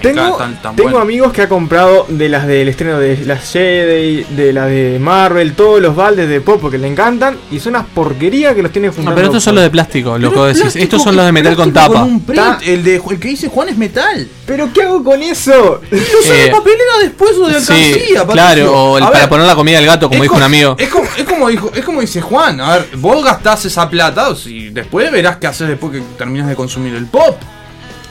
[0.03, 1.03] Tengo, tan, tan tengo bueno.
[1.03, 5.55] amigos que ha comprado de las del estreno de las Jedi, de las de Marvel,
[5.55, 8.91] todos los baldes de pop porque le encantan y son unas porquerías que los tienen
[8.91, 9.15] No, juntando.
[9.17, 10.63] pero estos son los de plástico, lo que vos decís.
[10.63, 12.03] Plástico, Estos son los de metal con tapa.
[12.03, 12.41] un print.
[12.43, 14.29] Ta- El, de, el que dice Juan es metal.
[14.47, 15.81] ¿Pero qué hago con eso?
[15.91, 18.27] Usa Eh, de papelera después o de Sí, alcancía, Patricio.
[18.33, 20.75] claro, o el para ver, poner la comida del gato, como dijo un amigo.
[20.79, 22.61] Es como, es, como dijo, es como dice Juan.
[22.61, 26.55] A ver, vos gastás esa plata y después verás qué haces después que terminas de
[26.57, 27.37] consumir el pop.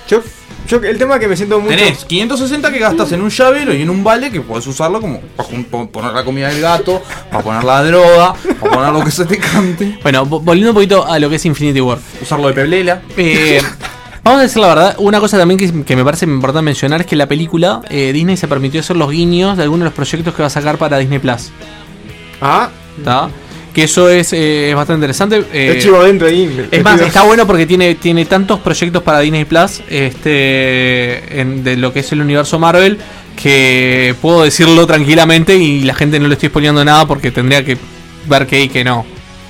[0.09, 0.21] Yo,
[0.67, 1.75] yo el tema que me siento mucho.
[1.75, 5.19] Tenés 560 que gastas en un llavero y en un balde que podés usarlo como
[5.69, 7.01] para poner la comida del gato,
[7.31, 9.97] para poner la droga, para poner lo que se te cante.
[10.03, 11.97] Bueno, vo- volviendo un poquito a lo que es Infinity War.
[12.21, 13.01] Usarlo de peblela.
[13.17, 13.61] Eh,
[14.23, 17.07] vamos a decir la verdad, una cosa también que, que me parece importante mencionar es
[17.07, 20.33] que la película eh, Disney se permitió hacer los guiños de algunos de los proyectos
[20.33, 21.49] que va a sacar para Disney Plus.
[22.41, 23.29] Ah, ¿Está?
[23.73, 25.43] Que eso es, eh, es bastante interesante.
[25.53, 26.67] eh, chivo adentro ahí.
[26.69, 31.77] es más, está bueno porque tiene, tiene tantos proyectos para Disney Plus este, en- de
[31.77, 32.97] lo que es el universo Marvel
[33.41, 37.77] que puedo decirlo tranquilamente y la gente no le estoy exponiendo nada porque tendría que
[38.27, 39.05] ver que y que no.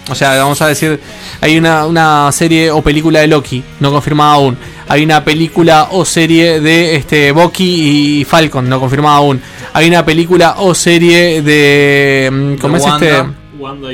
[0.10, 0.99] O sea, vamos a decir,
[1.41, 4.57] hay una, una serie o película de Loki, no confirmada aún.
[4.88, 9.41] Hay una película o serie de este Bucky y Falcon, no confirmada aún.
[9.73, 12.30] Hay una película o serie de...
[12.31, 13.14] mm, ¿Cómo es este?
[13.14, 13.34] Wanda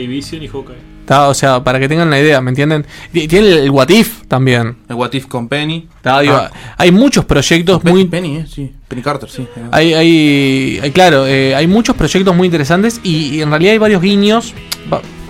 [0.07, 0.97] Vision y Hawkeye.
[1.01, 2.85] Está, o sea, para que tengan la idea, ¿me entienden?
[3.13, 4.75] Ti- Tiene el, el What If también.
[4.89, 5.87] El What If con Penny.
[5.95, 6.51] Está, digo, Ah.
[6.77, 8.05] Hay muchos proyectos Penny, muy...
[8.05, 8.71] Penny, eh, sí.
[8.89, 9.47] Penny Carter, sí.
[9.71, 13.77] Hay, hay, hay- claro, eh, hay muchos proyectos muy interesantes y, y en realidad hay
[13.77, 14.53] varios guiños.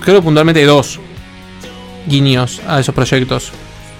[0.03, 0.99] Creo puntualmente dos
[2.07, 3.51] guiños a esos proyectos.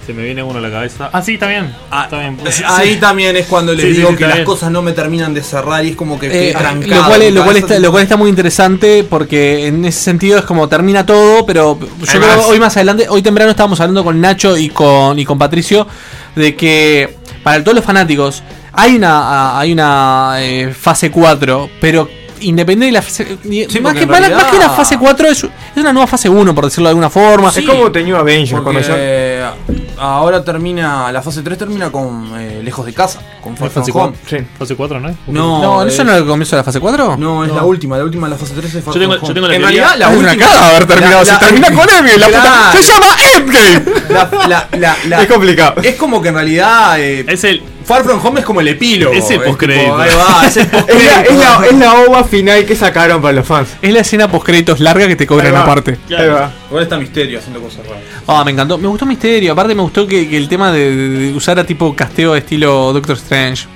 [0.08, 1.10] Se me viene uno a la cabeza.
[1.12, 1.70] Ah, sí, está bien.
[2.02, 2.38] está bien.
[2.42, 4.46] Eh, Ahí también es cuando les Sí, sí, digo sí, que las bien.
[4.46, 7.02] cosas no me terminan de cerrar y es como que Eh, trancado.
[7.02, 10.46] lo, cual, lo, cual está, lo cual está muy interesante porque en ese sentido es
[10.46, 14.02] como termina todo, pero yo creo Además- que hoy más adelante, hoy temprano estábamos hablando
[14.02, 15.86] con Nacho y con, y con Patricio
[16.34, 22.08] de que para todos los fanáticos hay una, hay una eh, fase 4, pero
[22.42, 23.38] independiente de la fase...
[23.44, 26.54] y- más, que, realidad- más que la fase 4 es, es una nueva fase 1,
[26.54, 27.50] por decirlo de alguna forma.
[27.54, 29.54] Es como The New Avengers, cuando ya-
[29.98, 33.98] ahora termina, la fase 3 termina con eh, Lejos de Casa, con Far From Fase
[33.98, 34.16] Home.
[34.28, 34.46] 4.
[34.58, 35.08] Fase 4, ¿no?
[35.28, 37.16] No, No, es- ¿eso no es el comienzo de la fase 4?
[37.18, 37.56] No, es No.
[37.56, 39.34] la última, la última de la fase 3 es Far Yo tengo- From yo Home.
[39.34, 40.36] tengo la En realidad, la última.
[40.36, 42.72] cagada haber terminado, se termina con Endgame, la puta-.
[42.72, 43.06] ¡Se llama
[43.36, 43.84] Endgame!
[44.08, 45.74] La- la- la- la- Es complicado.
[45.82, 47.00] Es como que en realidad.
[47.00, 47.62] eh, Es el.
[47.88, 49.14] Far From Home es como el epílogo.
[49.14, 49.96] Es el postcrédito.
[49.96, 50.66] Ahí va, es Es
[51.28, 53.70] es, la, es la ova final que sacaron para los fans.
[53.80, 55.96] Es la escena post créditos larga que te cobran aparte.
[56.10, 56.52] Ahí va.
[56.68, 58.02] Igual está Misterio haciendo cosas raras.
[58.26, 58.76] Ah, me encantó.
[58.76, 59.52] Me gustó Misterio.
[59.52, 62.92] Aparte me gustó que, que el tema de, de usar a tipo casteo de estilo
[62.92, 63.66] Doctor Strange.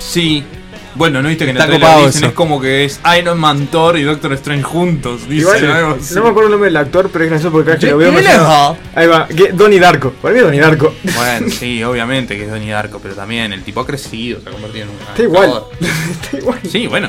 [0.00, 0.42] Sí.
[0.94, 2.18] Bueno, ¿no viste que en el Está trailer copado dicen?
[2.22, 2.26] eso.
[2.28, 5.20] Es como que es Iron Man, Thor y Doctor Strange juntos.
[5.28, 6.14] Dicen Igual, algo así.
[6.14, 7.92] no me acuerdo el nombre del actor, pero es gracioso porque cada vez que Jake
[7.92, 10.10] lo veo me Ahí va, que- Donnie Darko.
[10.12, 10.94] Para mí es Donnie Darko.
[11.14, 14.52] Bueno, sí, obviamente que es Donnie Darko, pero también el tipo ha crecido, se ha
[14.52, 14.96] convertido en un.
[15.00, 15.50] Está igual.
[15.50, 16.54] actor.
[16.70, 17.08] Sí, bueno.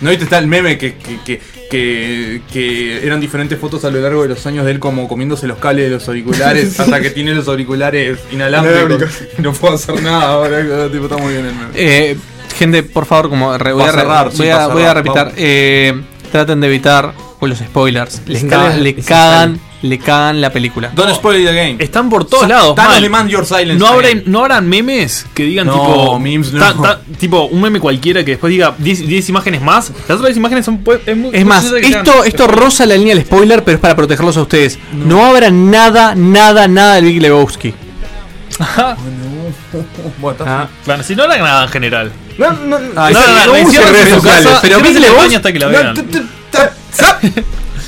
[0.00, 4.00] ¿No viste está el meme que, que, que, que, que eran diferentes fotos a lo
[4.00, 7.10] largo de los años de él como comiéndose los cables de los auriculares hasta que
[7.10, 9.22] tiene los auriculares inalámbricos Inalámbricos.
[9.36, 10.88] y no puedo hacer nada ahora?
[10.88, 11.70] Tipo, está muy bien el meme.
[11.74, 12.16] Eh,
[12.56, 15.32] gente, por favor, como re- voy, a, cerrar, voy, a, voy a repitar.
[15.36, 16.00] eh,
[16.32, 18.22] traten de evitar pues, los spoilers.
[18.26, 20.90] Les, cagan, le cagan, le cagan la película.
[20.94, 21.76] Don't spoil the game.
[21.78, 22.74] Están por todos lados.
[23.28, 26.18] Your silence no, habrán, no habrán memes que digan No, tipo.
[26.18, 26.58] memes no.
[26.60, 29.92] ta- ta- tipo, un meme cualquiera que después diga 10 10 imágenes más.
[30.08, 30.82] Las otras imágenes son.
[30.84, 33.94] pu- Es, muy- Es más, esto, esto roza la línea del spoiler, pero es para
[33.94, 34.78] protegerlos a ustedes.
[34.92, 37.72] No, habrá nada, nada, nada del Big Lebowski.
[38.58, 38.96] Bueno,
[40.46, 40.68] Ah.
[40.84, 42.12] Claro, si no habrá nada en general.
[42.38, 45.58] No, no, no, Ah, no, no, no no, redes sociales, pero Big Lebowski- hasta que
[45.58, 45.94] la vean.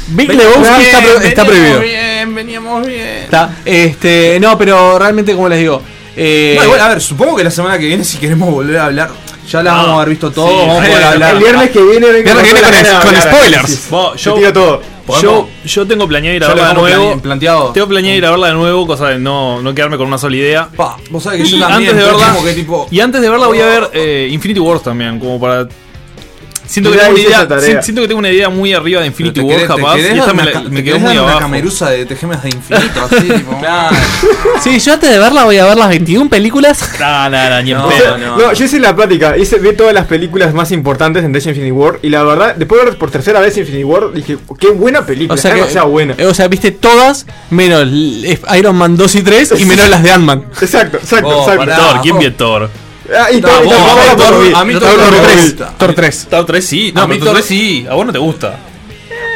[0.09, 1.81] Big Lebowski está, pro- está prohibido.
[1.81, 3.07] bien, veníamos bien.
[3.25, 5.83] Está, este, no, pero realmente, como les digo.
[6.17, 8.87] eh, No, igual, a ver, supongo que la semana que viene, si queremos volver a
[8.87, 9.11] hablar,
[9.49, 10.49] ya la vamos a haber visto todo.
[10.49, 11.33] Sí, vamos a poder el- hablar.
[11.35, 13.91] El viernes que viene vengo Viernes que viene con- spoilers.
[13.91, 14.83] Vos, yo, tiro todo.
[15.21, 17.23] yo, yo tengo planeado ir a Ya lo verla de dejamos nuevo.
[17.23, 17.73] planteado.
[17.73, 20.37] Tengo planeado ir a verla de nuevo, cosa de no, no quedarme con una sola
[20.37, 20.69] idea.
[20.77, 23.21] Pa, vos sabés que yo Y también, antes de verla, como que tipo- y antes
[23.21, 25.67] de verla voy a ver eh, Infinity Wars también, como para
[26.71, 27.81] siento que, tengo una idea, tarea.
[27.81, 30.45] si- siento que tengo una idea muy arriba de Infinity te capaz y esta me,
[30.45, 31.41] la- me quedó muy dar una abajo.
[31.41, 33.61] camerusa de Tegemas de infinito, así, tipo.
[34.63, 36.81] Sí, yo antes de verla voy a ver las 21 películas.
[36.99, 38.19] No, no, no, ni en No, pedo.
[38.19, 38.37] no.
[38.39, 41.73] No, yo hice la plática, hice, vi todas las películas más importantes en Dash Infinity
[41.73, 45.05] War y la verdad, después de ver por tercera vez Infinity War, dije, qué buena
[45.05, 46.15] película, O sea, que, demasiado buena.
[46.19, 47.87] eh, o sea, viste todas, menos
[48.57, 50.45] Iron Man 2 y 3 y menos las de Ant-Man.
[50.61, 51.75] Exacto, exacto, Oh, exacto.
[51.75, 52.71] Thor, ¿quién vio Thor?
[53.19, 54.83] Ah, y No, todo- y Thor, todo- a mí Thor.
[55.79, 56.27] Thor 3.
[56.31, 58.59] Thor 3 sí, no, A mí Thor Thor- 3 sí, a vos no te gusta.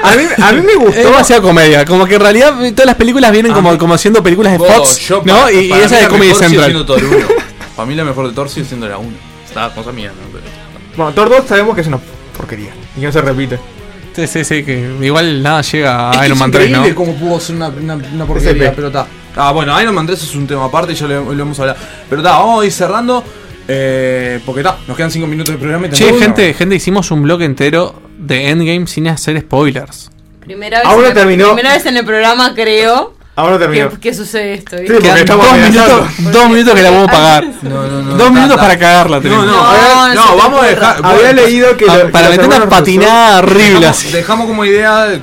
[0.02, 1.00] A mí, a mí me Es gustó.
[1.00, 1.84] demasiado comedia.
[1.84, 4.58] Como que en realidad eh, todas las películas vienen como, mí- como siendo películas de
[4.58, 5.34] Fox, yo ¿no?
[5.40, 6.64] para- Y, y para esa mí de la Comedy Central.
[6.66, 7.26] siendo Thor 1.
[7.74, 9.10] Para mí la mejor de Thor sigue siendo la 1.
[9.46, 10.28] Está cosa mía, ¿no?
[10.30, 10.44] Pero-
[10.96, 11.98] Bueno, Thor 2 sabemos que es una
[12.36, 13.58] porquería y que no se repite.
[14.14, 16.76] Sí, sí, sí, que igual nada llega Es a que Iron es Man 3, ¿no?
[16.78, 19.06] increíble cómo pudo ser una, una, una porquería, pero está.
[19.36, 21.78] Ah, bueno, Iron Man 3 es un tema aparte, ya lo, lo hemos hablado.
[22.08, 23.24] Pero está, vamos a ir cerrando.
[23.66, 27.22] Eh, porque está, nos quedan 5 minutos de programa y Che, gente, gente, hicimos un
[27.22, 30.10] blog entero de Endgame sin hacer spoilers.
[30.40, 31.54] Primera vez, Ahora en el, terminó.
[31.54, 33.88] primera vez en el programa, creo, Ahora terminó.
[33.90, 34.76] que, que sucede esto.
[34.76, 34.92] Sí, ¿viste?
[34.94, 37.44] porque Quedan estamos dos minutos, dos minutos que la podemos pagar.
[37.62, 38.14] No, no, no.
[38.16, 39.20] Dos minutos para cagarla.
[39.20, 39.72] No, no, No, a
[40.08, 40.96] ver, no vamos a dejar.
[41.02, 44.12] Había bueno, leído que lo- para meter una patinada horrible Dejamos, así.
[44.12, 45.18] dejamos como idea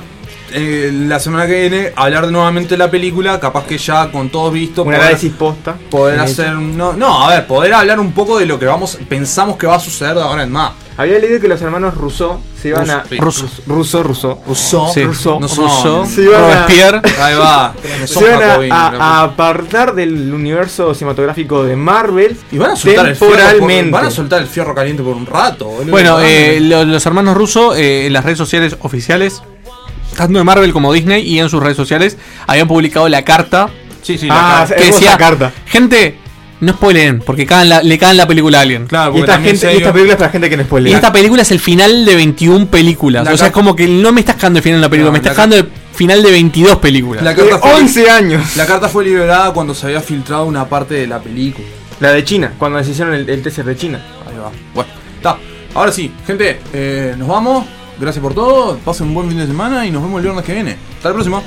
[0.54, 4.50] eh, la semana que viene hablar nuevamente de la película, capaz que ya con todo
[4.50, 5.76] visto Un poder- análisis posta.
[5.90, 9.56] poder hacer no, no, a ver, poder hablar un poco de lo que vamos pensamos
[9.56, 10.72] que va a suceder de ahora en más.
[10.94, 13.24] Había leído que los hermanos Rousseau se iban Russo, a.
[13.24, 13.46] Russo.
[13.66, 14.38] Russo, Russo.
[14.46, 15.02] Rousseau, Sí.
[15.04, 15.40] Rousseau.
[15.40, 16.66] no son- Rousseau, Se iban a-.
[17.24, 17.74] Ahí va.
[18.06, 18.88] Se iban a- a,
[19.20, 23.90] a apartar del universo cinematográfico de Marvel y van a soltar el fierro por, temporalmente.
[23.90, 25.70] van a soltar el fierro caliente por un rato.
[25.88, 29.42] Bueno, eh, lo- los hermanos rusos eh, en las redes sociales oficiales,
[30.16, 32.16] tanto de Marvel como Disney y en sus redes sociales,
[32.46, 33.68] habían publicado la carta
[34.02, 34.66] sí, sí, Ah, la cara.
[34.76, 35.52] que hermosa decía, carta.
[35.66, 36.16] gente,
[36.60, 38.86] no spoileen, porque cagan la- le cagan la película a alguien.
[38.86, 40.94] Claro, Y esta, gente, y esta película es para gente que no Y spoilea.
[40.96, 43.24] esta película es el final de 21 películas.
[43.24, 44.90] La o sea, es carta- como que no me estás cagando el final de la
[44.90, 47.22] película, No, me estás cagando el final de 22 películas.
[47.24, 48.56] la de carta fue 11 años.
[48.56, 51.66] La carta fue liberada cuando se había filtrado una parte de la película.
[52.00, 54.00] La de China, cuando les hicieron el, el teaser de China.
[54.28, 54.50] Ahí va.
[54.74, 55.36] Bueno, está.
[55.74, 57.64] Ahora sí, gente, eh, nos vamos.
[58.02, 58.78] Gracias por todo.
[58.78, 60.76] Pasen un buen fin de semana y nos vemos el viernes que viene.
[60.96, 61.40] Hasta la próxima.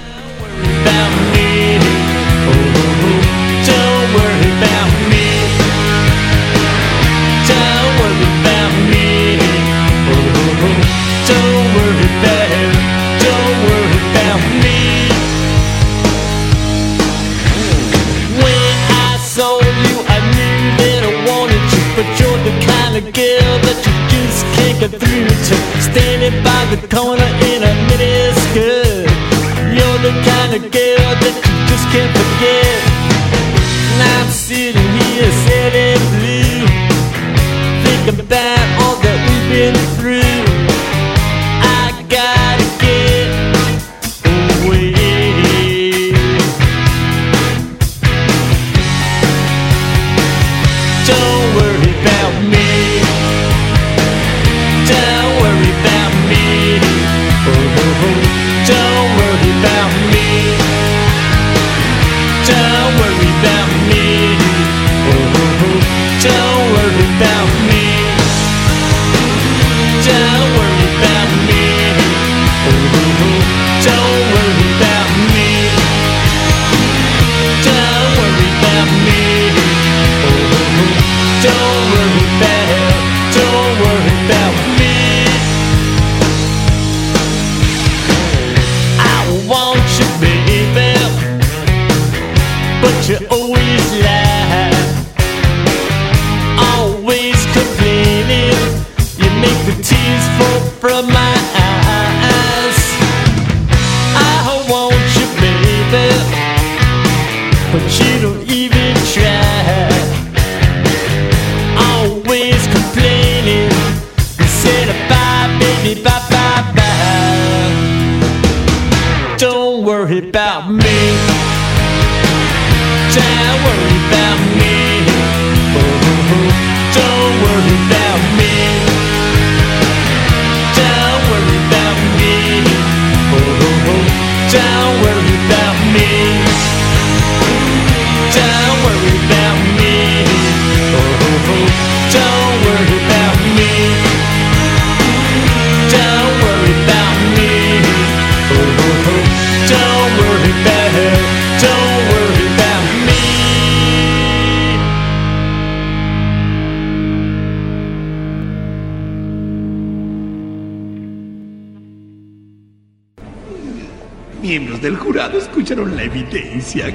[24.80, 25.56] Can't through to.
[25.82, 29.08] Standing by the corner in a mini skirt.
[29.76, 32.80] You're the kind of girl that you just can't forget.
[33.92, 36.68] And I'm sitting here, sitting blue,
[37.86, 40.55] thinking about all that we've been through.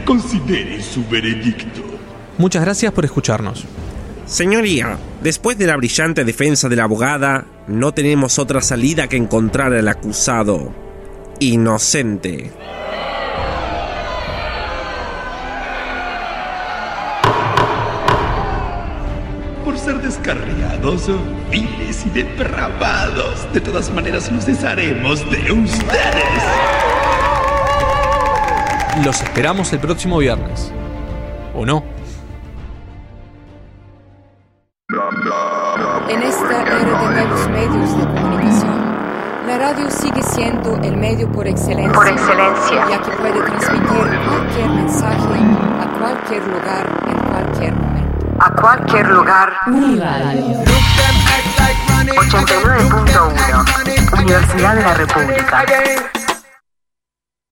[0.04, 1.82] Consideren su veredicto.
[2.38, 3.64] Muchas gracias por escucharnos.
[4.26, 9.72] Señoría, después de la brillante defensa de la abogada, no tenemos otra salida que encontrar
[9.72, 10.72] al acusado
[11.40, 12.52] inocente.
[19.64, 21.10] Por ser descarriados,
[21.50, 23.52] viles y depravados.
[23.52, 26.69] De todas maneras, nos desharemos de ustedes.
[29.04, 30.70] Los esperamos el próximo viernes.
[31.54, 31.82] ¿O no?
[36.08, 38.94] En esta era de nuevos medios de comunicación,
[39.46, 42.86] la radio sigue siendo el medio por excelencia, Por excelencia.
[42.90, 45.38] ya que puede transmitir cualquier mensaje
[45.80, 48.26] a cualquier lugar en cualquier momento.
[48.40, 49.52] A cualquier lugar.
[49.66, 50.62] Uniradio.
[52.16, 55.64] 89.1 Universidad de la República.